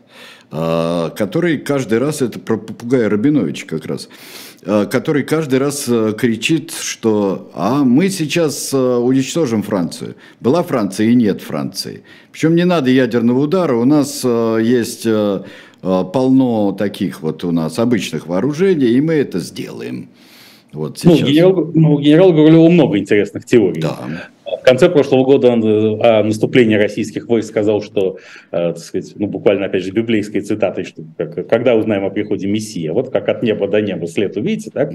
который 0.49 1.57
каждый 1.57 1.97
раз, 1.97 2.21
это 2.21 2.39
про 2.39 2.57
попугая 2.57 3.09
Рабинович 3.09 3.65
как 3.65 3.85
раз, 3.85 4.09
Э, 4.67 4.87
который 4.89 5.21
каждый 5.23 5.59
раз 5.59 5.85
э, 5.87 6.13
кричит, 6.17 6.71
что 6.71 7.51
а 7.53 7.83
мы 7.83 8.09
сейчас 8.09 8.73
э, 8.73 8.77
уничтожим 8.77 9.61
Францию. 9.61 10.15
Была 10.39 10.63
Франция 10.63 11.07
и 11.07 11.15
нет 11.15 11.41
Франции. 11.41 12.01
Причем 12.31 12.55
не 12.55 12.65
надо 12.65 12.89
ядерного 12.89 13.41
удара, 13.41 13.75
у 13.75 13.85
нас 13.85 14.23
есть 14.23 15.07
полно 15.81 16.71
таких 16.71 17.21
вот 17.21 17.43
у 17.43 17.51
нас 17.51 17.77
обычных 17.77 18.25
вооружений, 18.25 18.87
и 18.87 19.01
мы 19.01 19.13
это 19.13 19.39
сделаем. 19.39 20.09
Вот 20.73 20.99
ну, 21.03 21.11
сейчас. 21.11 21.21
Ну, 21.21 21.27
генерал, 21.27 21.71
ну, 21.75 21.99
генерал 21.99 22.33
Гурулеву 22.33 22.69
много 22.69 22.97
интересных 22.97 23.45
теорий. 23.45 23.81
Да. 23.81 23.99
Конце 24.65 24.89
прошлого 24.89 25.23
года 25.23 25.49
он 25.49 25.63
э, 25.63 25.99
о 26.01 26.23
наступлении 26.23 26.75
российских 26.75 27.27
войск 27.27 27.49
сказал, 27.49 27.81
что, 27.81 28.17
э, 28.51 28.73
так 28.73 28.77
сказать, 28.77 29.13
ну, 29.15 29.27
буквально, 29.27 29.67
опять 29.67 29.83
же, 29.83 29.91
библейской 29.91 30.41
цитатой, 30.41 30.83
что 30.83 31.03
когда 31.49 31.75
узнаем 31.75 32.03
о 32.05 32.09
приходе 32.09 32.47
Мессии, 32.47 32.89
вот 32.89 33.11
как 33.11 33.29
от 33.29 33.43
неба 33.43 33.67
до 33.67 33.81
неба 33.81 34.07
след 34.07 34.35
увидите, 34.35 34.71
так, 34.71 34.91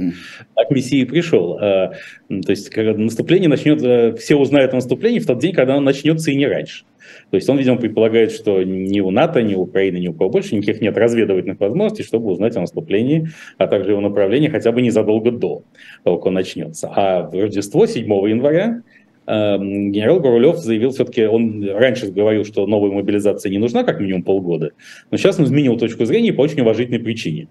так 0.54 0.70
Мессия 0.70 1.06
пришел. 1.06 1.58
Э, 1.58 1.92
то 2.28 2.50
есть 2.50 2.74
наступление 2.76 3.48
начнет, 3.48 4.18
все 4.18 4.36
узнают 4.36 4.72
о 4.72 4.76
наступлении 4.76 5.18
в 5.20 5.26
тот 5.26 5.38
день, 5.38 5.54
когда 5.54 5.74
оно 5.74 5.82
начнется 5.82 6.30
и 6.30 6.36
не 6.36 6.46
раньше. 6.46 6.84
То 7.30 7.36
есть 7.36 7.48
он, 7.48 7.58
видимо, 7.58 7.76
предполагает, 7.76 8.32
что 8.32 8.62
ни 8.62 9.00
у 9.00 9.10
НАТО, 9.10 9.42
ни 9.42 9.54
у 9.54 9.62
Украины, 9.62 9.98
ни 9.98 10.08
у 10.08 10.12
кого 10.12 10.30
больше 10.30 10.54
никаких 10.54 10.80
нет 10.80 10.96
разведывательных 10.96 11.60
возможностей, 11.60 12.02
чтобы 12.02 12.30
узнать 12.30 12.56
о 12.56 12.60
наступлении, 12.60 13.28
а 13.58 13.66
также 13.66 13.90
его 13.90 14.00
направлении 14.00 14.48
хотя 14.48 14.72
бы 14.72 14.82
незадолго 14.82 15.30
до 15.30 15.62
того, 16.04 16.16
как 16.16 16.26
он 16.26 16.34
начнется. 16.34 16.90
А 16.94 17.22
в 17.22 17.34
Рождество 17.34 17.86
7 17.86 18.04
января 18.04 18.82
генерал 19.30 20.20
Гурулев 20.20 20.56
заявил 20.56 20.90
все-таки, 20.90 21.24
он 21.24 21.68
раньше 21.68 22.10
говорил, 22.10 22.44
что 22.44 22.66
новая 22.66 22.90
мобилизация 22.90 23.50
не 23.50 23.58
нужна 23.58 23.84
как 23.84 24.00
минимум 24.00 24.22
полгода, 24.22 24.72
но 25.10 25.16
сейчас 25.16 25.38
он 25.38 25.44
изменил 25.44 25.78
точку 25.78 26.04
зрения 26.04 26.32
по 26.32 26.40
очень 26.40 26.60
уважительной 26.60 27.00
причине 27.00 27.48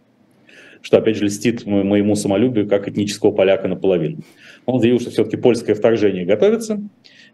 что, 0.82 0.98
опять 0.98 1.18
же, 1.18 1.26
льстит 1.26 1.66
моему 1.66 2.16
самолюбию 2.16 2.68
как 2.68 2.88
этнического 2.88 3.32
поляка 3.32 3.68
наполовину. 3.68 4.20
Он 4.66 4.80
заявил, 4.80 5.00
что 5.00 5.10
все-таки 5.10 5.36
польское 5.36 5.76
вторжение 5.76 6.26
готовится, 6.26 6.82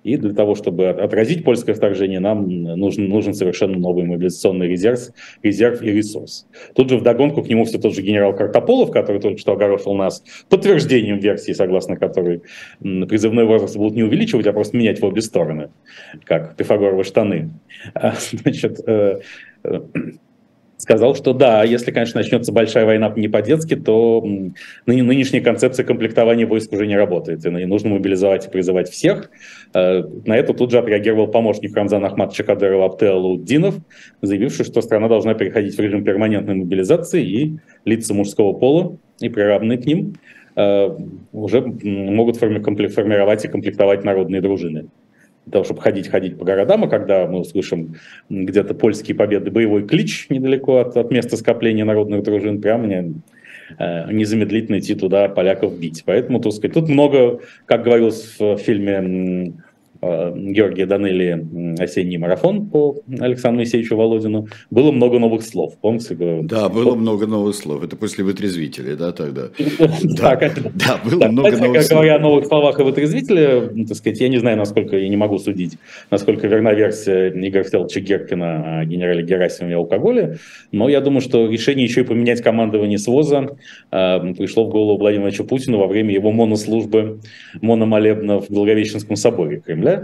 и 0.05 0.17
для 0.17 0.35
того, 0.35 0.53
чтобы 0.53 0.89
отразить 0.89 1.43
польское 1.43 1.73
вторжение, 1.73 2.19
нам 2.19 2.47
нужен, 2.47 3.09
нужен 3.09 3.33
совершенно 3.33 3.75
новый 3.79 4.05
мобилизационный 4.05 4.67
резерв, 4.67 4.99
резерв 5.41 5.81
и 5.81 5.91
ресурс. 5.91 6.45
Тут 6.75 6.91
же 6.91 6.97
вдогонку 6.97 7.41
к 7.41 7.47
нему 7.47 7.65
все 7.65 7.79
тот 7.79 7.95
же 7.95 8.03
генерал 8.03 8.35
Картополов, 8.35 8.91
который 8.91 9.19
только 9.19 9.39
что 9.39 9.53
огорошил 9.53 9.95
нас 9.95 10.23
подтверждением 10.47 11.17
версии, 11.17 11.53
согласно 11.53 11.95
которой 11.95 12.43
призывной 12.79 13.45
возраст 13.45 13.75
будут 13.75 13.95
не 13.95 14.03
увеличивать, 14.03 14.45
а 14.45 14.53
просто 14.53 14.77
менять 14.77 15.01
в 15.01 15.05
обе 15.05 15.21
стороны, 15.21 15.69
как 16.23 16.55
пифагоровы 16.55 17.03
штаны. 17.03 17.49
А, 17.95 18.13
значит, 18.31 18.79
э, 18.87 19.21
э, 19.63 19.79
сказал, 20.77 21.15
что 21.15 21.33
да, 21.33 21.63
если, 21.63 21.91
конечно, 21.91 22.19
начнется 22.19 22.51
большая 22.51 22.85
война 22.85 23.11
не 23.15 23.27
по-детски, 23.27 23.75
то 23.75 24.23
нынешняя 24.85 25.41
концепция 25.41 25.85
комплектования 25.85 26.45
войск 26.45 26.73
уже 26.73 26.87
не 26.87 26.95
работает, 26.95 27.45
и 27.45 27.49
нужно 27.49 27.89
мобилизовать 27.91 28.47
и 28.47 28.49
призывать 28.49 28.89
всех. 28.89 29.29
Э, 29.73 30.03
на 30.25 30.35
это 30.35 30.53
тут 30.53 30.71
же 30.71 30.79
отреагировал 30.79 31.27
помощник 31.27 31.75
Рамзана 31.75 32.07
Ахматовича 32.07 32.43
Кадырова 32.43 32.85
Аптел 32.85 33.25
Уддинов, 33.25 33.75
заявивший, 34.21 34.65
что 34.65 34.81
страна 34.81 35.07
должна 35.07 35.33
переходить 35.33 35.75
в 35.75 35.79
режим 35.79 36.03
перманентной 36.03 36.55
мобилизации, 36.55 37.23
и 37.23 37.57
лица 37.85 38.13
мужского 38.13 38.53
пола 38.53 38.97
и 39.19 39.29
приравненные 39.29 39.77
к 39.77 39.85
ним 39.85 40.15
э, 40.55 40.89
уже 41.31 41.61
могут 41.61 42.37
формировать 42.37 43.45
и 43.45 43.47
комплектовать 43.47 44.03
народные 44.03 44.41
дружины 44.41 44.87
для 45.45 45.51
того, 45.51 45.65
чтобы 45.65 45.81
ходить, 45.81 46.07
ходить 46.07 46.37
по 46.37 46.45
городам, 46.45 46.83
а 46.83 46.87
когда 46.87 47.27
мы 47.27 47.39
услышим 47.39 47.95
где-то 48.29 48.73
польские 48.73 49.15
победы, 49.15 49.51
боевой 49.51 49.87
клич 49.87 50.27
недалеко 50.29 50.77
от, 50.77 50.97
от 50.97 51.11
места 51.11 51.37
скопления 51.37 51.85
народных 51.85 52.23
дружин, 52.23 52.61
прямо 52.61 52.87
не, 52.87 53.13
э, 53.77 54.11
незамедлительно 54.11 54.79
идти 54.79 54.95
туда 54.95 55.29
поляков 55.29 55.77
бить. 55.79 56.03
Поэтому, 56.05 56.39
так 56.39 56.53
сказать, 56.53 56.73
тут 56.73 56.89
много, 56.89 57.41
как 57.65 57.83
говорилось 57.83 58.35
в 58.39 58.57
фильме 58.57 59.53
Георгия 60.35 60.85
Данелли 60.85 61.77
«Осенний 61.79 62.17
марафон» 62.17 62.67
по 62.67 62.97
Александру 63.19 63.57
Моисеевичу 63.57 63.95
Володину, 63.95 64.47
было 64.69 64.91
много 64.91 65.19
новых 65.19 65.43
слов, 65.43 65.77
помните? 65.81 66.15
Да, 66.43 66.69
было 66.69 66.95
много 66.95 67.27
новых 67.27 67.55
слов. 67.55 67.83
Это 67.83 67.95
после 67.95 68.23
«Вытрезвителя», 68.23 68.95
да, 68.95 69.11
тогда? 69.11 69.49
Да, 70.03 70.39
да, 70.73 70.99
было 71.03 71.27
много 71.27 71.57
новых 71.57 71.83
слов. 71.83 71.99
Говоря 71.99 72.15
о 72.15 72.19
новых 72.19 72.45
словах 72.45 72.79
и 72.79 72.83
«Вытрезвителе», 72.83 73.85
так 73.87 73.97
сказать, 73.97 74.19
я 74.21 74.29
не 74.29 74.37
знаю, 74.37 74.57
насколько, 74.57 74.97
я 74.97 75.09
не 75.09 75.17
могу 75.17 75.39
судить, 75.39 75.77
насколько 76.11 76.47
верна 76.47 76.73
версия 76.73 77.29
Игоря 77.29 77.63
Фелча 77.63 77.99
Геркина 77.99 78.79
о 78.79 78.85
генерале 78.85 79.23
Герасимове 79.23 79.73
и 79.73 79.77
алкоголе, 79.77 80.37
но 80.71 80.89
я 80.89 81.01
думаю, 81.01 81.21
что 81.21 81.47
решение 81.49 81.85
еще 81.85 82.01
и 82.01 82.03
поменять 82.03 82.41
командование 82.41 82.97
СВОЗа 82.97 83.57
э, 83.91 84.33
пришло 84.33 84.65
в 84.65 84.69
голову 84.69 84.97
Владимиру 84.97 85.31
Путину 85.45 85.79
во 85.79 85.87
время 85.87 86.13
его 86.13 86.31
монослужбы, 86.31 87.19
мономолебна 87.61 88.39
в 88.39 88.49
Благовещенском 88.49 89.15
соборе 89.15 89.59
Кремля, 89.59 89.94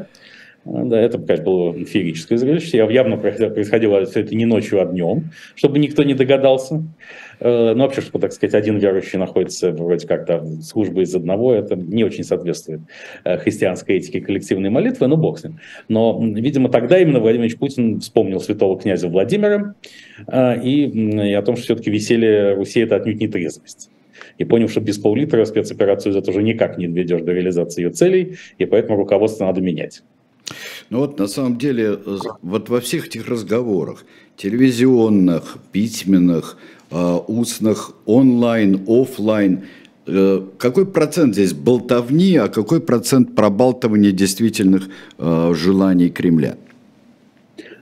да, 0.63 0.99
это, 0.99 1.17
конечно, 1.17 1.45
было 1.45 1.85
феерическое 1.85 2.37
зрелище. 2.37 2.77
Явно 2.77 3.17
происходило 3.17 4.05
все 4.05 4.19
это 4.21 4.35
не 4.35 4.45
ночью, 4.45 4.79
а 4.81 4.85
днем, 4.85 5.31
чтобы 5.55 5.79
никто 5.79 6.03
не 6.03 6.13
догадался. 6.13 6.83
Э, 7.39 7.73
ну, 7.73 7.83
вообще, 7.83 8.01
что, 8.01 8.19
так 8.19 8.31
сказать, 8.31 8.53
один 8.53 8.77
верующий 8.77 9.17
находится 9.17 9.71
вроде 9.71 10.07
как-то 10.07 10.45
службы 10.61 11.01
из 11.01 11.15
одного, 11.15 11.53
это 11.53 11.75
не 11.75 12.03
очень 12.03 12.23
соответствует 12.23 12.81
э, 13.23 13.37
христианской 13.37 13.97
этике 13.97 14.21
коллективной 14.21 14.69
молитвы, 14.69 15.07
но 15.07 15.17
бог 15.17 15.39
с 15.39 15.43
ним. 15.43 15.59
Но, 15.87 16.21
видимо, 16.21 16.69
тогда 16.69 16.99
именно 16.99 17.19
Владимир 17.19 17.45
Ильич 17.45 17.57
Путин 17.57 17.99
вспомнил 17.99 18.39
святого 18.39 18.79
князя 18.79 19.07
Владимира 19.07 19.73
э, 20.27 20.61
и, 20.61 20.85
и 20.85 21.33
о 21.33 21.41
том, 21.41 21.55
что 21.55 21.65
все-таки 21.65 21.89
веселье 21.89 22.53
Руси– 22.53 22.79
это 22.81 22.97
отнюдь 22.97 23.19
не 23.19 23.27
трезвость 23.27 23.89
и 24.41 24.45
понял, 24.45 24.67
что 24.67 24.81
без 24.81 24.97
пол-литра 24.97 25.45
спецоперацию 25.45 26.13
за 26.13 26.19
уже 26.19 26.41
никак 26.41 26.77
не 26.77 26.87
доведешь 26.87 27.21
до 27.21 27.31
реализации 27.31 27.83
ее 27.83 27.91
целей, 27.91 28.37
и 28.57 28.65
поэтому 28.65 28.97
руководство 28.97 29.45
надо 29.45 29.61
менять. 29.61 30.03
Ну 30.89 30.99
вот 30.99 31.19
на 31.19 31.27
самом 31.27 31.57
деле, 31.57 31.97
вот 32.41 32.69
во 32.69 32.79
всех 32.79 33.07
этих 33.07 33.27
разговорах, 33.27 34.03
телевизионных, 34.37 35.57
письменных, 35.71 36.57
э, 36.91 37.19
устных, 37.27 37.93
онлайн, 38.05 38.81
офлайн, 38.87 39.59
э, 40.07 40.41
какой 40.57 40.85
процент 40.85 41.35
здесь 41.35 41.53
болтовни, 41.53 42.35
а 42.37 42.47
какой 42.47 42.81
процент 42.81 43.35
пробалтывания 43.35 44.11
действительных 44.11 44.89
э, 45.19 45.53
желаний 45.55 46.09
Кремля? 46.09 46.55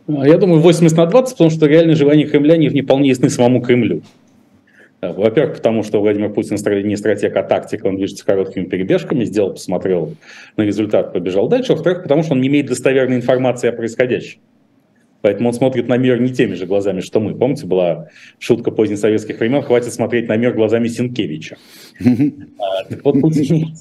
Я 0.07 0.38
думаю, 0.38 0.60
80 0.60 0.97
на 0.97 1.05
20, 1.05 1.34
потому 1.34 1.51
что 1.51 1.68
реальные 1.68 1.95
желания 1.95 2.26
Кремля 2.26 2.57
не 2.57 2.82
вполне 2.82 3.10
ясны 3.10 3.30
самому 3.30 3.62
Кремлю. 3.62 4.01
Во-первых, 5.02 5.58
потому 5.58 5.84
что 5.84 6.02
Владимир 6.02 6.30
Путин 6.34 6.58
не 6.86 6.97
стратег, 6.97 7.36
а 7.38 7.43
тактик, 7.43 7.86
он 7.86 7.95
движется 7.95 8.26
короткими 8.26 8.66
перебежками, 8.66 9.24
сделал, 9.24 9.52
посмотрел 9.54 10.16
на 10.58 10.64
результат, 10.64 11.14
побежал 11.14 11.47
дальше. 11.47 11.74
Во-вторых, 11.74 12.04
потому 12.04 12.24
что 12.24 12.34
он 12.34 12.41
не 12.41 12.50
имеет 12.50 12.68
достоверной 12.68 13.16
информации 13.16 13.70
о 13.70 13.72
происходящем. 13.72 14.39
Поэтому 15.22 15.50
он 15.50 15.54
смотрит 15.54 15.88
на 15.88 15.97
мир 15.97 16.20
не 16.22 16.34
теми 16.34 16.54
же 16.54 16.66
глазами, 16.66 17.02
что 17.02 17.20
мы. 17.20 17.36
Помните, 17.36 17.66
была 17.66 18.08
шутка 18.39 18.72
позднесоветских 18.72 19.39
времен, 19.39 19.62
хватит 19.62 19.93
смотреть 19.93 20.30
на 20.30 20.38
мир 20.38 20.54
глазами 20.54 20.88
Синкевича. 20.88 21.58
А, 22.62 22.86
вот 23.04 23.20
Путин 23.22 23.76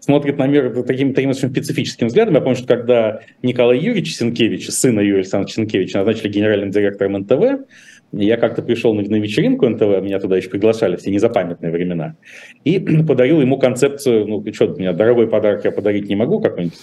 смотрит 0.00 0.38
на 0.38 0.46
мир 0.46 0.82
таким, 0.84 1.14
таким 1.14 1.30
очень 1.30 1.50
специфическим 1.50 2.08
взглядом. 2.08 2.34
Я 2.34 2.40
помню, 2.40 2.56
что 2.56 2.66
когда 2.66 3.20
Николай 3.42 3.78
Юрьевич 3.78 4.16
Синкевич, 4.16 4.68
сына 4.70 5.00
Юрия 5.00 5.18
Александровича 5.18 5.56
Синкевича, 5.56 5.98
назначили 5.98 6.28
генеральным 6.28 6.70
директором 6.70 7.12
НТВ, 7.12 7.66
я 8.16 8.36
как-то 8.36 8.62
пришел 8.62 8.94
на, 8.94 9.00
вечеринку 9.00 9.68
НТВ, 9.68 10.02
меня 10.02 10.18
туда 10.18 10.36
еще 10.36 10.50
приглашали, 10.50 10.96
все 10.96 11.10
незапамятные 11.10 11.72
времена, 11.72 12.16
и 12.64 12.78
подарил 13.08 13.40
ему 13.40 13.58
концепцию, 13.58 14.26
ну, 14.26 14.44
что, 14.52 14.66
меня 14.66 14.92
дорогой 14.92 15.28
подарок 15.28 15.64
я 15.64 15.72
подарить 15.72 16.08
не 16.08 16.16
могу, 16.16 16.40
какой-нибудь 16.40 16.78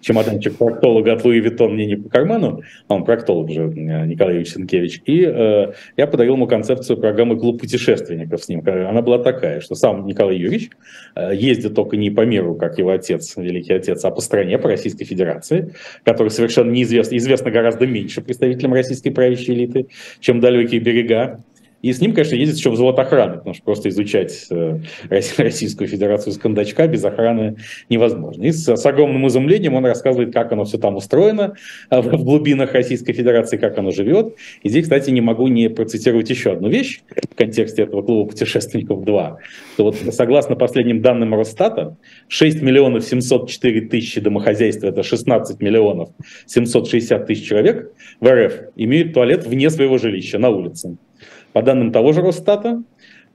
чемоданчик 0.00 0.56
проктолога 0.56 1.12
от 1.12 1.24
Луи 1.24 1.40
Виттон 1.40 1.74
мне 1.74 1.86
не 1.86 1.96
по 1.96 2.08
карману, 2.08 2.62
а 2.88 2.94
он 2.94 3.04
проктолог 3.04 3.50
же, 3.50 3.66
Николай 3.66 4.34
Юрьевич 4.34 4.54
Сенкевич, 4.54 5.02
и 5.04 5.24
э, 5.26 5.72
я 5.96 6.06
подарил 6.06 6.34
ему 6.34 6.46
концепцию 6.46 6.96
программы 6.98 7.38
«Клуб 7.38 7.60
путешественников» 7.60 8.42
с 8.42 8.48
ним. 8.48 8.62
Она 8.66 9.02
была 9.02 9.18
такая, 9.18 9.60
что 9.60 9.74
сам 9.74 10.06
Николай 10.06 10.36
Юрьевич 10.36 10.70
э, 11.14 11.34
ездит 11.34 11.74
только 11.74 11.96
не 11.96 12.10
по 12.10 12.22
миру, 12.22 12.54
как 12.54 12.78
его 12.78 12.90
отец, 12.90 13.36
великий 13.36 13.72
отец, 13.72 14.04
а 14.04 14.10
по 14.10 14.20
стране, 14.20 14.58
по 14.58 14.68
Российской 14.68 15.04
Федерации, 15.04 15.74
который 16.04 16.28
совершенно 16.28 16.70
неизвестно, 16.70 17.16
известно 17.16 17.50
гораздо 17.50 17.86
меньше 17.86 18.20
представителям 18.20 18.72
российской 18.72 19.10
правящей 19.10 19.54
элиты, 19.54 19.88
чем 20.20 20.40
далекие 20.40 20.75
берега. 20.78 21.40
И 21.86 21.92
с 21.92 22.00
ним, 22.00 22.14
конечно, 22.14 22.34
ездит 22.34 22.58
еще 22.58 22.70
взвод 22.70 22.98
охраны, 22.98 23.36
потому 23.36 23.54
что 23.54 23.62
просто 23.62 23.90
изучать 23.90 24.46
э, 24.50 24.80
Российскую 25.08 25.86
Федерацию 25.86 26.32
с 26.32 26.36
кондачка 26.36 26.88
без 26.88 27.04
охраны 27.04 27.58
невозможно. 27.88 28.42
И 28.42 28.50
с, 28.50 28.66
с 28.66 28.86
огромным 28.86 29.28
изумлением 29.28 29.74
он 29.74 29.86
рассказывает, 29.86 30.32
как 30.32 30.50
оно 30.50 30.64
все 30.64 30.78
там 30.78 30.96
устроено 30.96 31.54
э, 31.90 32.00
в 32.00 32.24
глубинах 32.24 32.72
Российской 32.72 33.12
Федерации, 33.12 33.56
как 33.56 33.78
оно 33.78 33.92
живет. 33.92 34.34
И 34.64 34.68
здесь, 34.68 34.82
кстати, 34.82 35.10
не 35.10 35.20
могу 35.20 35.46
не 35.46 35.70
процитировать 35.70 36.28
еще 36.28 36.54
одну 36.54 36.68
вещь 36.68 37.02
в 37.30 37.36
контексте 37.36 37.82
этого 37.82 38.02
клуба 38.02 38.30
путешественников 38.30 39.04
2. 39.04 39.38
Что 39.74 39.84
вот, 39.84 39.96
согласно 40.10 40.56
последним 40.56 41.02
данным 41.02 41.36
Росстата, 41.36 41.96
6 42.26 42.62
миллионов 42.62 43.04
704 43.04 43.82
тысячи 43.82 44.20
домохозяйств, 44.20 44.82
это 44.82 45.04
16 45.04 45.60
миллионов 45.60 46.08
760 46.46 47.26
тысяч 47.28 47.46
человек 47.46 47.92
в 48.18 48.28
РФ, 48.28 48.72
имеют 48.74 49.14
туалет 49.14 49.46
вне 49.46 49.70
своего 49.70 49.98
жилища, 49.98 50.40
на 50.40 50.50
улице. 50.50 50.96
По 51.56 51.62
данным 51.62 51.90
того 51.90 52.12
же 52.12 52.20
Росстата, 52.20 52.82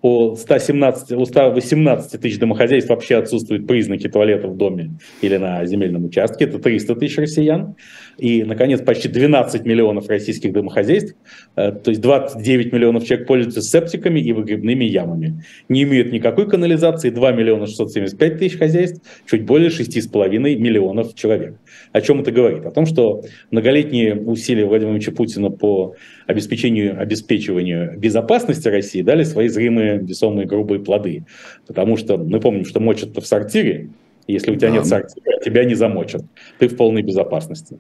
у 0.04 0.36
117, 0.36 1.14
у 1.14 1.26
118 1.26 2.22
тысяч 2.22 2.38
домохозяйств 2.38 2.92
вообще 2.92 3.16
отсутствуют 3.16 3.66
признаки 3.66 4.08
туалета 4.10 4.48
в 4.48 4.56
доме 4.56 4.92
или 5.22 5.38
на 5.38 5.66
земельном 5.66 6.06
участке, 6.06 6.46
это 6.46 6.60
300 6.60 6.98
тысяч 6.98 7.18
россиян. 7.18 7.74
И, 8.18 8.44
наконец, 8.44 8.82
почти 8.82 9.08
12 9.08 9.66
миллионов 9.66 10.08
российских 10.08 10.54
домохозяйств, 10.54 11.16
э, 11.56 11.72
то 11.72 11.90
есть 11.90 12.02
29 12.02 12.72
миллионов 12.74 13.06
человек 13.06 13.28
пользуются 13.28 13.62
септиками 13.62 14.20
и 14.20 14.32
выгребными 14.34 14.86
ямами. 14.86 15.44
Не 15.70 15.84
имеют 15.84 16.12
никакой 16.12 16.50
канализации 16.50 17.10
2 17.10 17.32
миллиона 17.32 17.68
675 17.68 18.38
тысяч 18.38 18.58
хозяйств, 18.58 19.02
чуть 19.30 19.46
более 19.46 19.70
6,5 19.70 20.38
миллионов 20.38 21.16
человек. 21.16 21.56
О 21.92 22.02
чем 22.02 22.22
это 22.22 22.32
говорит? 22.32 22.66
О 22.66 22.72
том, 22.72 22.86
что 22.86 23.24
многолетние 23.50 24.16
усилия 24.16 24.66
Владимира 24.66 24.96
Ильича 24.96 25.12
Путина 25.12 25.50
по 25.50 25.96
обеспечению, 26.28 27.00
обеспечиванию 27.00 27.98
безопасности 27.98 28.68
России 28.68 29.02
дали 29.02 29.24
свои 29.24 29.48
зримые, 29.48 30.00
весомые, 30.00 30.48
грубые 30.48 30.80
плоды. 30.80 31.26
Потому 31.68 31.98
что 31.98 32.18
мы 32.18 32.40
помним, 32.40 32.66
что 32.66 32.80
мочат-то 32.80 33.22
в 33.22 33.28
сортире, 33.28 33.90
если 34.28 34.52
у 34.52 34.56
тебя 34.56 34.70
да. 34.70 34.76
нет 34.76 34.86
сортира, 34.86 35.40
тебя 35.44 35.66
не 35.66 35.76
замочат. 35.76 36.24
Ты 36.60 36.68
в 36.68 36.76
полной 36.76 37.02
безопасности. 37.02 37.80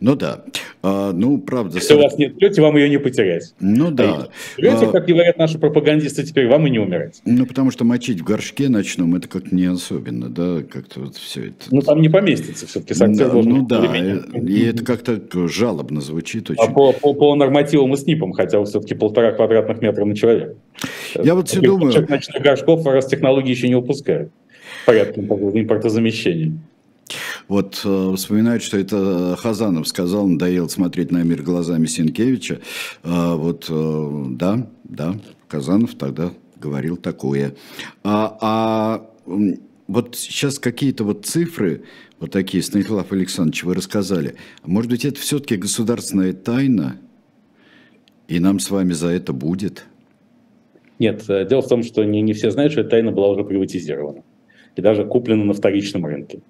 Ну 0.00 0.16
да. 0.16 0.44
А, 0.82 1.12
ну, 1.12 1.36
правда. 1.38 1.76
Если 1.76 1.92
у 1.92 1.98
вас 1.98 2.16
нет 2.16 2.38
тети, 2.38 2.58
вам 2.60 2.76
ее 2.76 2.88
не 2.88 2.98
потерять. 2.98 3.54
Ну 3.60 3.90
да. 3.90 4.28
А 4.56 4.60
тети, 4.60 4.84
а... 4.84 4.90
как 4.90 5.06
говорят 5.06 5.36
наши 5.36 5.58
пропагандисты, 5.58 6.24
теперь 6.24 6.48
вам 6.48 6.66
и 6.66 6.70
не 6.70 6.78
умирать. 6.78 7.20
Ну, 7.26 7.44
потому 7.44 7.70
что 7.70 7.84
мочить 7.84 8.20
в 8.20 8.24
горшке 8.24 8.70
ночном, 8.70 9.14
это 9.14 9.28
как 9.28 9.52
не 9.52 9.66
особенно, 9.66 10.30
да, 10.30 10.62
как-то 10.62 11.00
вот 11.00 11.16
все 11.16 11.48
это. 11.48 11.66
Ну, 11.70 11.82
там 11.82 12.00
не 12.00 12.08
поместится 12.08 12.66
все-таки 12.66 12.94
санкция. 12.94 13.28
Да, 13.28 13.34
ну 13.34 13.66
да, 13.66 13.94
и 13.94 14.64
это 14.64 14.84
как-то 14.84 15.20
жалобно 15.48 16.00
звучит 16.00 16.50
очень. 16.50 16.62
А 16.62 16.72
по, 16.72 16.92
по, 16.92 17.12
по 17.12 17.34
нормативам 17.34 17.92
и 17.92 17.96
СНИПам, 17.96 18.32
хотя 18.32 18.64
все-таки 18.64 18.94
полтора 18.94 19.32
квадратных 19.32 19.82
метра 19.82 20.06
на 20.06 20.16
человека. 20.16 20.54
Я 21.22 21.34
вот 21.34 21.48
все 21.48 21.60
думаю... 21.60 21.92
Ночных 22.08 22.42
горшков 22.42 22.86
раз 22.86 23.06
технологии 23.06 23.50
еще 23.50 23.68
не 23.68 23.74
выпускают. 23.74 24.32
Порядком 24.86 25.26
импортозамещения. 25.26 26.54
Вот 27.50 27.82
э, 27.84 28.12
вспоминают, 28.14 28.62
что 28.62 28.78
это 28.78 29.34
Хазанов 29.36 29.88
сказал, 29.88 30.28
надоело 30.28 30.68
смотреть 30.68 31.10
на 31.10 31.24
мир 31.24 31.42
глазами 31.42 31.86
Сенкевича. 31.86 32.60
Э, 33.02 33.34
вот, 33.34 33.66
э, 33.68 34.24
да, 34.36 34.68
да, 34.84 35.16
Казанов 35.48 35.96
тогда 35.96 36.30
говорил 36.54 36.96
такое. 36.96 37.56
А, 38.04 38.38
а 38.40 39.10
вот 39.88 40.14
сейчас 40.14 40.60
какие-то 40.60 41.02
вот 41.02 41.26
цифры, 41.26 41.82
вот 42.20 42.30
такие, 42.30 42.62
Станислав 42.62 43.10
Александрович, 43.10 43.64
вы 43.64 43.74
рассказали. 43.74 44.36
Может 44.64 44.88
быть, 44.88 45.04
это 45.04 45.18
все-таки 45.18 45.56
государственная 45.56 46.32
тайна, 46.34 47.00
и 48.28 48.38
нам 48.38 48.60
с 48.60 48.70
вами 48.70 48.92
за 48.92 49.08
это 49.08 49.32
будет? 49.32 49.86
Нет, 51.00 51.24
дело 51.26 51.62
в 51.62 51.68
том, 51.68 51.82
что 51.82 52.04
не, 52.04 52.20
не 52.20 52.32
все 52.32 52.52
знают, 52.52 52.70
что 52.70 52.82
эта 52.82 52.90
тайна 52.90 53.10
была 53.10 53.30
уже 53.30 53.42
приватизирована 53.42 54.22
и 54.76 54.80
даже 54.80 55.04
куплена 55.04 55.42
на 55.42 55.52
вторичном 55.52 56.06
рынке 56.06 56.42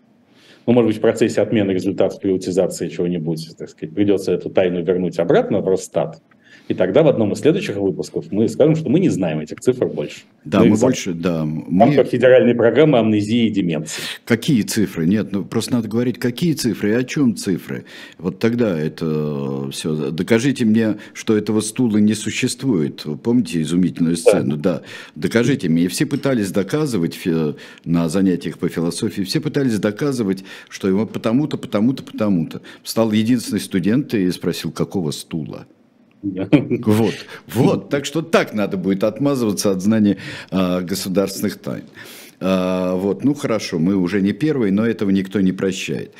ну, 0.66 0.72
может 0.72 0.88
быть, 0.88 0.98
в 0.98 1.00
процессе 1.00 1.40
отмены 1.40 1.72
результатов 1.72 2.20
приватизации 2.20 2.88
чего-нибудь, 2.88 3.56
так 3.56 3.68
сказать, 3.68 3.94
придется 3.94 4.32
эту 4.32 4.50
тайну 4.50 4.82
вернуть 4.82 5.18
обратно 5.18 5.61
в 5.61 5.68
Росстат. 5.68 6.22
И 6.70 6.74
тогда 6.74 7.02
в 7.02 7.08
одном 7.08 7.32
из 7.32 7.40
следующих 7.40 7.74
выпусков 7.74 8.26
мы 8.30 8.48
скажем, 8.48 8.76
что 8.76 8.88
мы 8.90 9.00
не 9.00 9.08
знаем 9.08 9.40
этих 9.40 9.58
цифр 9.58 9.86
больше. 9.86 10.20
Да, 10.44 10.60
мы, 10.60 10.68
мы 10.68 10.76
больше, 10.76 11.14
да. 11.14 11.44
Мы... 11.44 11.64
В 11.66 11.80
рамках 11.80 12.06
федеральной 12.06 12.54
программы 12.54 13.00
амнезии 13.00 13.48
и 13.48 13.50
деменции. 13.50 14.00
Какие 14.24 14.62
цифры? 14.62 15.04
Нет, 15.04 15.32
ну 15.32 15.44
просто 15.44 15.72
надо 15.72 15.88
говорить, 15.88 16.20
какие 16.20 16.52
цифры 16.52 16.90
и 16.90 16.92
о 16.92 17.02
чем 17.02 17.34
цифры. 17.34 17.86
Вот 18.18 18.38
тогда 18.38 18.78
это 18.78 19.68
все. 19.72 20.12
Докажите 20.12 20.64
мне, 20.64 20.98
что 21.12 21.36
этого 21.36 21.60
стула 21.60 21.96
не 21.96 22.14
существует. 22.14 23.04
Помните 23.24 23.62
изумительную 23.62 24.16
сцену? 24.16 24.56
Да. 24.56 24.74
да. 24.74 24.82
Докажите 25.16 25.68
мне. 25.68 25.86
И 25.86 25.88
все 25.88 26.06
пытались 26.06 26.52
доказывать 26.52 27.18
на 27.84 28.08
занятиях 28.08 28.58
по 28.58 28.68
философии, 28.68 29.22
все 29.22 29.40
пытались 29.40 29.80
доказывать, 29.80 30.44
что 30.68 30.86
его 30.86 31.04
потому-то, 31.04 31.58
потому-то, 31.58 32.04
потому-то. 32.04 32.62
Встал 32.84 33.10
единственный 33.10 33.58
студент 33.58 34.14
и 34.14 34.30
спросил, 34.30 34.70
какого 34.70 35.10
стула? 35.10 35.66
Вот, 36.22 37.14
вот. 37.46 37.88
Так 37.88 38.04
что 38.04 38.22
так 38.22 38.52
надо 38.52 38.76
будет 38.76 39.04
отмазываться 39.04 39.70
от 39.70 39.82
знания 39.82 40.18
а, 40.50 40.80
государственных 40.80 41.58
тайн. 41.58 41.84
А, 42.42 42.94
вот, 42.94 43.24
ну 43.24 43.34
хорошо, 43.34 43.78
мы 43.78 43.94
уже 43.96 44.20
не 44.20 44.32
первые, 44.32 44.72
но 44.72 44.86
этого 44.86 45.10
никто 45.10 45.40
не 45.40 45.52
прощает. 45.52 46.12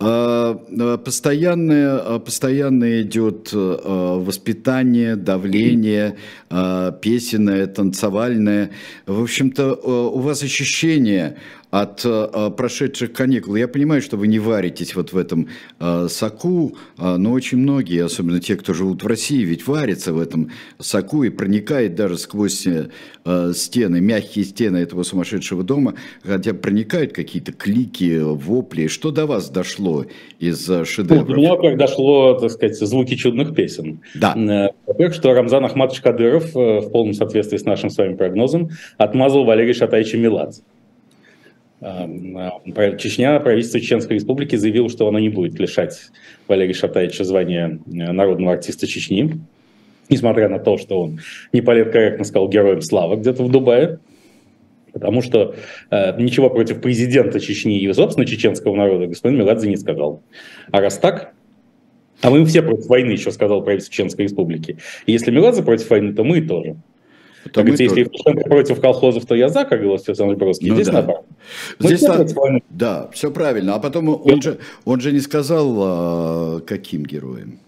А 0.00 0.54
постоянное, 1.04 2.18
постоянно 2.18 3.02
идет 3.02 3.50
воспитание, 3.52 5.16
давление, 5.16 6.16
песенное, 6.48 7.66
танцевальное. 7.66 8.70
В 9.06 9.22
общем-то, 9.22 9.74
у 9.74 10.18
вас 10.20 10.42
ощущение 10.42 11.36
от 11.74 12.02
э, 12.04 12.50
прошедших 12.56 13.12
каникул. 13.12 13.56
Я 13.56 13.66
понимаю, 13.66 14.00
что 14.00 14.16
вы 14.16 14.28
не 14.28 14.38
варитесь 14.38 14.94
вот 14.94 15.12
в 15.12 15.18
этом 15.18 15.48
э, 15.80 16.06
соку, 16.08 16.76
э, 16.96 17.16
но 17.16 17.32
очень 17.32 17.58
многие, 17.58 18.04
особенно 18.04 18.38
те, 18.38 18.54
кто 18.54 18.74
живут 18.74 19.02
в 19.02 19.06
России, 19.08 19.42
ведь 19.42 19.66
варятся 19.66 20.12
в 20.12 20.20
этом 20.20 20.52
соку 20.78 21.24
и 21.24 21.30
проникает 21.30 21.96
даже 21.96 22.16
сквозь 22.16 22.64
э, 22.64 22.90
стены, 23.54 24.00
мягкие 24.00 24.44
стены 24.44 24.76
этого 24.76 25.02
сумасшедшего 25.02 25.64
дома, 25.64 25.94
хотя 26.22 26.54
проникают 26.54 27.12
какие-то 27.12 27.50
клики, 27.50 28.20
вопли. 28.22 28.86
Что 28.86 29.10
до 29.10 29.26
вас 29.26 29.50
дошло 29.50 30.06
из 30.38 30.70
э, 30.70 30.84
шедевров? 30.84 31.28
Ну, 31.28 31.34
до 31.34 31.40
меня 31.40 31.56
как 31.56 31.76
дошло, 31.76 32.34
так 32.34 32.52
сказать, 32.52 32.76
звуки 32.78 33.16
чудных 33.16 33.52
песен. 33.52 34.00
Да. 34.14 34.34
Э, 34.36 34.68
во-первых, 34.86 35.16
что 35.16 35.34
Рамзан 35.34 35.64
Ахматович 35.64 36.02
Кадыров 36.02 36.54
э, 36.54 36.78
в 36.82 36.90
полном 36.92 37.14
соответствии 37.14 37.56
с 37.56 37.64
нашим 37.64 37.90
с 37.90 37.98
вами 37.98 38.14
прогнозом 38.14 38.70
отмазал 38.96 39.44
Валерия 39.44 39.74
Шатаевича 39.74 40.18
Меладзе. 40.18 40.62
Чечня, 42.98 43.38
правительство 43.40 43.78
Чеченской 43.78 44.16
Республики 44.16 44.56
заявило, 44.56 44.88
что 44.88 45.06
оно 45.06 45.18
не 45.18 45.28
будет 45.28 45.58
лишать 45.60 46.10
Валерия 46.48 46.72
Шатаевича 46.72 47.24
звания 47.24 47.78
э, 47.86 48.12
народного 48.12 48.54
артиста 48.54 48.86
Чечни, 48.86 49.38
несмотря 50.08 50.48
на 50.48 50.58
то, 50.58 50.78
что 50.78 51.02
он 51.02 51.20
не 51.52 51.60
политкорректно 51.60 52.24
сказал 52.24 52.48
героем 52.48 52.80
славы 52.80 53.16
где-то 53.16 53.42
в 53.42 53.50
Дубае, 53.50 53.98
потому 54.94 55.20
что 55.20 55.56
э, 55.90 56.18
ничего 56.18 56.48
против 56.48 56.80
президента 56.80 57.38
Чечни 57.38 57.78
и, 57.78 57.92
собственно, 57.92 58.26
чеченского 58.26 58.74
народа 58.74 59.06
господин 59.06 59.38
Меладзе 59.38 59.68
не 59.68 59.76
сказал. 59.76 60.22
А 60.70 60.80
раз 60.80 60.96
так, 60.96 61.34
а 62.22 62.30
мы 62.30 62.46
все 62.46 62.62
против 62.62 62.86
войны, 62.86 63.10
еще 63.10 63.30
сказал 63.30 63.62
правительство 63.62 63.92
Чеченской 63.92 64.24
Республики. 64.24 64.78
И 65.04 65.12
если 65.12 65.30
Меладзе 65.30 65.62
против 65.62 65.90
войны, 65.90 66.14
то 66.14 66.24
мы 66.24 66.40
тоже. 66.40 66.76
Как 67.44 67.64
говорится, 67.64 67.84
если 67.84 68.00
Евтушенко 68.00 68.48
против 68.48 68.80
колхозов, 68.80 69.26
то 69.26 69.34
я 69.34 69.48
за, 69.48 69.64
как 69.64 69.80
говорил 69.80 69.92
Александр 69.92 70.36
Бродский. 70.36 70.68
Ну, 70.68 70.74
Здесь 70.74 70.86
да. 70.86 70.92
наоборот. 70.92 71.24
Здесь 71.78 72.02
на... 72.02 72.60
Да, 72.70 73.10
все 73.12 73.30
правильно. 73.30 73.74
А 73.74 73.78
потом 73.78 74.08
он 74.08 74.40
же, 74.40 74.58
он 74.84 75.00
же 75.00 75.12
не 75.12 75.20
сказал, 75.20 75.74
а, 75.78 76.60
каким 76.60 77.04
героем. 77.04 77.58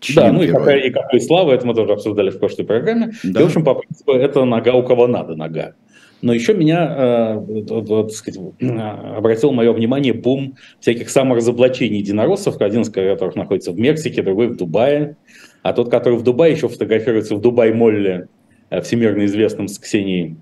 Чьим 0.00 0.16
да, 0.16 0.32
ну 0.32 0.42
и 0.42 0.48
какая, 0.48 0.78
и 0.78 0.90
какой 0.90 1.20
слава, 1.20 1.52
это 1.52 1.66
мы 1.66 1.74
тоже 1.74 1.92
обсуждали 1.92 2.30
в 2.30 2.38
прошлой 2.38 2.64
программе. 2.64 3.12
Да. 3.24 3.40
И, 3.40 3.42
в 3.42 3.46
общем, 3.46 3.64
по 3.64 3.74
принципу, 3.74 4.12
это 4.12 4.44
нога 4.44 4.74
у 4.74 4.82
кого 4.82 5.06
надо 5.06 5.34
нога. 5.34 5.72
Но 6.20 6.32
еще 6.32 6.54
меня, 6.54 6.94
э, 6.96 7.34
вот, 7.36 8.12
сказать, 8.12 8.40
обратил 8.60 9.52
мое 9.52 9.72
внимание 9.72 10.14
бум 10.14 10.56
всяких 10.80 11.10
саморазоблачений 11.10 11.98
единороссов, 11.98 12.60
один 12.60 12.82
из 12.82 12.90
которых 12.90 13.34
находится 13.34 13.72
в 13.72 13.78
Мексике, 13.78 14.22
другой 14.22 14.48
в 14.48 14.56
Дубае. 14.56 15.16
А 15.62 15.72
тот, 15.72 15.90
который 15.90 16.18
в 16.18 16.22
Дубае, 16.22 16.52
еще 16.52 16.68
фотографируется 16.68 17.34
в 17.34 17.40
Дубай-Молле 17.40 18.28
Э, 18.43 18.43
всемирно 18.82 19.24
известным 19.24 19.68
с 19.68 19.78
Ксенией 19.78 20.36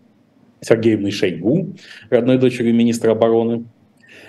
Сергеевной 0.60 1.10
Шойгу, 1.10 1.74
родной 2.08 2.38
дочерью 2.38 2.74
министра 2.74 3.12
обороны. 3.12 3.64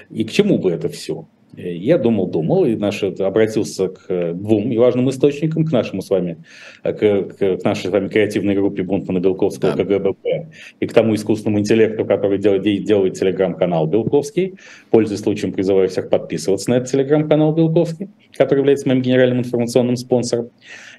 И 0.09 0.23
к 0.23 0.31
чему 0.31 0.57
бы 0.57 0.71
это 0.71 0.89
все? 0.89 1.27
Э, 1.55 1.73
я 1.73 1.97
думал, 1.97 2.27
думал, 2.27 2.65
и 2.65 2.75
наш, 2.75 3.03
обратился 3.03 3.89
к 3.89 4.05
э, 4.09 4.33
двум 4.33 4.75
важным 4.75 5.09
источникам, 5.09 5.65
к 5.65 5.71
нашему 5.71 6.01
с 6.01 6.09
вами, 6.09 6.37
к, 6.83 6.89
к 6.91 7.63
нашей 7.63 7.87
с 7.87 7.91
вами 7.91 8.07
креативной 8.07 8.55
группе 8.55 8.83
Бунтмана 8.83 9.19
Белковского 9.19 9.75
да. 9.75 9.83
КГБП 9.83 10.25
и 10.79 10.87
к 10.87 10.93
тому 10.93 11.15
искусственному 11.15 11.59
интеллекту, 11.59 12.05
который 12.05 12.37
делает, 12.39 12.63
делает 12.63 13.13
телеграм-канал 13.13 13.87
Белковский. 13.87 14.55
Пользуясь 14.89 15.21
случаем, 15.21 15.53
призываю 15.53 15.89
всех 15.89 16.09
подписываться 16.09 16.69
на 16.69 16.75
этот 16.75 16.89
телеграм-канал 16.91 17.53
Белковский, 17.53 18.09
который 18.35 18.59
является 18.59 18.87
моим 18.87 19.01
генеральным 19.01 19.39
информационным 19.39 19.95
спонсором. 19.95 20.49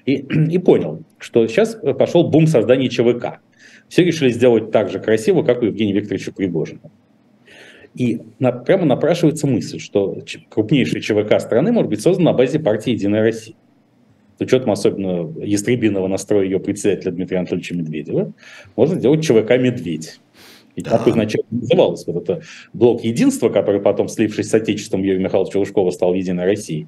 И, 0.05 0.15
и 0.51 0.57
понял, 0.57 1.03
что 1.17 1.47
сейчас 1.47 1.77
пошел 1.97 2.29
бум 2.29 2.47
создания 2.47 2.89
ЧВК. 2.89 3.39
Все 3.87 4.03
решили 4.03 4.29
сделать 4.29 4.71
так 4.71 4.89
же 4.89 4.99
красиво, 4.99 5.43
как 5.43 5.61
у 5.61 5.65
Евгения 5.65 5.93
Викторовича 5.93 6.31
Пригожина. 6.31 6.91
И 7.93 8.21
на, 8.39 8.51
прямо 8.51 8.85
напрашивается 8.85 9.47
мысль, 9.47 9.79
что 9.79 10.17
крупнейшая 10.49 11.01
ЧВК 11.01 11.39
страны 11.39 11.71
может 11.71 11.89
быть 11.89 12.01
создана 12.01 12.31
на 12.31 12.37
базе 12.37 12.59
партии 12.59 12.91
«Единая 12.91 13.21
Россия». 13.21 13.55
С 14.37 14.41
учетом 14.41 14.71
особенно 14.71 15.33
ястребиного 15.41 16.07
настроя 16.07 16.43
ее 16.43 16.59
председателя 16.59 17.11
Дмитрия 17.11 17.37
Анатольевича 17.37 17.73
Медведева, 17.73 18.33
можно 18.75 18.95
сделать 18.99 19.23
ЧВК 19.23 19.51
«Медведь». 19.51 20.19
И 20.75 20.81
да. 20.81 20.91
так 20.91 21.07
изначально 21.07 21.47
называлось 21.51 22.05
вот 22.05 22.23
это 22.23 22.41
блок 22.73 23.03
единства, 23.03 23.49
который 23.49 23.81
потом, 23.81 24.07
слившись 24.07 24.49
с 24.49 24.53
Отечеством 24.53 25.03
Юрия 25.03 25.19
Михайловича 25.19 25.59
Лужкова, 25.59 25.91
стал 25.91 26.13
Единой 26.13 26.45
Россией. 26.45 26.87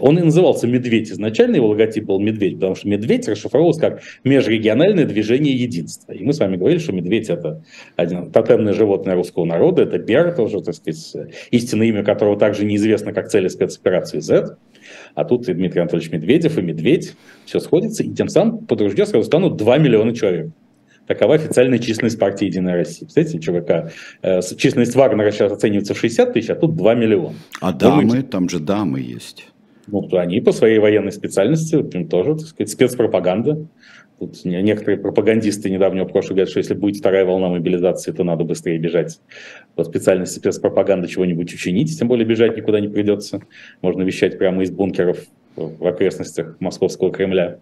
Он 0.00 0.18
и 0.18 0.22
назывался 0.22 0.66
«Медведь». 0.66 1.10
Изначально 1.10 1.56
его 1.56 1.68
логотип 1.68 2.04
был 2.04 2.18
«Медведь», 2.18 2.54
потому 2.54 2.74
что 2.74 2.88
«Медведь» 2.88 3.28
расшифровывался 3.28 3.80
как 3.80 4.02
«Межрегиональное 4.24 5.04
движение 5.04 5.54
единства». 5.54 6.12
И 6.12 6.24
мы 6.24 6.32
с 6.32 6.38
вами 6.38 6.56
говорили, 6.56 6.78
что 6.78 6.92
медведь– 6.92 7.28
это 7.30 7.62
один 7.96 8.30
тотемное 8.30 8.72
животное 8.72 9.14
русского 9.14 9.44
народа, 9.44 9.82
это 9.82 9.98
Бер, 9.98 10.34
тоже, 10.34 10.60
так 10.62 10.74
сказать, 10.74 11.34
истинное 11.50 11.88
имя 11.88 12.04
которого 12.04 12.38
также 12.38 12.64
неизвестно, 12.64 13.12
как 13.12 13.28
цели 13.28 13.48
спецоперации 13.48 14.20
Z. 14.20 14.56
А 15.14 15.24
тут 15.24 15.48
и 15.48 15.54
Дмитрий 15.54 15.80
Анатольевич 15.80 16.12
Медведев, 16.12 16.58
и 16.58 16.62
Медведь, 16.62 17.14
все 17.44 17.60
сходится, 17.60 18.02
и 18.02 18.10
тем 18.10 18.28
самым 18.28 18.66
под 18.66 18.80
ружье 18.80 19.06
сразу 19.06 19.26
станут 19.26 19.56
2 19.56 19.78
миллиона 19.78 20.14
человек. 20.14 20.50
Такова 21.06 21.34
официальная 21.34 21.78
численность 21.78 22.18
партии 22.18 22.46
«Единая 22.46 22.76
Россия». 22.76 23.08
Представляете, 23.08 23.38
ЧВК, 23.38 23.92
э, 24.22 24.40
численность 24.56 24.94
Вагнера 24.96 25.30
сейчас 25.30 25.52
оценивается 25.52 25.94
в 25.94 25.98
60 25.98 26.32
тысяч, 26.32 26.50
а 26.50 26.56
тут 26.56 26.76
2 26.76 26.94
миллиона. 26.94 27.34
А 27.60 27.72
дамы, 27.72 28.02
Думаете, 28.02 28.26
там 28.28 28.48
же 28.48 28.58
дамы 28.58 29.00
есть. 29.00 29.48
Ну, 29.86 30.08
они 30.16 30.40
по 30.40 30.52
своей 30.52 30.78
военной 30.78 31.12
специальности 31.12 31.80
тоже, 32.10 32.34
так 32.34 32.46
сказать, 32.46 32.70
спецпропаганда. 32.70 33.66
Тут 34.18 34.44
некоторые 34.44 34.98
пропагандисты 34.98 35.68
недавнего 35.70 36.06
прошлого 36.06 36.36
говорят, 36.36 36.48
что 36.48 36.58
если 36.58 36.74
будет 36.74 36.96
вторая 36.96 37.26
волна 37.26 37.48
мобилизации, 37.48 38.12
то 38.12 38.24
надо 38.24 38.44
быстрее 38.44 38.78
бежать 38.78 39.20
по 39.74 39.84
специальности 39.84 40.38
спецпропаганды 40.38 41.06
чего-нибудь 41.06 41.52
учинить, 41.52 41.96
тем 41.98 42.08
более 42.08 42.26
бежать 42.26 42.56
никуда 42.56 42.80
не 42.80 42.88
придется. 42.88 43.42
Можно 43.82 44.02
вещать 44.02 44.38
прямо 44.38 44.62
из 44.62 44.70
бункеров 44.70 45.18
в 45.54 45.86
окрестностях 45.86 46.56
московского 46.60 47.12
Кремля. 47.12 47.58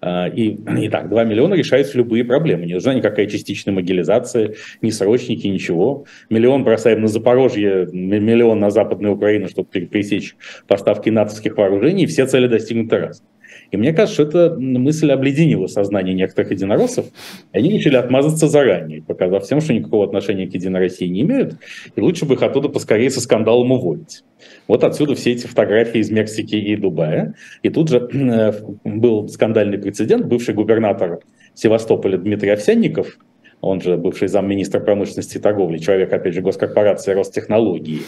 А, 0.00 0.28
и, 0.28 0.56
и 0.80 0.88
так, 0.88 1.08
2 1.08 1.24
миллиона 1.24 1.54
решаются 1.54 1.96
любые 1.96 2.24
проблемы. 2.24 2.66
Не 2.66 2.74
нужна 2.74 2.94
никакая 2.94 3.26
частичная 3.26 3.74
могилизация, 3.74 4.54
ни 4.82 4.90
срочники, 4.90 5.46
ничего. 5.46 6.04
Миллион 6.30 6.64
бросаем 6.64 7.00
на 7.00 7.08
Запорожье, 7.08 7.88
миллион 7.92 8.58
на 8.60 8.70
Западную 8.70 9.14
Украину, 9.14 9.48
чтобы 9.48 9.68
пересечь 9.68 10.36
поставки 10.66 11.10
натовских 11.10 11.56
вооружений, 11.56 12.04
и 12.04 12.06
все 12.06 12.26
цели 12.26 12.46
достигнуты 12.46 12.98
раз. 12.98 13.22
И 13.70 13.76
мне 13.76 13.92
кажется, 13.92 14.14
что 14.14 14.22
эта 14.28 14.56
мысль 14.58 15.10
обледенила 15.10 15.66
сознание 15.66 16.14
некоторых 16.14 16.52
единороссов, 16.52 17.06
и 17.52 17.58
они 17.58 17.70
решили 17.70 17.96
отмазаться 17.96 18.48
заранее, 18.48 19.02
показав 19.02 19.44
всем, 19.44 19.60
что 19.60 19.72
никакого 19.72 20.04
отношения 20.04 20.46
к 20.46 20.54
Единой 20.54 20.80
России 20.80 21.06
не 21.06 21.22
имеют, 21.22 21.56
и 21.94 22.00
лучше 22.00 22.24
бы 22.24 22.34
их 22.34 22.42
оттуда 22.42 22.68
поскорее 22.68 23.10
со 23.10 23.20
скандалом 23.20 23.72
уволить. 23.72 24.22
Вот 24.68 24.84
отсюда 24.84 25.14
все 25.14 25.32
эти 25.32 25.46
фотографии 25.46 26.00
из 26.00 26.10
Мексики 26.10 26.54
и 26.54 26.76
Дубая. 26.76 27.34
И 27.62 27.70
тут 27.70 27.88
же 27.88 27.98
э, 27.98 28.52
был 28.84 29.28
скандальный 29.28 29.78
прецедент. 29.78 30.26
Бывший 30.26 30.54
губернатор 30.54 31.20
Севастополя 31.54 32.18
Дмитрий 32.18 32.50
Овсянников, 32.50 33.18
он 33.60 33.80
же 33.80 33.96
бывший 33.96 34.28
замминистра 34.28 34.80
промышленности 34.80 35.38
и 35.38 35.40
торговли, 35.40 35.78
человек, 35.78 36.12
опять 36.12 36.34
же, 36.34 36.42
госкорпорации 36.42 37.12
Ростехнологии, 37.12 38.02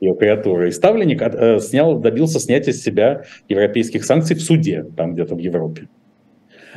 ее 0.00 0.14
креатура 0.16 0.68
и 0.68 0.70
ставленник, 0.70 1.22
э, 1.22 1.60
снял, 1.60 1.98
добился 1.98 2.40
снятия 2.40 2.72
с 2.72 2.82
себя 2.82 3.24
европейских 3.48 4.04
санкций 4.04 4.34
в 4.34 4.40
суде, 4.40 4.86
там 4.96 5.14
где-то 5.14 5.34
в 5.34 5.38
Европе 5.38 5.88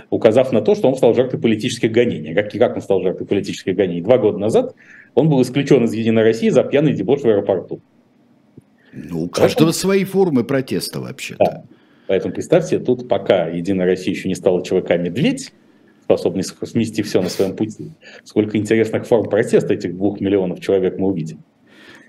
указав 0.09 0.51
на 0.51 0.61
то, 0.61 0.75
что 0.75 0.87
он 0.87 0.95
стал 0.95 1.13
жертвой 1.15 1.39
политических 1.39 1.91
гонений. 1.91 2.33
Как, 2.33 2.51
как 2.51 2.75
он 2.75 2.81
стал 2.81 3.01
жертвой 3.01 3.25
политических 3.25 3.75
гонений? 3.75 4.01
Два 4.01 4.17
года 4.17 4.37
назад 4.37 4.75
он 5.15 5.29
был 5.29 5.41
исключен 5.41 5.85
из 5.85 5.93
«Единой 5.93 6.23
России» 6.23 6.49
за 6.49 6.63
пьяный 6.63 6.93
дебош 6.93 7.21
в 7.21 7.25
аэропорту. 7.25 7.81
Ну, 8.93 9.23
у 9.23 9.29
каждого 9.29 9.49
Поэтому... 9.49 9.73
свои 9.73 10.03
формы 10.03 10.43
протеста 10.43 10.99
вообще-то. 10.99 11.43
Да. 11.43 11.63
Поэтому 12.07 12.33
представьте, 12.33 12.79
тут 12.79 13.07
пока 13.07 13.47
Единая 13.47 13.87
Россия 13.87 14.13
еще 14.13 14.27
не 14.27 14.35
стала 14.35 14.63
ЧВК 14.63 14.97
«Медведь», 14.97 15.51
способный 16.03 16.43
смести 16.43 17.01
все 17.01 17.21
на 17.21 17.29
своем 17.29 17.55
пути, 17.55 17.91
сколько 18.23 18.57
интересных 18.57 19.07
форм 19.07 19.29
протеста 19.29 19.73
этих 19.73 19.95
двух 19.95 20.19
миллионов 20.19 20.59
человек 20.59 20.99
мы 20.99 21.07
увидим. 21.07 21.39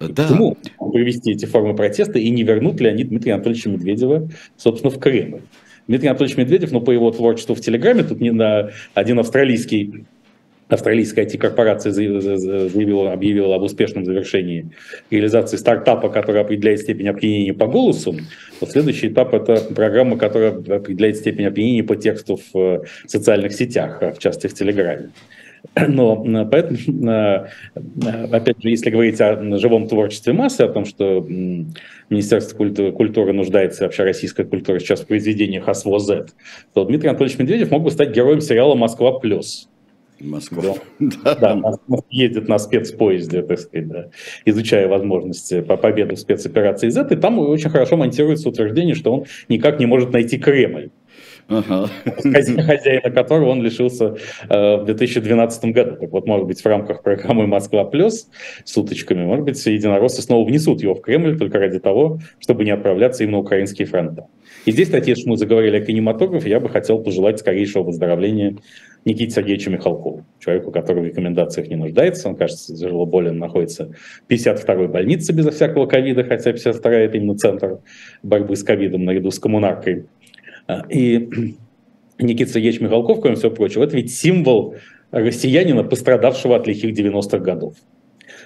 Да. 0.00 0.24
Почему 0.24 0.56
провести 0.78 1.32
эти 1.32 1.46
формы 1.46 1.74
протеста 1.74 2.18
и 2.18 2.30
не 2.30 2.42
вернут 2.42 2.80
ли 2.80 2.88
они 2.88 3.04
Дмитрия 3.04 3.34
Анатольевича 3.34 3.70
Медведева, 3.70 4.28
собственно, 4.56 4.90
в 4.90 4.98
Кремль? 4.98 5.42
Дмитрий 5.86 6.08
Анатольевич 6.08 6.36
Медведев, 6.38 6.72
ну, 6.72 6.80
по 6.80 6.90
его 6.90 7.10
творчеству 7.10 7.54
в 7.54 7.60
Телеграме, 7.60 8.04
тут 8.04 8.20
не 8.20 8.30
на 8.30 8.70
один 8.94 9.18
австралийский 9.18 10.04
австралийская 10.68 11.26
IT-корпорация 11.26 11.92
заявила, 11.92 13.12
объявила 13.12 13.54
об 13.54 13.62
успешном 13.62 14.04
завершении 14.04 14.70
реализации 15.10 15.56
стартапа, 15.56 16.08
который 16.08 16.40
определяет 16.40 16.80
степень 16.80 17.08
опьянения 17.08 17.52
по 17.52 17.66
голосу. 17.66 18.16
Вот 18.60 18.70
следующий 18.70 19.08
этап– 19.08 19.34
это 19.34 19.56
программа, 19.74 20.16
которая 20.16 20.52
определяет 20.52 21.16
степень 21.16 21.46
опьянения 21.46 21.84
по 21.84 21.96
тексту 21.96 22.40
в 22.52 22.58
э, 22.58 22.82
социальных 23.06 23.52
сетях, 23.52 24.00
в 24.00 24.18
частности 24.18 24.46
в 24.46 24.58
Телеграме. 24.58 25.10
Но 25.88 26.46
поэтому, 26.46 26.78
э, 27.10 27.46
опять 28.30 28.62
же, 28.62 28.68
если 28.68 28.90
говорить 28.90 29.20
о 29.20 29.58
живом 29.58 29.88
творчестве 29.88 30.32
массы, 30.32 30.60
о 30.60 30.68
том, 30.68 30.84
что 30.84 31.26
Министерство 32.10 32.56
культуры, 32.56 32.92
культуры 32.92 33.32
нуждается, 33.32 33.84
вообще 33.84 34.04
российская 34.04 34.44
культура 34.44 34.78
сейчас 34.78 35.00
в 35.00 35.06
произведениях 35.06 35.68
ОСВО-Z, 35.68 36.26
то 36.74 36.84
Дмитрий 36.84 37.08
Анатольевич 37.08 37.38
Медведев 37.38 37.70
мог 37.70 37.82
бы 37.82 37.90
стать 37.90 38.14
героем 38.14 38.40
сериала 38.40 38.74
«Москва 38.74 39.18
плюс». 39.18 39.68
Москва. 40.20 40.76
Да, 40.98 41.34
да. 41.40 41.54
да 41.56 41.98
едет 42.10 42.48
на 42.48 42.58
спецпоезде, 42.58 43.42
так 43.42 43.58
сказать, 43.58 43.88
да, 43.88 44.08
изучая 44.44 44.88
возможности 44.88 45.60
по 45.60 45.76
победы 45.76 46.14
в 46.14 46.18
спецоперации 46.18 46.88
Z, 46.88 47.08
и 47.10 47.16
там 47.16 47.38
очень 47.38 47.70
хорошо 47.70 47.96
монтируется 47.96 48.48
утверждение, 48.48 48.94
что 48.94 49.12
он 49.12 49.24
никак 49.48 49.80
не 49.80 49.86
может 49.86 50.12
найти 50.12 50.38
Кремль. 50.38 50.90
Ага. 51.48 51.90
хозяина 52.06 53.10
которого 53.10 53.50
он 53.50 53.62
лишился 53.62 54.16
э, 54.48 54.76
в 54.76 54.84
2012 54.84 55.64
году. 55.66 55.96
Так 55.96 56.10
вот, 56.10 56.26
может 56.26 56.46
быть, 56.46 56.60
в 56.60 56.66
рамках 56.66 57.02
программы 57.02 57.46
«Москва 57.46 57.84
плюс» 57.84 58.28
с 58.64 58.76
уточками, 58.76 59.24
может 59.24 59.44
быть, 59.44 59.64
единороссы 59.66 60.22
снова 60.22 60.46
внесут 60.46 60.82
его 60.82 60.94
в 60.94 61.00
Кремль 61.00 61.38
только 61.38 61.58
ради 61.58 61.78
того, 61.78 62.18
чтобы 62.38 62.64
не 62.64 62.70
отправляться 62.70 63.24
им 63.24 63.32
на 63.32 63.38
украинские 63.38 63.86
фронта. 63.86 64.26
И 64.64 64.72
здесь, 64.72 64.86
кстати, 64.86 65.10
если 65.10 65.28
мы 65.28 65.36
заговорили 65.36 65.76
о 65.76 65.80
кинематографе, 65.80 66.48
я 66.48 66.60
бы 66.60 66.68
хотел 66.68 67.02
пожелать 67.02 67.38
скорейшего 67.38 67.82
выздоровления 67.82 68.56
Никите 69.04 69.30
Сергеевичу 69.34 69.70
Михалкову, 69.70 70.24
человеку, 70.38 70.70
который 70.70 71.02
в 71.02 71.06
рекомендациях 71.06 71.68
не 71.68 71.76
нуждается. 71.76 72.28
Он, 72.28 72.36
кажется, 72.36 72.74
тяжело 72.74 73.04
болен, 73.04 73.38
находится 73.38 73.90
в 74.26 74.32
52-й 74.32 74.88
больнице 74.88 75.32
безо 75.34 75.50
всякого 75.50 75.86
ковида, 75.86 76.24
хотя 76.24 76.52
52-я– 76.52 77.00
это 77.04 77.18
именно 77.18 77.36
центр 77.36 77.80
борьбы 78.22 78.56
с 78.56 78.62
ковидом 78.62 79.04
наряду 79.04 79.30
с 79.30 79.38
коммунаркой. 79.38 80.06
А, 80.66 80.84
и 80.88 81.28
Никита 82.18 82.52
Сергеевич 82.52 82.80
Михалков, 82.80 83.20
кроме 83.20 83.36
всего 83.36 83.50
прочего, 83.50 83.84
это 83.84 83.96
ведь 83.96 84.14
символ 84.14 84.76
россиянина, 85.10 85.84
пострадавшего 85.84 86.56
от 86.56 86.66
лихих 86.66 86.96
90-х 86.98 87.38
годов. 87.38 87.74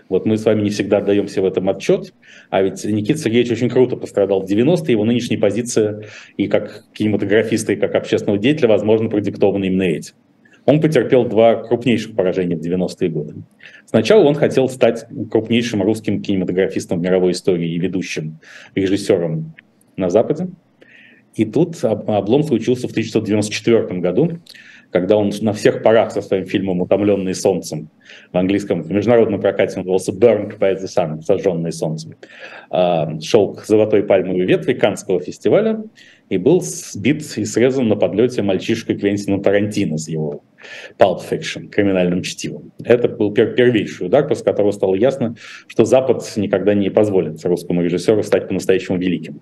Вот 0.09 0.27
мы 0.27 0.37
с 0.37 0.45
вами 0.45 0.62
не 0.62 0.71
всегда 0.71 0.99
отдаемся 0.99 1.43
в 1.43 1.47
этом 1.47 1.69
отчет, 1.69 2.12
а 2.51 2.62
ведь 2.62 2.85
Никита 2.85 3.19
Сергеевич 3.19 3.53
очень 3.53 3.69
круто 3.69 3.97
пострадал 3.97 4.43
в 4.43 4.51
90-е, 4.51 4.93
его 4.93 5.05
нынешняя 5.05 5.41
позиция 5.41 6.05
и 6.37 6.49
как 6.49 6.85
кинематографиста, 6.93 7.73
и 7.73 7.77
как 7.77 7.95
общественного 7.95 8.39
деятеля, 8.39 8.69
возможно, 8.69 9.09
продиктована 9.09 9.64
именно 9.64 9.83
этим. 9.83 10.14
Он 10.64 10.81
потерпел 10.81 11.25
два 11.25 11.57
крупнейших 11.57 12.14
поражения 12.14 12.57
в 12.57 12.61
90-е 12.61 13.09
годы. 13.09 13.35
Сначала 13.87 14.25
он 14.25 14.35
хотел 14.35 14.69
стать 14.69 15.07
крупнейшим 15.31 15.83
русским 15.83 16.21
кинематографистом 16.21 16.99
в 16.99 17.03
мировой 17.03 17.33
истории 17.33 17.73
и 17.73 17.79
ведущим 17.79 18.39
режиссером 18.75 19.55
на 19.97 20.11
Западе. 20.11 20.49
И 21.39 21.45
тут 21.45 21.82
облом 21.84 22.43
случился 22.43 22.89
в 22.89 22.91
1994 22.91 24.01
году, 24.01 24.41
когда 24.91 25.16
он 25.16 25.30
на 25.41 25.53
всех 25.53 25.84
парах 25.84 26.11
со 26.11 26.20
своим 26.20 26.47
фильмом 26.47 26.80
«Утомленный 26.80 27.34
солнцем» 27.34 27.91
в 28.32 28.36
английском 28.36 28.82
в 28.82 28.91
международном 28.91 29.41
прокате 29.41 29.76
назывался 29.76 30.11
«Burned 30.11 30.59
by 30.59 30.74
the 30.74 30.86
Sun», 30.86 31.22
«Сожженный 31.22 31.70
солнцем», 31.70 32.16
а, 32.70 33.20
шел 33.20 33.55
к 33.55 33.64
«Золотой 33.66 34.03
пальмовой 34.03 34.47
ветви» 34.47 34.72
Каннского 34.72 35.20
фестиваля 35.20 35.84
и 36.28 36.39
был 36.39 36.61
сбит 36.61 37.22
и 37.36 37.45
срезан 37.45 37.86
на 37.86 37.95
подлете 37.95 38.43
мальчишкой 38.43 38.99
Квентина 38.99 39.41
Тарантино 39.41 39.97
с 39.97 40.09
его 40.09 40.43
Pulp 40.99 41.21
Fiction, 41.29 41.69
криминальным 41.69 42.23
чтивом. 42.23 42.73
Это 42.85 43.09
был 43.09 43.33
пер 43.33 43.55
первейший 43.55 44.07
удар, 44.07 44.27
после 44.27 44.45
которого 44.45 44.73
стало 44.73 44.95
ясно, 44.95 45.37
что 45.67 45.85
Запад 45.85 46.25
никогда 46.37 46.75
не 46.75 46.91
позволит 46.91 47.45
русскому 47.45 47.83
режиссеру 47.83 48.23
стать 48.23 48.49
по-настоящему 48.49 48.99
великим. 48.99 49.41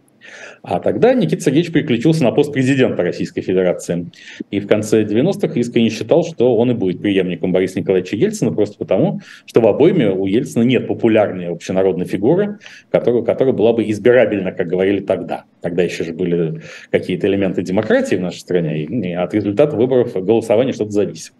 А 0.62 0.80
тогда 0.80 1.14
Никита 1.14 1.42
Сергеевич 1.42 1.72
переключился 1.72 2.24
на 2.24 2.32
пост 2.32 2.52
президента 2.52 3.02
Российской 3.02 3.40
Федерации. 3.40 4.10
И 4.50 4.60
в 4.60 4.66
конце 4.66 5.04
90-х 5.04 5.58
искренне 5.60 5.90
считал, 5.90 6.24
что 6.24 6.56
он 6.56 6.70
и 6.70 6.74
будет 6.74 7.00
преемником 7.00 7.52
Бориса 7.52 7.80
Николаевича 7.80 8.16
Ельцина, 8.16 8.52
просто 8.52 8.76
потому, 8.78 9.20
что 9.44 9.60
в 9.60 9.66
обойме 9.66 10.10
у 10.10 10.26
Ельцина 10.26 10.62
нет 10.62 10.86
популярной 10.88 11.48
общенародной 11.48 12.06
фигуры, 12.06 12.58
которая, 12.90 13.22
которая 13.22 13.54
была 13.54 13.72
бы 13.72 13.88
избирабельна, 13.88 14.52
как 14.52 14.66
говорили 14.66 15.00
тогда. 15.00 15.44
Тогда 15.60 15.82
еще 15.82 16.04
же 16.04 16.12
были 16.12 16.60
какие-то 16.90 17.26
элементы 17.26 17.62
демократии 17.62 18.16
в 18.16 18.20
нашей 18.20 18.38
стране, 18.38 18.84
и 18.84 19.12
от 19.12 19.34
результата 19.34 19.76
выборов 19.76 20.14
голосования 20.14 20.72
что-то 20.72 20.90
зависит. 21.06 21.32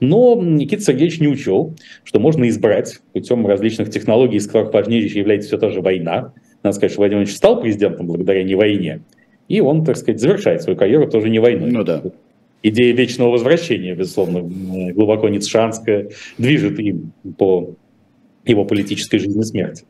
Но 0.00 0.40
Никита 0.40 0.82
Сергеевич 0.82 1.20
не 1.20 1.28
учел, 1.28 1.74
что 2.04 2.18
можно 2.18 2.48
избрать 2.48 3.00
путем 3.12 3.46
различных 3.46 3.90
технологий, 3.90 4.36
из 4.38 4.46
которых 4.46 4.72
важнейшей 4.72 5.18
является 5.18 5.48
все 5.48 5.58
та 5.58 5.70
же 5.70 5.80
война. 5.80 6.32
Надо 6.62 6.76
сказать, 6.76 6.92
что 6.92 7.00
Владимир 7.00 7.18
Владимирович 7.18 7.36
стал 7.36 7.60
президентом 7.60 8.06
благодаря 8.06 8.42
не 8.42 8.54
войне, 8.54 9.02
и 9.48 9.60
он, 9.60 9.84
так 9.84 9.96
сказать, 9.96 10.20
завершает 10.20 10.62
свою 10.62 10.78
карьеру 10.78 11.08
тоже 11.08 11.28
не 11.28 11.38
войной. 11.38 11.70
Ну 11.70 11.84
да. 11.84 12.02
идея 12.62 12.94
вечного 12.94 13.30
возвращения, 13.30 13.94
безусловно, 13.94 14.42
глубоко 14.92 15.28
ницшанская, 15.28 16.10
движет 16.38 16.78
им 16.78 17.12
по 17.38 17.74
его 18.44 18.64
политической 18.64 19.18
жизни 19.18 19.42
смерти. 19.42 19.84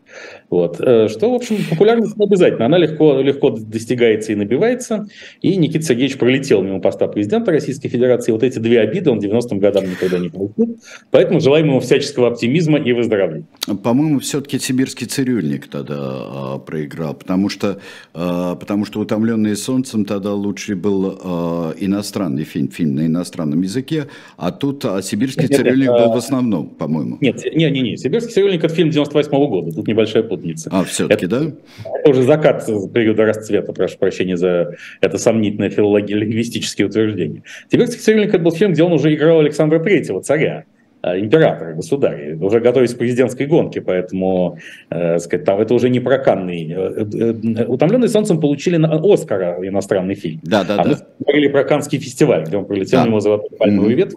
Вот. 0.51 0.81
Э, 0.81 1.09
что, 1.09 1.31
в 1.31 1.35
общем, 1.35 1.59
популярность 1.71 2.17
не 2.17 2.25
обязательно. 2.25 2.67
Она 2.67 2.77
легко, 2.77 3.21
легко 3.21 3.51
достигается 3.51 4.33
и 4.33 4.35
набивается. 4.35 5.07
И 5.41 5.57
Никита 5.57 5.85
Сергеевич 5.85 6.19
пролетел 6.19 6.63
мимо 6.63 6.81
поста 6.81 7.07
президента 7.07 7.53
Российской 7.53 7.89
Федерации. 7.89 8.33
Вот 8.33 8.43
эти 8.43 8.59
две 8.59 8.81
обиды 8.81 9.11
он 9.11 9.21
90-м 9.21 9.61
годам 9.61 9.85
никогда 9.85 10.19
не 10.19 10.29
получил. 10.29 10.79
Поэтому 11.11 11.41
желаем 11.41 11.67
ему 11.67 11.81
всяческого 11.81 12.29
оптимизма 12.29 12.79
и 12.79 12.93
выздоровления. 12.93 13.47
По-моему, 13.83 14.19
все-таки 14.19 14.59
сибирский 14.59 15.07
цирюльник 15.07 15.69
тогда 15.69 15.97
а, 15.99 16.59
проиграл, 16.59 17.15
потому 17.15 17.49
что, 17.49 17.79
а, 18.13 18.57
потому 18.57 18.85
что 18.85 19.01
«Утомленные 19.01 19.55
солнцем» 19.55 20.05
тогда 20.05 20.35
лучший 20.35 20.75
был 20.75 21.19
а, 21.23 21.75
иностранный 21.79 22.45
фильм, 22.45 22.69
фильм 22.69 22.97
на 22.97 23.07
иностранном 23.07 23.63
языке, 23.63 24.09
а 24.37 24.51
тут 24.51 24.85
сибирский 25.03 25.47
нет, 25.49 25.57
цирюльник 25.57 25.89
нет, 25.89 25.99
был 25.99 26.13
в 26.13 26.17
основном, 26.17 26.69
по-моему. 26.71 27.19
Нет, 27.21 27.45
не, 27.55 27.71
не, 27.71 27.81
не. 27.81 27.97
Сибирский 27.97 28.33
цирюльник– 28.33 28.65
это 28.65 28.75
фильм 28.75 28.91
98 28.91 29.31
-го 29.33 29.49
года. 29.49 29.73
Тут 29.73 29.87
небольшая 30.01 30.23
путаница. 30.23 30.71
А, 30.73 30.85
все-таки, 30.85 31.27
это, 31.27 31.41
да? 31.41 31.53
Это 32.01 32.11
уже 32.11 32.23
закат 32.23 32.67
периода 32.93 33.25
расцвета, 33.27 33.73
прошу 33.73 33.99
прощения 33.99 34.37
за 34.37 34.75
это 35.01 35.19
сомнительное 35.19 35.71
филологическое 35.71 36.87
утверждение. 36.87 37.43
Тибетский 37.71 38.01
цирюльник 38.01 38.31
это 38.31 38.39
был 38.39 38.53
фильм, 38.53 38.73
где 38.73 38.83
он 38.83 38.93
уже 38.93 39.15
играл 39.15 39.41
Александра 39.41 39.79
Третьего, 39.79 40.23
царя 40.23 40.65
а, 41.03 41.19
императора, 41.19 41.75
государя, 41.75 42.37
уже 42.37 42.61
готовясь 42.61 42.95
к 42.95 42.99
президентской 42.99 43.47
гонке, 43.47 43.81
поэтому, 43.81 44.59
э, 44.91 45.19
сказать, 45.19 45.47
там 45.47 45.59
это 45.59 45.73
уже 45.75 45.89
не 45.89 46.01
проканный. 46.01 46.71
Э, 46.71 47.07
э, 47.15 47.65
«Утомленный 47.67 48.09
солнцем» 48.09 48.39
получили 48.41 48.77
на 48.77 49.01
Оскара 49.03 49.57
иностранный 49.67 50.15
фильм. 50.15 50.41
Да, 50.43 50.65
да, 50.65 50.75
а 50.75 50.85
да. 50.85 50.91
мы 50.91 50.97
говорили 51.25 51.49
про 51.49 51.65
Канский 51.65 51.99
фестиваль, 51.99 52.45
где 52.45 52.57
он 52.59 52.67
прилетел, 52.67 53.05
да. 53.05 53.11
на 53.11 53.21
золотой 53.21 53.51
пальмовый 53.57 53.95
mm-hmm. 53.95 53.97
ветвь, 53.97 54.15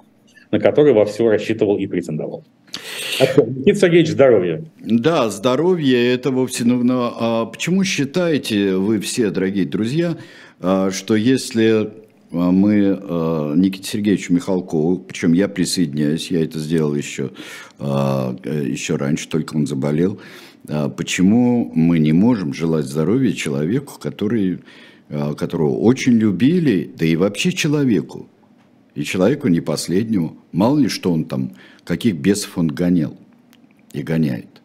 на 0.54 0.60
который 0.60 0.94
вовсю 0.94 1.28
рассчитывал 1.30 1.78
и 1.78 1.88
претендовал. 1.88 2.46
Никита 3.20 3.80
Сергеевич, 3.80 4.12
здоровье. 4.12 4.66
Да, 4.80 5.32
здоровье, 5.32 6.14
это 6.14 6.30
вовсе... 6.30 6.64
Ну, 6.64 7.12
а 7.20 7.48
почему 7.48 7.84
считаете 7.84 8.76
вы 8.76 9.00
все, 9.00 9.32
дорогие 9.32 9.66
друзья, 9.66 10.16
а, 10.60 10.92
что 10.92 11.16
если 11.16 11.90
а, 12.32 12.52
мы 12.52 13.00
а, 13.02 13.54
Никите 13.56 13.90
Сергеевичу 13.90 14.32
Михалкову, 14.32 15.00
причем 15.00 15.34
я 15.34 15.48
присоединяюсь, 15.48 16.30
я 16.30 16.44
это 16.44 16.60
сделал 16.60 16.94
еще, 16.94 17.32
еще 17.80 18.96
раньше, 18.96 19.28
только 19.28 19.56
он 19.56 19.66
заболел, 19.66 20.20
почему 20.96 21.72
мы 21.74 21.98
не 21.98 22.14
можем 22.14 22.54
желать 22.54 22.86
здоровья 22.86 23.34
человеку, 23.34 23.94
который, 24.00 24.60
которого 25.10 25.80
очень 25.80 26.14
любили, 26.14 26.92
да 26.96 27.06
и 27.06 27.16
вообще 27.16 27.52
человеку, 27.52 28.30
и 28.96 29.04
человеку 29.04 29.48
не 29.48 29.62
последнему, 29.62 30.38
мало 30.52 30.80
ли 30.80 30.88
что 30.88 31.12
он 31.12 31.26
там, 31.26 31.52
каких 31.84 32.16
бесов 32.16 32.58
он 32.58 32.68
гонял 32.68 33.16
и 33.92 34.02
гоняет. 34.02 34.62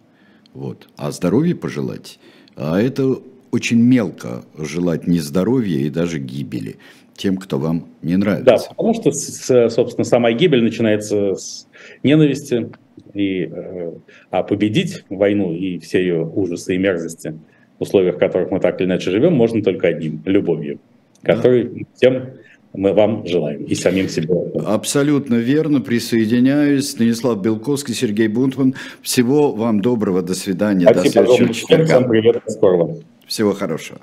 Вот. 0.55 0.89
А 0.97 1.11
здоровье 1.11 1.55
пожелать, 1.55 2.19
а 2.57 2.81
это 2.81 3.19
очень 3.51 3.81
мелко 3.81 4.45
желать 4.57 5.07
нездоровья 5.07 5.79
и 5.79 5.91
даже 5.91 6.19
гибели 6.19 6.77
тем, 7.17 7.37
кто 7.37 7.59
вам 7.59 7.89
не 8.03 8.17
нравится. 8.17 8.45
Да, 8.45 8.59
потому 8.69 8.95
что, 8.95 9.13
собственно, 9.71 10.05
самая 10.05 10.35
гибель 10.35 10.63
начинается 10.63 11.35
с 11.35 11.67
ненависти, 12.03 12.71
и, 13.15 13.49
э, 13.51 13.93
а 14.31 14.43
победить 14.43 15.05
войну 15.09 15.53
и 15.53 15.79
все 15.79 16.01
ее 16.01 16.25
ужасы 16.25 16.75
и 16.75 16.79
мерзости 16.79 17.39
в 17.79 17.83
условиях, 17.83 18.17
в 18.17 18.19
которых 18.19 18.51
мы 18.51 18.61
так 18.61 18.81
или 18.81 18.87
иначе 18.87 19.11
живем, 19.11 19.35
можно 19.35 19.63
только 19.63 19.89
одним– 19.89 20.23
любовью, 20.25 20.79
который 21.23 21.65
да. 21.65 21.85
тем 21.97 22.31
мы 22.73 22.93
вам 22.93 23.27
желаем 23.27 23.65
и 23.65 23.75
самим 23.75 24.09
себе. 24.09 24.35
Абсолютно 24.67 25.37
верно, 25.37 25.81
присоединяюсь. 25.81 26.91
Станислав 26.91 27.41
Белковский, 27.41 27.95
Сергей 27.95 28.29
Бунтман. 28.29 28.75
Всего 29.03 29.53
вам 29.53 29.81
доброго, 29.81 30.23
до 30.23 30.35
свидания. 30.35 30.85
Спасибо, 30.85 31.03
до 31.03 31.11
следующего 31.11 31.55
четверга. 31.55 31.85
Всем 31.87 32.09
привет, 32.09 32.43
скорого. 32.47 32.97
Всего 33.27 33.53
хорошего. 33.53 34.01